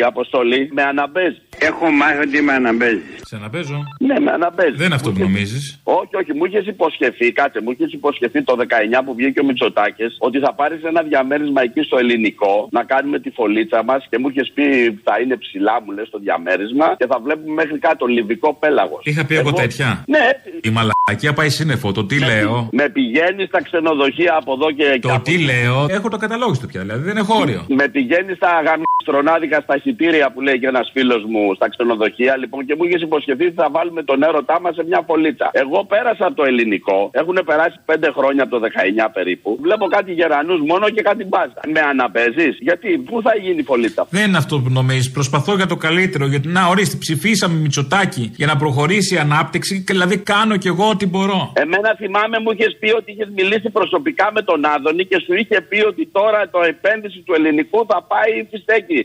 Αποστολή, 0.06 0.68
με 0.72 0.82
αναμπέζει. 0.82 1.40
Έχω 1.58 1.90
μάθει 1.90 2.18
ότι 2.18 2.42
με 2.42 2.52
αναμπέζει. 2.52 3.02
Σε 3.22 3.36
αναπέζω. 3.36 3.82
Ναι, 3.98 4.20
με 4.20 4.30
αναμπέζει. 4.30 4.76
Δεν 4.76 4.86
είναι 4.86 4.94
αυτό 4.94 5.12
που 5.12 5.18
νομίζεις. 5.18 5.80
Όχι, 5.82 6.16
όχι, 6.16 6.34
μου 6.34 6.44
είχες 6.44 6.66
υποσχεθεί, 6.66 7.32
κάτσε, 7.32 7.60
μου 7.60 7.70
είχες 7.70 7.92
υποσχεθεί 7.92 8.42
το 8.42 8.56
19 8.56 9.02
που 9.04 9.14
βγήκε 9.14 9.40
ο 9.40 9.44
Μητσοτάκης 9.44 10.16
ότι 10.18 10.38
θα 10.38 10.54
πάρεις 10.54 10.82
ένα 10.82 11.02
διαμέρισμα 11.02 11.62
εκεί 11.62 11.82
στο 11.82 11.98
ελληνικό 11.98 12.68
να 12.70 12.84
κάνουμε 12.84 13.18
τη 13.18 13.30
φωλίτσα 13.30 13.82
μας 13.84 14.06
και 14.10 14.18
μου 14.18 14.28
είχες 14.28 14.50
πει 14.54 14.64
θα 15.04 15.20
είναι 15.22 15.36
ψηλά, 15.36 15.82
μου 15.84 15.92
λες 15.92 16.10
το 16.10 16.18
διαμέρισμα 16.18 16.94
και 16.98 17.06
θα 17.06 17.20
βλέπουμε 17.24 17.52
μέχρι 17.52 17.78
κάτω 17.78 18.06
λιβικό 18.06 18.54
πέλαγος. 18.54 19.00
Είχα 19.04 19.26
πει 19.26 19.34
εγώ 19.34 19.52
τέτοια. 19.52 20.04
Ναι, 20.06 20.18
έτσι. 20.18 20.60
Η 20.62 20.70
μαλακία 20.70 21.32
πάει 21.32 21.48
σύννεφο. 21.48 21.92
Το 21.92 22.04
τι 22.04 22.18
λέω. 22.18 22.68
Με 22.72 22.88
πηγαίνεις 22.88 23.46
στα 23.46 23.62
ξενοδοχεία 23.62 24.34
από 24.34 24.52
εδώ 24.52 24.70
και 24.78 24.86
εκεί. 24.94 25.08
Το 25.08 25.20
τι 25.26 25.34
λέω; 25.50 25.76
Έχω 25.96 26.08
το 26.14 26.18
καταλόγιστο 26.24 26.66
πια. 26.70 26.80
Δηλαδή 26.84 27.02
δεν 27.10 27.16
έχω 27.22 27.32
όριο. 27.42 27.60
Με 27.80 27.86
πηγαίνει 27.94 28.32
στα 28.40 28.50
γαμιστρονάδικα 28.66 29.58
στα 29.66 29.76
χιτήρια 29.84 30.26
που 30.32 30.40
λέει 30.46 30.58
και 30.62 30.68
ένας 30.74 30.86
φίλος 30.94 31.22
μου 31.32 31.42
στα 31.58 31.66
ξενοδοχεία. 31.72 32.32
Λοιπόν, 32.42 32.60
και 32.66 32.74
μου 32.76 32.84
είχες 32.86 33.02
υποσχεθεί 33.08 33.44
ότι 33.50 33.58
θα 33.62 33.68
βάλουμε 33.76 34.02
τον 34.10 34.18
έρωτά 34.28 34.56
μας 34.62 34.74
σε 34.78 34.82
μια 34.90 35.00
φωλίτσα. 35.08 35.46
Εγώ 35.62 35.78
πέρασα 35.92 36.24
από 36.28 36.36
το 36.40 36.44
ελληνικό. 36.50 36.98
Έχουν 37.20 37.38
περάσει 37.50 37.76
πέντε 37.90 38.08
χρόνια 38.16 38.42
από 38.46 38.52
το 38.54 38.60
19 39.04 39.10
περίπου. 39.16 39.48
Βλέπω 39.66 39.84
κάτι 39.96 40.10
γερανούς 40.12 40.60
μόνο 40.70 40.84
και 40.94 41.02
κάτι 41.08 41.24
μπάζα. 41.30 41.60
Με 41.74 41.80
αναπέζεις; 41.92 42.54
Γιατί, 42.68 42.88
πού 43.08 43.14
θα 43.26 43.32
γίνει 43.42 43.60
η 43.64 43.66
φωλίτσα; 43.70 44.06
Δεν 44.10 44.24
είναι 44.28 44.40
αυτό 44.44 44.54
που 44.62 44.70
νομίζεις. 44.78 45.10
Προσπαθώ 45.18 45.52
για 45.60 45.66
το 45.66 45.76
καλύτερο. 45.76 46.24
Γιατί 46.26 46.48
να 46.48 46.62
ορίστε, 46.72 46.96
ψηφίσαμε 47.04 47.54
Μητσοτάκι 47.64 48.24
για 48.40 48.46
να 48.46 48.56
προχωρήσει 48.56 49.14
η 49.14 49.18
ανάπτυξη. 49.18 49.74
Και 49.86 49.92
δηλαδή 49.92 50.16
κάνω 50.18 50.56
κι 50.56 50.68
εγώ 50.68 50.84
ό,τι 50.88 51.06
μπορώ. 51.06 51.40
Εμένα 51.64 51.90
θυμάμαι 52.00 52.36
μου 52.42 52.50
είχες 52.54 52.76
πει 52.80 52.90
ότι 53.00 53.08
είχες 53.12 53.28
μιλήσει 53.38 53.68
προσωπικά 53.70 54.26
με 54.34 54.42
τον 54.42 54.66
Άδωνη 54.74 55.04
και 55.04 55.18
σου 55.24 55.32
είχε 55.34 55.60
πει 55.68 55.78
ότι 55.90 56.08
τώρα 56.12 56.40
το 56.50 56.60
επένδυση 56.72 57.18
του 57.26 57.32
ελληνικού 57.38 57.86
θα 57.90 57.98
πάει 58.02 58.32
στη 58.48 58.56
στέκη. 58.64 59.02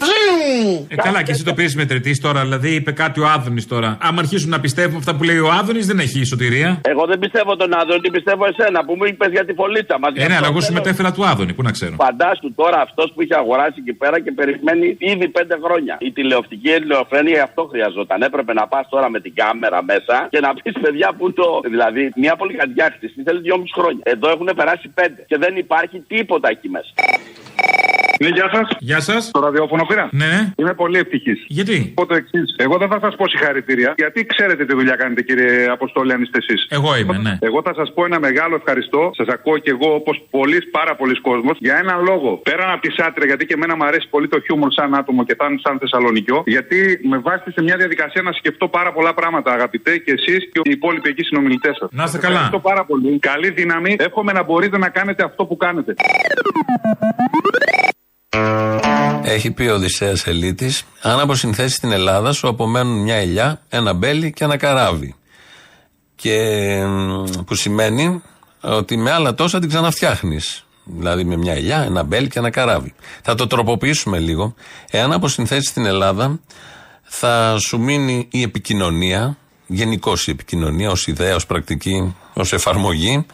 Ε, 0.88 0.96
καλά, 0.96 1.24
και 1.24 1.32
εσύ 1.32 1.44
το 1.44 1.54
πήρες 1.54 1.76
μετρητής 1.76 2.20
τώρα, 2.22 2.42
δηλαδή 2.42 2.70
είπε 2.76 2.92
κάτι 2.92 3.20
ο 3.20 3.28
Άδωνης 3.36 3.68
τώρα. 3.68 3.98
Άμα 4.02 4.20
αρχίσουν 4.20 4.50
να 4.50 4.60
πιστεύουν 4.60 4.98
αυτά 4.98 5.16
που 5.16 5.24
λέει 5.24 5.40
ο 5.40 5.50
Άδωνης, 5.60 5.86
δεν 5.88 6.00
έχει 6.00 6.24
σωτηρία. 6.24 6.82
Εγώ 6.94 7.06
δεν 7.06 7.20
πιστεύω 7.20 7.56
τον 7.56 7.74
Άδωνη, 7.74 8.10
πιστεύω 8.12 8.46
εσένα 8.46 8.86
που 8.86 8.96
μου 8.96 9.06
είπες 9.06 9.32
για 9.32 9.46
τη 9.46 9.54
φωλίτσα 9.54 10.00
μας. 10.00 10.12
Ε, 10.16 10.28
ναι, 10.28 10.36
αλλά 10.36 10.48
εγώ 10.48 10.62
σου 10.62 10.74
μετέφερα 10.74 11.12
του 11.12 11.26
Άδωνη, 11.26 11.54
πού 11.54 11.62
να 11.62 11.72
ξέρω. 11.72 11.96
Φαντάσου 12.00 12.54
τώρα 12.56 12.82
αυτός 12.82 13.12
που 13.14 13.22
είχε 13.22 13.36
αγοράσει 13.36 13.78
εκεί 13.78 13.94
πέρα 13.94 14.20
και 14.20 14.32
περιμένει 14.32 14.96
ήδη 15.00 15.28
πέντε 15.28 15.56
χρόνια. 15.64 15.98
Η 16.00 16.12
τηλεοπτική 16.12 16.70
ελληνοφρένεια 16.70 17.44
αυτό 17.44 17.62
χρειαζόταν. 17.72 18.22
Έπρεπε 18.22 18.54
να 18.54 18.68
πας 18.68 18.86
τώρα 18.90 19.10
με 19.10 19.20
την 19.20 19.34
κάμερα 19.36 19.84
μέσα 19.84 20.28
και 20.30 20.40
να 20.40 20.54
πεις 20.54 20.74
παιδιά 20.82 21.10
που 21.18 21.34
το. 21.34 21.62
Δηλαδή, 21.70 22.12
μια 22.16 22.36
πολυκατοικιά 22.36 22.94
χτιστή 22.96 23.24
θέλει 23.24 23.40
δυόμιση 23.40 23.74
χρόνια. 23.78 24.02
Εδώ 24.04 24.30
έχουν 24.30 24.50
περάσει 24.56 24.88
πέντε 25.00 25.24
και 25.28 25.38
δεν 25.38 25.53
υπάρχει 25.58 26.00
τίποτα 26.00 26.50
εκεί 26.50 26.70
μέσα. 26.70 26.94
Ναι, 28.20 28.28
γεια 28.28 28.50
σας. 28.54 28.68
Γεια 28.80 29.00
σας. 29.00 29.32
Το 29.32 29.40
ραδιόφωνο 29.40 29.86
πήρα. 29.86 30.10
Ναι. 30.12 30.54
Είμαι 30.56 30.74
πολύ 30.74 30.98
ευτυχής. 30.98 31.46
Γιατί; 31.48 31.92
πω 31.96 32.06
το 32.06 32.16
εξής. 32.16 32.56
Εγώ 32.58 32.78
δεν 32.78 32.88
θα 32.88 33.00
σας 33.02 33.16
πω 33.16 33.28
συγχαρητήρια, 33.28 33.94
γιατί 33.98 34.26
ξέρετε 34.26 34.66
τι 34.66 34.74
δουλειά 34.74 34.96
κάνετε, 34.96 35.22
κύριε 35.22 35.70
Αποστόλη, 35.70 36.14
αν 36.14 36.22
είστε 36.22 36.38
εσείς. 36.38 36.68
Εγώ 36.70 36.98
είμαι, 36.98 37.18
ναι. 37.18 37.38
Εγώ 37.42 37.62
θα 37.66 37.74
σας 37.74 37.92
πω 37.94 38.06
ένα 38.06 38.20
μεγάλο 38.20 38.56
ευχαριστώ. 38.56 39.12
Σας 39.14 39.28
ακούω 39.28 39.58
κι 39.58 39.70
εγώ 39.70 39.94
όπως 39.94 40.26
πολλοί, 40.30 40.62
πάρα 40.62 40.96
πολλοί 40.96 41.22
κόσμος, 41.22 41.58
για 41.60 41.76
έναν 41.78 42.04
λόγο. 42.04 42.38
Πέραν 42.44 42.72
από 42.72 42.82
τη 42.82 42.92
σάτρια, 42.92 43.26
γιατί 43.26 43.46
και 43.46 43.54
εμένα 43.54 43.76
μου 43.76 43.86
αρέσει 43.86 44.08
πολύ 44.10 44.28
το 44.28 44.40
χιούμορ 44.40 44.72
σαν 44.72 44.96
άτομο 44.96 45.26
και 45.26 45.36
σαν, 45.40 45.60
σαν 45.64 45.80
Θεσσαλονικιό, 45.80 46.44
γιατί 46.46 47.00
με 47.04 47.18
βάζετε 47.18 47.52
σε 47.52 47.62
μια 47.62 47.78
διαδικασία 47.78 48.22
να 48.22 48.32
σκεφτώ 48.32 48.68
πάρα 48.68 48.92
πολλά 48.94 49.14
πράγματα, 49.14 49.52
αγαπητέ, 49.52 49.98
και 49.98 50.12
εσείς 50.12 50.50
και 50.52 50.60
οι 50.64 50.72
υπόλοιποι 50.72 51.10
εκεί 51.10 51.24
συνομιλητές 51.24 51.78
σας. 51.80 51.90
Να 51.92 52.04
είστε 52.04 52.18
καλά. 52.18 52.34
Ευχαριστώ 52.34 52.60
πάρα 52.60 52.86
πολύ. 52.86 53.20
Καλή 53.20 53.50
δύναμη. 53.50 53.96
Εύχομαι 54.00 54.32
να 54.32 54.44
μπορείτε 54.44 54.78
να 54.78 54.90
κάνετε 54.90 55.24
αυτό 55.24 55.46
που 55.46 55.58
κάνετε. 55.58 55.94
Έχει 59.24 59.52
πει 59.52 59.64
ο 59.64 59.74
Οδυσσέας 59.74 60.28
Ελίτης 60.28 60.84
αν 61.02 61.20
αποσυνθέσεις 61.20 61.80
την 61.80 61.92
Ελλάδα 61.92 62.32
σου 62.32 62.48
απομένουν 62.48 63.02
μια 63.02 63.16
ελιά, 63.16 63.62
ένα 63.70 63.94
μπέλι 63.94 64.32
και 64.32 64.44
ένα 64.44 64.58
καράβι. 64.58 65.16
Και 66.16 66.38
μ, 66.86 67.24
που 67.46 67.56
σημαίνει 67.56 68.22
ότι 68.62 68.98
με 68.98 69.12
άλλα 69.12 69.34
τόσα 69.34 69.60
την 69.60 69.70
ξαναφτιάχνεις. 69.70 70.66
Δηλαδή 70.84 71.24
με 71.24 71.38
μια 71.38 71.54
ελιά, 71.54 71.82
ένα 71.82 72.04
μπέλι 72.04 72.28
και 72.28 72.40
ένα 72.40 72.50
καράβι. 72.50 72.94
Θα 73.22 73.36
το 73.36 73.48
τροποποιήσουμε 73.48 74.20
λίγο. 74.20 74.54
Εάν 74.92 75.12
αποσυνθέσεις 75.12 75.74
την 75.74 75.86
Ελλάδα 75.86 76.40
θα 77.04 77.58
σου 77.60 77.80
μείνει 77.80 78.28
η 78.32 78.42
επικοινωνία, 78.42 79.38
γενικώς 79.68 80.28
η 80.28 80.32
επικοινωνία 80.32 80.92
ως 80.92 81.08
ιδέα, 81.08 81.36
ως 81.36 81.46
πρακτική, 81.46 82.16
ως 82.34 82.54
εφαρμογή 82.54 83.26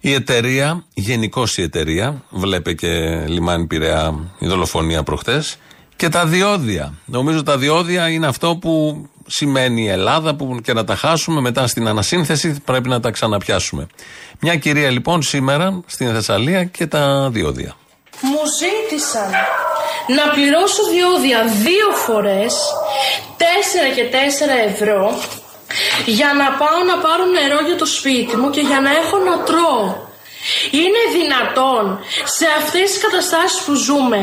η 0.00 0.12
εταιρεία, 0.12 0.84
γενικώς 0.94 1.58
η 1.58 1.62
εταιρεία, 1.62 2.22
βλέπε 2.30 2.72
και 2.72 3.24
λιμάνι 3.26 3.66
Πειραιά 3.66 4.14
η 4.38 4.46
δολοφονία 4.46 5.02
προχτέ, 5.02 5.42
και 5.96 6.08
τα 6.08 6.26
διόδια. 6.26 6.94
Νομίζω 7.04 7.42
τα 7.42 7.58
διόδια 7.58 8.08
είναι 8.08 8.26
αυτό 8.26 8.56
που 8.56 9.04
σημαίνει 9.26 9.82
η 9.82 9.88
Ελλάδα, 9.88 10.34
που 10.34 10.60
και 10.62 10.72
να 10.72 10.84
τα 10.84 10.94
χάσουμε 10.94 11.40
μετά 11.40 11.66
στην 11.66 11.88
ανασύνθεση 11.88 12.60
πρέπει 12.64 12.88
να 12.88 13.00
τα 13.00 13.10
ξαναπιάσουμε. 13.10 13.86
Μια 14.40 14.56
κυρία 14.56 14.90
λοιπόν 14.90 15.22
σήμερα 15.22 15.82
στην 15.86 16.12
Θεσσαλία 16.12 16.64
και 16.64 16.86
τα 16.86 17.28
διόδια. 17.32 17.76
Μου 18.20 18.40
ζήτησαν 18.60 19.30
να 20.16 20.32
πληρώσω 20.32 20.82
διόδια 20.90 21.44
δύο 21.44 21.88
φορές 22.06 22.54
4 23.38 23.42
και 23.94 24.04
4 24.66 24.70
ευρώ 24.70 25.18
για 26.04 26.30
να 26.40 26.46
πάω 26.60 26.80
να 26.90 26.96
πάρω 27.04 27.24
νερό 27.24 27.60
για 27.66 27.76
το 27.76 27.86
σπίτι 27.86 28.36
μου 28.36 28.50
και 28.50 28.60
για 28.60 28.80
να 28.80 28.90
έχω 28.90 29.16
να 29.18 29.34
τρώω. 29.42 30.06
Είναι 30.70 31.02
δυνατόν 31.18 31.84
σε 32.36 32.46
αυτές 32.60 32.86
τις 32.90 33.00
καταστάσεις 33.04 33.60
που 33.64 33.74
ζούμε 33.86 34.20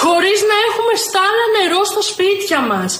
χωρίς 0.00 0.38
να 0.50 0.56
έχουμε 0.68 0.94
στάλα 1.06 1.44
νερό 1.56 1.82
στα 1.90 2.02
σπίτια 2.10 2.60
μας 2.70 2.90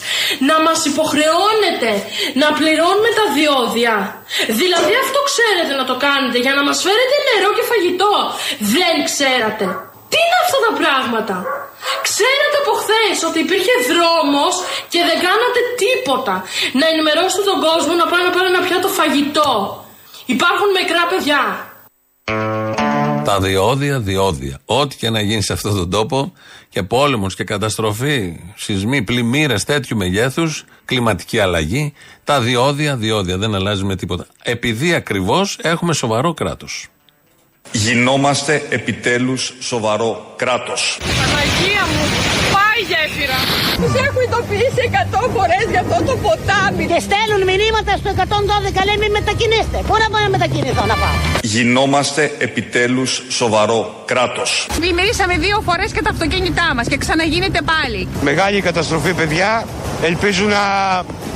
να 0.49 0.57
μας 0.67 0.79
υποχρεώνεται 0.91 1.93
να 2.41 2.49
πληρώνουμε 2.59 3.11
τα 3.19 3.27
διόδια. 3.37 3.97
Δηλαδή 4.61 4.93
αυτό 5.05 5.19
ξέρετε 5.31 5.73
να 5.81 5.85
το 5.91 5.97
κάνετε 6.07 6.39
για 6.45 6.55
να 6.59 6.63
μας 6.69 6.79
φέρετε 6.85 7.17
νερό 7.29 7.51
και 7.57 7.65
φαγητό. 7.71 8.15
Δεν 8.75 8.97
ξέρατε 9.09 9.67
τι 10.11 10.17
είναι 10.25 10.39
αυτά 10.45 10.59
τα 10.67 10.73
πράγματα; 10.81 11.37
Ξέρετε 12.09 12.57
από 12.63 12.73
χθες 12.81 13.17
ότι 13.29 13.39
υπήρχε 13.47 13.75
δρόμος 13.93 14.55
και 14.93 15.01
δεν 15.09 15.19
κάνατε 15.27 15.61
τίποτα 15.83 16.35
να 16.79 16.85
ενημερώσετε 16.93 17.43
τον 17.51 17.59
κόσμο 17.67 17.93
να 18.03 18.07
πάει 18.11 18.23
να 18.29 18.33
πάρει 18.35 18.49
ένα 18.55 18.63
πιάτο 18.67 18.89
φαγητό. 18.99 19.53
Υπάρχουν 20.35 20.69
μικρά 20.79 21.03
παιδιά. 21.11 21.43
Τα 23.29 23.41
διόδια, 23.41 24.01
διόδια. 24.01 24.57
Ό,τι 24.65 24.97
και 24.97 25.11
να 25.11 25.21
γίνει 25.21 25.43
σε 25.43 25.53
αυτόν 25.53 25.75
τον 25.77 25.91
τόπο 25.91 26.33
και 26.69 26.83
πόλεμος 26.83 27.35
και 27.35 27.45
καταστροφή, 27.45 28.41
σεισμοί, 28.57 29.03
πλημμύρες 29.03 29.65
τέτοιου 29.65 29.97
μεγέθους, 29.97 30.65
κλιματική 30.85 31.39
αλλαγή, 31.39 31.93
τα 32.25 32.41
διόδια, 32.41 32.97
διόδια. 32.97 33.37
Δεν 33.39 33.55
αλλάζει 33.55 33.85
με 33.85 33.97
τίποτα. 33.97 34.27
Επειδή 34.43 34.95
ακριβώς 34.95 35.59
έχουμε 35.63 35.93
σοβαρό 35.93 36.35
κράτος. 36.35 36.89
Γινόμαστε 37.73 38.63
επιτέλους 38.69 39.55
σοβαρό 39.61 40.33
κράτος. 40.37 40.99
Παναγία 41.01 41.85
μου, 41.93 42.03
πάει 42.57 42.81
γέφυρα. 42.91 43.39
Τους 43.77 43.95
έχω 44.07 44.19
ειδοποιήσει 44.27 44.83
100 44.91 45.29
φορές 45.37 45.65
για 45.71 45.81
αυτό 45.81 45.97
το 46.09 46.15
ποτάμι. 46.25 46.85
Και 46.93 47.01
στέλνουν 47.07 47.43
μηνύματα 47.51 47.93
στο 48.01 48.09
112 48.11 48.85
λέει 48.89 48.99
μην 49.03 49.11
μετακινήστε. 49.19 49.77
Πού 49.89 49.95
να 50.03 50.09
πάω 50.13 50.23
να 50.23 50.31
μετακινηθώ 50.37 50.85
να 50.93 50.97
πάω. 51.03 51.17
Γινόμαστε 51.43 52.23
επιτέλους 52.39 53.23
σοβαρό 53.29 54.03
κράτος. 54.05 54.67
Πλημμυρίσαμε 54.81 55.35
δύο 55.37 55.61
φορές 55.69 55.93
και 55.93 56.03
τα 56.03 56.11
αυτοκίνητά 56.11 56.67
μας 56.77 56.87
και 56.89 56.97
ξαναγίνεται 56.97 57.61
πάλι. 57.73 58.09
Μεγάλη 58.23 58.61
καταστροφή, 58.61 59.13
παιδιά. 59.15 59.67
Ελπίζω 60.03 60.45
να 60.45 60.63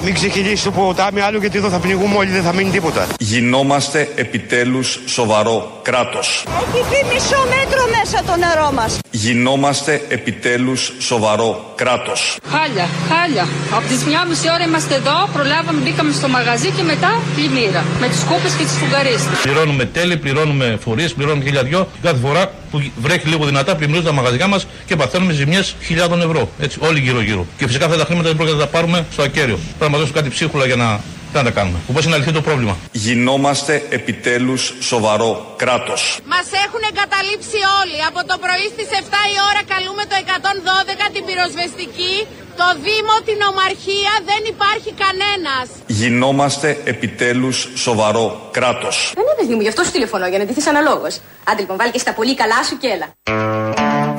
μην 0.05 0.15
ξεκινήσει 0.15 0.65
το 0.65 0.71
ποτάμι 0.71 1.21
άλλο 1.21 1.39
γιατί 1.39 1.59
εδώ 1.59 1.69
θα 1.69 1.79
πνιγούμε 1.79 2.17
όλοι, 2.17 2.31
δεν 2.31 2.43
θα 2.43 2.53
μείνει 2.53 2.71
τίποτα. 2.71 3.07
Γινόμαστε 3.19 4.09
επιτέλους 4.15 4.99
σοβαρό 5.07 5.79
κράτος. 5.83 6.45
Έχει 6.47 6.85
πει 6.91 7.15
μισό 7.15 7.37
μέτρο 7.37 7.83
μέσα 7.97 8.23
το 8.27 8.37
νερό 8.37 8.73
μας. 8.73 8.99
Γινόμαστε 9.11 10.01
επιτέλους 10.09 10.93
σοβαρό 10.99 11.73
κράτος. 11.75 12.39
Χάλια, 12.49 12.89
χάλια. 13.09 13.49
Από 13.77 13.87
τις 13.89 14.05
μια 14.05 14.25
μισή 14.29 14.49
ώρα 14.55 14.65
είμαστε 14.65 14.95
εδώ, 14.95 15.29
προλάβαμε, 15.33 15.81
μπήκαμε 15.81 16.13
στο 16.13 16.29
μαγαζί 16.29 16.71
και 16.71 16.83
μετά 16.83 17.21
πλημμύρα. 17.35 17.85
Με 18.01 18.09
τις 18.09 18.23
κούπες 18.29 18.53
και 18.53 18.65
τις 18.65 18.73
φουγγαρίες. 18.73 19.23
Πληρώνουμε 19.43 19.85
τέλη, 19.85 20.17
πληρώνουμε 20.17 20.79
φορείε, 20.85 21.09
πληρώνουμε 21.09 21.45
χίλια 21.45 21.63
δυο. 21.63 21.89
Κάθε 22.03 22.19
φορά 22.19 22.51
που 22.73 22.83
βρέχει 23.03 23.29
λίγο 23.29 23.45
δυνατά, 23.45 23.77
πλημμυρίζουν 23.77 24.07
τα 24.07 24.13
μαγαζιά 24.13 24.47
μας 24.47 24.67
και 24.87 24.97
παθαίνουμε 24.97 25.33
ζημιές 25.33 25.75
χιλιάδων 25.83 26.23
ευρώ. 26.23 26.51
Έτσι, 26.59 26.79
όλοι 26.81 27.01
γύρω-γύρω. 27.01 27.47
Και 27.59 27.67
φυσικά 27.67 27.85
αυτά 27.85 27.97
τα 27.97 28.05
χρήματα 28.05 28.29
δεν 28.29 28.37
πρόκειται 28.37 28.57
να 28.57 28.65
τα 28.65 28.71
πάρουμε 28.71 29.07
στο 29.13 29.23
ακέραιο. 29.23 29.57
Πρέπει 29.57 29.79
να 29.79 29.89
μας 29.89 29.99
δώσουν 29.99 30.15
κάτι 30.15 30.29
ψίχουλα 30.29 30.67
για 30.67 30.77
να, 30.77 31.01
να 31.39 31.45
τα 31.49 31.51
κάνουμε. 31.59 31.79
Όπω 31.91 32.01
είναι 32.05 32.15
αληθή 32.15 32.33
το 32.33 32.43
πρόβλημα. 32.49 32.75
Γινόμαστε 32.93 33.73
επιτέλους 33.99 34.75
σοβαρό 34.81 35.31
κράτος. 35.57 36.03
Μας 36.35 36.47
έχουν 36.65 36.83
εγκαταλείψει 36.91 37.59
όλοι. 37.81 37.99
Από 38.11 38.21
το 38.31 38.37
πρωί 38.45 38.67
στις 38.75 38.89
7 39.01 39.21
η 39.35 39.37
ώρα 39.51 39.63
καλούμε 39.73 40.03
το 40.11 40.17
112 40.23 41.05
την 41.15 41.23
πυροσβεστική. 41.29 42.17
Το 42.61 42.67
Δήμο, 42.87 43.15
την 43.29 43.39
Ομαρχία, 43.51 44.15
δεν 44.31 44.43
υπάρχει 44.55 44.91
κανένας. 45.05 45.67
Γινόμαστε 45.87 46.69
επιτέλους 46.85 47.69
σοβαρό 47.75 48.49
κράτος. 48.51 48.97
Δεν 49.15 49.25
είναι 49.25 49.35
παιδί 49.41 49.55
μου, 49.55 49.61
γι' 49.61 49.69
αυτό 49.69 49.83
σου 49.85 49.91
τηλεφωνώ, 49.91 50.27
για 50.27 50.39
να 50.39 50.45
ντυθείς 50.45 50.67
αναλόγως. 50.67 51.21
Άντε 51.45 51.61
λοιπόν, 51.61 51.77
βάλει 51.77 51.91
και 51.91 51.99
στα 51.99 52.13
πολύ 52.15 52.35
καλά 52.35 52.61
σου 52.69 52.77
και 52.77 52.89
έλα. 52.95 53.09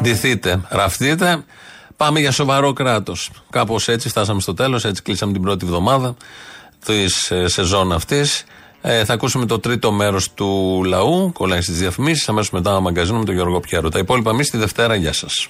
Ντυθείτε, 0.01 0.61
ραφτείτε. 0.69 1.43
Πάμε 1.97 2.19
για 2.19 2.31
σοβαρό 2.31 2.73
κράτος. 2.73 3.29
Κάπως 3.49 3.87
έτσι 3.87 4.09
φτάσαμε 4.09 4.41
στο 4.41 4.53
τέλος, 4.53 4.85
έτσι 4.85 5.01
κλείσαμε 5.01 5.31
την 5.31 5.41
πρώτη 5.41 5.65
εβδομάδα 5.65 6.15
της 6.85 7.31
σεζόν 7.45 7.91
αυτής. 7.91 8.43
Ε, 8.81 9.05
θα 9.05 9.13
ακούσουμε 9.13 9.45
το 9.45 9.59
τρίτο 9.59 9.91
μέρος 9.91 10.33
του 10.33 10.81
λαού, 10.85 11.31
κολλάει 11.33 11.61
στις 11.61 11.77
διαφημίσεις. 11.77 12.29
Αμέσως 12.29 12.51
μετά 12.51 12.69
ένα 12.69 12.79
μαγκαζίνο 12.79 13.17
με 13.17 13.25
τον 13.25 13.33
Γιώργο 13.33 13.59
Πιέρο. 13.59 13.89
Τα 13.89 13.99
υπόλοιπα 13.99 14.29
εμείς 14.29 14.49
τη 14.49 14.57
Δευτέρα. 14.57 14.95
Γεια 14.95 15.13
σας. 15.13 15.49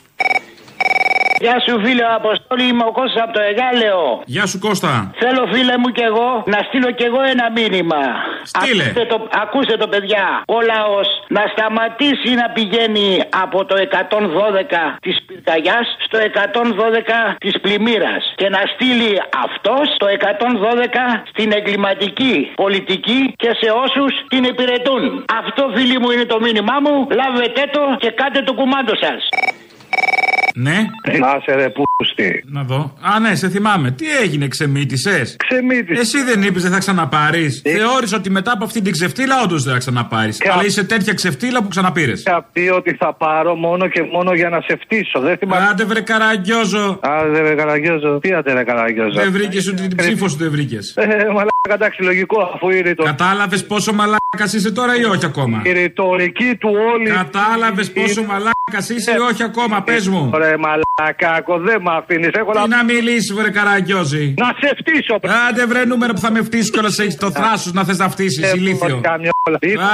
Γεια 1.46 1.58
σου 1.66 1.74
φίλε 1.84 2.06
Αποστόλη, 2.20 2.64
είμαι 2.70 2.86
ο 2.90 2.92
Κώστας 3.00 3.22
από 3.24 3.34
το 3.38 3.42
Εγάλεο. 3.50 4.02
Γεια 4.26 4.46
σου 4.52 4.60
Κώστα. 4.60 5.12
Θέλω 5.22 5.44
φίλε 5.54 5.76
μου 5.82 5.90
και 5.98 6.04
εγώ 6.12 6.30
να 6.54 6.60
στείλω 6.68 6.92
και 6.98 7.06
εγώ 7.10 7.22
ένα 7.34 7.46
μήνυμα. 7.58 8.02
Στείλε. 8.52 8.84
Ακούστε 8.84 9.06
το, 9.12 9.18
ακούστε 9.44 9.76
το 9.78 9.88
παιδιά. 9.94 10.26
Ο 10.56 10.58
λαός 10.72 11.08
να 11.36 11.44
σταματήσει 11.54 12.32
να 12.42 12.48
πηγαίνει 12.56 13.08
από 13.44 13.66
το 13.66 13.76
112 13.76 14.98
της 15.06 15.16
πυρκαγιάς 15.26 15.86
στο 16.06 16.18
112 16.20 17.36
της 17.44 17.54
πλημμύρας 17.64 18.24
και 18.36 18.50
να 18.56 18.62
στείλει 18.74 19.12
αυτός 19.46 19.86
το 20.02 20.08
112 20.08 21.24
στην 21.32 21.52
εγκληματική 21.58 22.52
πολιτική 22.56 23.34
και 23.42 23.52
σε 23.62 23.70
όσους 23.84 24.12
την 24.28 24.44
υπηρετούν. 24.44 25.26
Αυτό 25.42 25.62
φίλοι 25.76 25.98
μου 26.00 26.10
είναι 26.12 26.26
το 26.26 26.38
μήνυμά 26.46 26.78
μου. 26.84 26.96
Λάβετε 27.20 27.62
το 27.76 27.82
και 28.00 28.12
κάντε 28.12 28.42
το 28.42 28.54
κουμάντο 28.54 28.96
σας. 28.96 29.22
Ναι. 30.56 30.78
Να 31.20 31.40
σε 31.46 31.56
ρε 31.56 31.70
που 31.70 31.84
ακουστεί. 31.94 32.44
Να 32.46 32.64
δω. 32.64 32.94
Α, 33.02 33.20
ναι, 33.20 33.36
σε 33.36 33.50
θυμάμαι. 33.50 33.92
Τι 33.92 34.06
έγινε, 34.22 34.48
ξεμήτησε. 34.48 35.36
Ξεμήτησε. 35.48 36.02
Εσύ 36.02 36.24
δεν 36.24 36.44
είπες 36.44 36.62
δεν 36.62 36.72
θα 36.72 36.78
ξαναπάρεις. 36.78 37.62
Θεώρησε 37.66 38.16
ότι 38.16 38.30
μετά 38.30 38.52
από 38.52 38.64
αυτή 38.64 38.82
την 38.82 38.92
ξεφτύλα 38.92 39.42
όντως 39.44 39.64
δεν 39.64 39.74
θα 39.74 39.80
ξαναπάρεις. 39.80 40.38
Αλλά 40.52 40.66
είσαι 40.66 40.84
τέτοια 40.84 41.14
ξεφτύλα 41.14 41.62
που 41.62 41.68
ξαναπήρες. 41.68 42.20
Είχα 42.20 42.50
πει 42.54 42.70
ότι 42.74 42.96
θα 43.00 43.14
πάρω 43.14 43.56
μόνο 43.56 43.88
και 43.88 44.02
μόνο 44.02 44.34
για 44.34 44.50
να 44.50 44.62
σε 44.62 44.80
φτύσω. 44.82 45.20
Δεν 45.20 45.38
θυμάμαι. 45.38 45.68
Άντε 45.70 45.84
βρε 45.84 46.02
καραγκιόζο. 46.02 47.00
Άντε 47.02 47.42
βρε 47.44 47.56
καραγκιόζο. 47.56 48.20
Τι 48.20 48.34
άντε 48.34 48.52
βρε 48.52 48.64
καραγκιόζο. 48.64 49.22
Δεν 49.22 49.32
βρήκες 49.32 49.68
ούτε 49.68 49.88
την 49.88 49.98
ψήφο 49.98 50.28
σου 50.28 50.38
δεν 50.38 50.52
βρήκες. 50.52 50.94
Ε, 50.98 51.06
μαλάκα, 51.06 51.74
εντάξει, 51.74 52.04
λογικό 52.04 52.52
αφού 52.54 52.70
η 52.70 52.82
ρητο... 52.82 53.04
Κατάλαβες 53.04 53.66
πόσο 53.66 53.94
μαλάκα 53.94 54.23
είσαι 54.54 54.72
τώρα 54.72 54.96
ή 54.96 55.04
όχι 55.04 55.26
ακόμα; 55.26 55.62
η 55.64 55.72
ρητορική 55.72 56.56
του 56.56 56.70
όλη. 56.94 57.10
Κατάλαβες 57.10 57.92
πόσο 57.92 58.24
μαλάκας 58.24 58.90
είσαι 58.90 59.12
ή 59.12 59.20
όχι 59.32 59.44
ακόμα, 59.44 59.82
πες 59.82 60.08
μου. 60.08 60.32
Ρε 60.34 60.56
μαλακάκο, 60.58 61.58
δεν 61.60 61.82
με 61.82 61.92
αφήνεις. 61.98 62.30
Έχω 62.34 62.52
Τι 62.52 62.70
να 62.70 62.84
μιλήσεις, 62.84 63.34
βρε 63.34 63.50
καραγκιόζη. 63.50 64.34
Να 64.38 64.46
σε 64.60 64.76
φτύσω, 64.80 65.20
Άντε 65.50 65.66
βρε 65.66 65.86
νούμερο 65.86 66.14
που 66.14 66.20
θα 66.20 66.32
με 66.32 66.44
φτύσεις 66.44 66.72
κιόλας 66.72 67.00
έχεις 67.00 67.16
το 67.18 67.32
θράσος 67.32 67.74
να 67.74 67.84
θες 67.84 67.98
να 67.98 68.10
φτύσεις, 68.10 68.54
ηλίθιο. 68.54 69.02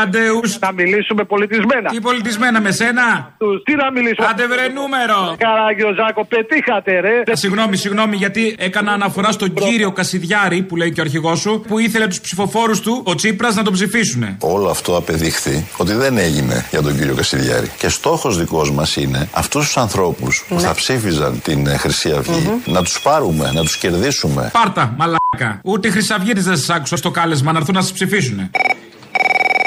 Άντε 0.02 0.30
ους. 0.30 0.60
Να 0.60 0.72
μιλήσουμε 0.72 1.24
πολιτισμένα. 1.24 1.90
Τι 1.90 2.02
πολιτισμένα 2.02 2.62
με 2.62 2.72
σένα; 2.72 3.34
Τους, 3.38 3.64
τι 3.64 3.76
να 3.76 3.92
μιλήσουμε. 3.92 4.28
Άντε 4.30 4.48
βρε 4.48 4.68
νούμερο. 4.68 5.36
Καραγκιόζάκο, 5.38 6.26
πετύχατε 6.26 7.00
ρε. 7.00 7.24
Συγγνώμη, 7.32 7.76
συγγνώμη, 7.78 8.16
γιατί 8.16 8.56
έκανα 8.60 8.92
αναφορά 8.92 9.32
στον 9.32 9.54
κύριο 9.54 9.92
Κασιδιάρη 9.92 10.62
που 10.62 10.76
λέει 10.76 10.92
και 10.92 11.00
ο 11.00 11.04
αρχηγός 11.04 11.40
σου, 11.40 11.64
που 11.68 11.80
ήθελε 11.80 12.08
τους 12.08 12.22
ψηφοφόρους 12.22 12.80
του, 12.80 13.04
ο 13.06 13.16
Τσίπρας, 13.16 13.56
να 13.56 13.64
τον 13.64 13.74
ψηφίσουν. 13.74 14.29
Όλο 14.40 14.70
αυτό 14.70 14.98
απεδείχθη 14.98 15.68
ότι 15.78 15.94
δεν 15.94 16.18
έγινε 16.18 16.66
για 16.72 16.82
τον 16.82 16.98
κύριο 16.98 17.16
Κασιδιάρη. 17.16 17.72
Και 17.78 17.90
στόχος 17.90 18.38
δικός 18.38 18.72
μας 18.72 18.96
είναι 18.96 19.30
αυτούς 19.32 19.66
τους 19.66 19.78
ανθρώπους 19.78 20.46
που 20.48 20.60
θα 20.60 20.74
ψήφιζαν 20.74 21.42
την 21.42 21.68
ε, 21.68 21.78
Χρυσή 21.78 22.12
Αυγή 22.12 22.62
να 22.66 22.84
τους 22.84 23.02
πάρουμε, 23.02 23.52
να 23.52 23.62
τους 23.62 23.78
κερδίσουμε. 23.78 24.50
Πάρτα, 24.54 24.94
μαλάκα. 24.98 25.62
Ούτε 25.64 25.88
οι 25.88 25.92
Χρυσαυγίτε 25.92 26.42
δεν 26.42 26.58
σας 26.58 26.70
άκουσα 26.70 26.98
στο 26.98 27.12
κάλεσμα 27.12 27.52
να 27.52 27.58
έρθουν 27.58 27.76
να 27.76 27.82
σας 27.82 27.92
ψηφίσουν. 27.92 28.50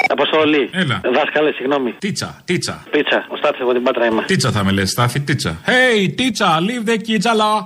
Αποστολή. 0.07 0.69
Έλα. 0.71 1.01
Δάσκαλε, 1.13 1.51
συγγνώμη. 1.51 1.91
Τίτσα, 1.99 2.41
τίτσα. 2.45 2.83
Πίτσα. 2.91 3.25
Ο 3.29 3.35
Στάθης 3.37 3.61
από 3.61 3.73
την 3.73 3.83
Πάτρα 3.83 4.05
είμαι. 4.05 4.23
Τίτσα 4.25 4.51
θα 4.51 4.63
με 4.63 4.71
λες, 4.71 4.89
Στάθη, 4.89 5.19
τίτσα. 5.19 5.57
Hey, 5.65 6.13
τίτσα, 6.15 6.59
leave 6.59 6.89
the 6.89 6.97
kids 6.97 7.25
alone. 7.25 7.63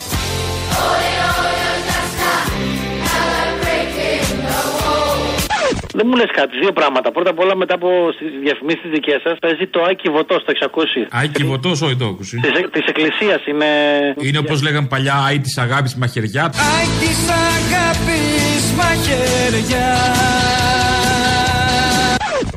Δεν 5.98 6.06
μου 6.10 6.16
λες 6.16 6.32
κάτι, 6.40 6.54
δύο 6.64 6.74
πράγματα. 6.80 7.12
Πρώτα 7.12 7.30
απ' 7.34 7.40
όλα, 7.44 7.56
μετά 7.56 7.74
από 7.80 7.90
τι 8.18 8.26
διαφημίσεις 8.46 8.90
δικές 8.96 9.20
σας, 9.26 9.36
παίζει 9.44 9.66
το 9.76 9.80
Άκη 9.90 10.10
Βοτός, 10.10 10.40
το 10.46 10.52
έχει 10.54 10.64
ακούσει. 10.70 11.00
Άκη 11.12 11.44
Βοτός, 11.44 11.82
όχι 11.82 11.96
το 11.96 12.06
άκουση. 12.06 12.36
Της 12.72 12.86
Εκκλησίας 12.92 13.42
είναι. 13.50 13.70
Είναι 14.28 14.38
όπως 14.38 14.62
λέγαν 14.62 14.88
παλιά, 14.88 15.16
Άι 15.28 15.40
της 15.40 15.58
αγάπης 15.58 15.96
μαχαιριά. 15.96 16.46
Αι 16.54 16.84
της 17.02 17.20
αγάπης 17.52 18.64
μαχαιριά. 18.80 19.88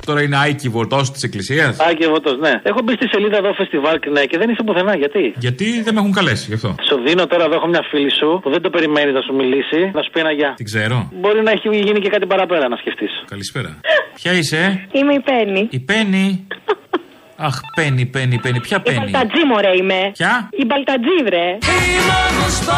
Τώρα 0.07 0.23
είναι 0.23 0.37
Άικη 0.37 0.69
Βοτό 0.69 1.01
της 1.13 1.23
Εκκλησίας. 1.23 1.81
Άκη 1.89 2.07
Βοτό, 2.07 2.37
ναι. 2.37 2.61
Έχω 2.63 2.81
μπει 2.85 2.93
στη 2.93 3.07
σελίδα 3.13 3.37
εδώ 3.37 3.53
φεστιβάλ 3.53 3.97
ναι, 4.13 4.25
και 4.25 4.39
δεν 4.39 4.49
είσαι 4.51 4.63
πουθενά. 4.67 4.97
Γιατί; 4.97 5.35
Γιατί 5.37 5.83
δεν 5.83 5.95
με 5.95 6.01
έχουν 6.01 6.13
καλέσει 6.13 6.45
γι' 6.49 6.55
αυτό. 6.55 6.75
Σου 6.89 6.97
δίνω 7.07 7.27
τώρα 7.27 7.45
εδώ 7.45 7.55
έχω 7.55 7.67
μια 7.67 7.85
φίλη 7.91 8.13
σου 8.19 8.41
που 8.43 8.51
δεν 8.51 8.61
το 8.63 8.71
περιμένεις 8.71 9.15
να 9.15 9.21
σου 9.21 9.35
μιλήσει, 9.35 9.81
να 9.95 10.03
σου 10.03 10.11
πει 10.13 10.21
ένα 10.21 10.33
γεια. 10.33 10.53
Την 10.57 10.65
ξέρω. 10.65 11.11
Μπορεί 11.21 11.43
να 11.43 11.51
έχει 11.51 11.69
γίνει 11.87 12.01
και 12.01 12.09
κάτι 12.09 12.27
παραπέρα 12.27 12.69
να 12.69 12.77
σκεφτείς. 12.77 13.13
Καλησπέρα. 13.29 13.71
Ποια 14.15 14.33
είσαι, 14.33 14.87
Είμαι 14.93 15.15
η 15.15 15.21
Πέννη. 15.21 15.69
Η 15.71 15.81
Πέννη; 15.81 16.47
Αχ, 17.47 17.57
Πέννη, 17.77 18.07
Πέννη, 18.07 18.39
Πέννη. 18.39 18.61
Ποια 18.61 18.77
Η 18.85 18.91
Πέννη; 18.91 19.11
Μπαλτατζή, 19.11 19.43
μωρέ 19.47 19.73
είμαι. 19.81 20.01
Ποια; 20.13 20.49
Η 20.51 20.65
Μπαλτατζή, 20.67 21.17
βρε. 21.29 21.47
Είμαι 21.75 22.70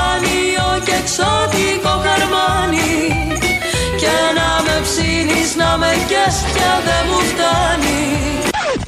με 6.25 6.29
κες 6.29 6.45
πια 6.53 6.81
δεν 6.85 7.07
μου 7.09 7.19
φτάνει 7.19 7.91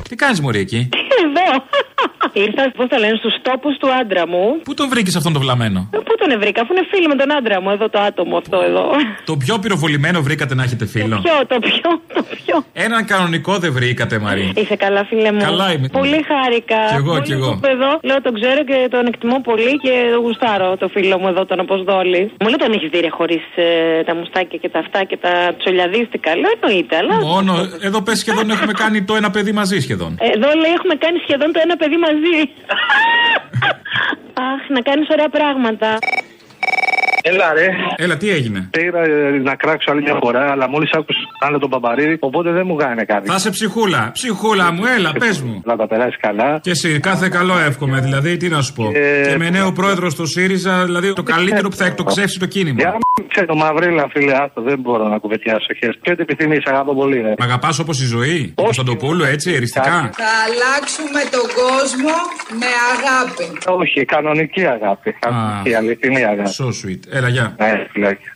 Τι 0.08 0.16
κάνεις, 0.16 0.40
Μωρή 0.40 0.58
εκεί; 0.58 0.88
Εδώ; 1.24 1.64
Ήρθα, 2.42 2.62
πώς 2.78 2.86
το 2.92 2.96
λένε, 3.02 3.16
στους 3.22 3.34
τόπους 3.48 3.74
του 3.80 3.88
άντρα 4.00 4.24
μου. 4.32 4.44
Πού 4.68 4.74
τον 4.74 4.88
βρήκες 4.92 5.14
αυτόν 5.16 5.32
τον 5.32 5.42
βλαμμένο; 5.42 5.80
Πού 6.08 6.14
τον 6.22 6.28
βρήκα, 6.42 6.60
αφού 6.62 6.72
είναι 6.74 6.86
φίλοι 6.90 7.08
με 7.12 7.16
τον 7.20 7.28
άντρα 7.38 7.56
μου, 7.62 7.70
εδώ 7.76 7.86
το 7.94 8.00
άτομο 8.08 8.36
αυτό 8.42 8.58
εδώ. 8.68 8.84
Το 9.24 9.36
πιο 9.36 9.54
πυροβολημένο 9.62 10.18
βρήκατε 10.22 10.54
να 10.54 10.62
έχετε 10.62 10.86
φίλο. 10.94 11.16
Ποιο, 11.26 11.36
το 11.52 11.58
πιο, 11.68 11.90
το 12.16 12.22
πιο. 12.38 12.56
Έναν 12.86 13.00
κανονικό 13.12 13.52
δεν 13.64 13.72
βρήκατε, 13.72 14.18
Μαρή. 14.18 14.52
Είσαι 14.60 14.76
καλά, 14.84 15.04
φίλε 15.04 15.32
μου. 15.32 15.42
Καλά 15.48 15.72
είμαι. 15.72 15.88
Πολύ 16.00 16.20
χάρηκα. 16.30 16.78
Κι 16.92 16.98
εγώ, 17.02 17.12
Πολύ 17.12 17.22
κι 17.28 17.32
εγώ. 17.32 17.50
που 17.60 17.68
Εδώ, 17.74 17.90
λέω, 18.08 18.18
τον 18.26 18.34
ξέρω 18.40 18.60
και 18.70 18.78
τον 18.94 19.06
εκτιμώ 19.06 19.36
πολύ 19.50 19.72
και 19.84 19.94
γουστάρω 20.22 20.76
το 20.82 20.88
φίλο 20.94 21.18
μου 21.20 21.28
εδώ, 21.32 21.42
τον 21.50 21.58
Αποσδόλη. 21.64 22.22
Μου 22.40 22.48
λέει 22.50 22.60
τον 22.64 22.72
έχεις 22.76 22.88
δει 22.92 23.10
χωρίς 23.18 23.42
τα 24.06 24.12
μουστάκια 24.18 24.58
και 24.62 24.68
τα 24.74 24.78
αυτά 24.84 25.00
και 25.10 25.16
τα 25.24 25.32
τσολιαδίστικα. 25.58 26.30
Λέω 26.42 26.52
εννοείται, 26.60 26.94
αλλά. 27.00 27.14
Μόνο, 27.32 27.52
εδώ 27.88 27.98
πες 28.02 28.18
σχεδόν 28.18 28.50
έχουμε 28.54 28.72
κάνει 28.82 28.98
το 29.08 29.14
ένα 29.20 29.30
παιδί 29.34 29.52
μαζί 29.60 29.76
σχεδόν. 29.86 30.10
Εδώ 30.34 30.48
λέει 30.62 30.72
έχουμε 30.78 30.94
κάνει 31.04 31.18
σχεδόν 31.26 31.48
το 31.54 31.60
ένα 31.66 31.76
παιδί 31.80 31.98
μαζί. 32.06 32.23
Αχ, 34.34 34.68
να 34.68 34.80
κάνεις 34.80 35.08
ωραία 35.10 35.28
πράγματα. 35.28 35.98
Έλα 37.26 37.52
ρε. 37.52 37.66
Έλα, 37.96 38.16
τι 38.16 38.28
έγινε; 38.30 38.68
Πήρα 38.70 39.02
ε, 39.02 39.30
να 39.42 39.54
κράξω 39.54 39.90
άλλη 39.90 40.02
μια 40.02 40.16
φορά, 40.22 40.50
αλλά 40.50 40.68
μόλις 40.68 40.90
άκουσα 40.92 41.18
άλλο 41.38 41.58
τον 41.58 41.70
Παπαρίδη, 41.70 42.16
οπότε 42.20 42.50
δεν 42.50 42.62
μου 42.66 42.76
κάνει 42.76 43.04
κάτι. 43.04 43.28
Θα 43.28 43.38
σε 43.38 43.50
ψυχούλα. 43.50 44.10
Ψυχούλα 44.12 44.72
μου, 44.72 44.82
έλα, 44.96 45.12
πες 45.18 45.40
μου. 45.40 45.60
Να 45.64 45.76
τα 45.76 45.86
περάσει 45.86 46.16
καλά. 46.20 46.58
Και 46.62 46.70
εσύ, 46.70 47.00
κάθε 47.00 47.28
καλό 47.28 47.58
εύχομαι. 47.58 48.00
Δηλαδή, 48.00 48.36
τι 48.36 48.48
να 48.48 48.60
σου 48.62 48.72
πω. 48.72 48.90
Ε, 48.94 49.26
Και 49.28 49.36
με 49.38 49.50
νέο 49.50 49.72
πρόεδρο 49.72 50.10
στο 50.10 50.26
ΣΥΡΙΖΑ, 50.26 50.84
δηλαδή 50.84 51.12
το 51.12 51.22
καλύτερο 51.22 51.68
που 51.68 51.76
θα 51.76 51.84
εκτοξεύσει 51.84 52.38
το 52.38 52.46
κίνημα. 52.46 52.76
Για 52.80 52.90
να 52.90 53.24
ξέρω 53.32 53.46
το 53.46 53.54
μαυρίλα, 53.54 54.04
φίλε, 54.12 54.32
άστο, 54.32 54.60
δεν 54.62 54.78
μπορώ 54.80 55.08
να 55.08 55.18
κουβεντιάσω. 55.18 55.66
χέρι. 55.78 55.98
Και 56.02 56.10
ό,τι 56.10 56.22
επιθυμείς, 56.22 56.64
αγαπώ 56.66 56.94
πολύ, 56.94 57.20
ρε. 57.20 57.34
Μ' 57.38 57.42
αγαπάς 57.42 57.78
όπως 57.78 58.00
η 58.02 58.06
ζωή. 58.06 58.52
Ο 58.56 58.62
Κωνσταντοπούλου, 58.62 59.24
έτσι, 59.24 59.52
εριστικά; 59.52 60.10
Θα 60.22 60.30
αλλάξουμε 60.46 61.20
τον 61.30 61.46
κόσμο 61.60 62.14
με 62.60 62.66
αγάπη 62.94 63.46
Όχι, 63.80 64.04
κανονική 64.04 64.66
αγάπη. 64.66 65.12
Κανονική, 65.18 65.74
αληθινή 65.74 66.24
αγάπη. 66.24 66.50
So 66.58 66.66
sweet. 66.66 67.00
Έλα, 67.14 67.28
γεια. 67.28 67.54
Ναι, 67.58 67.86
φιλάκια. 67.90 68.32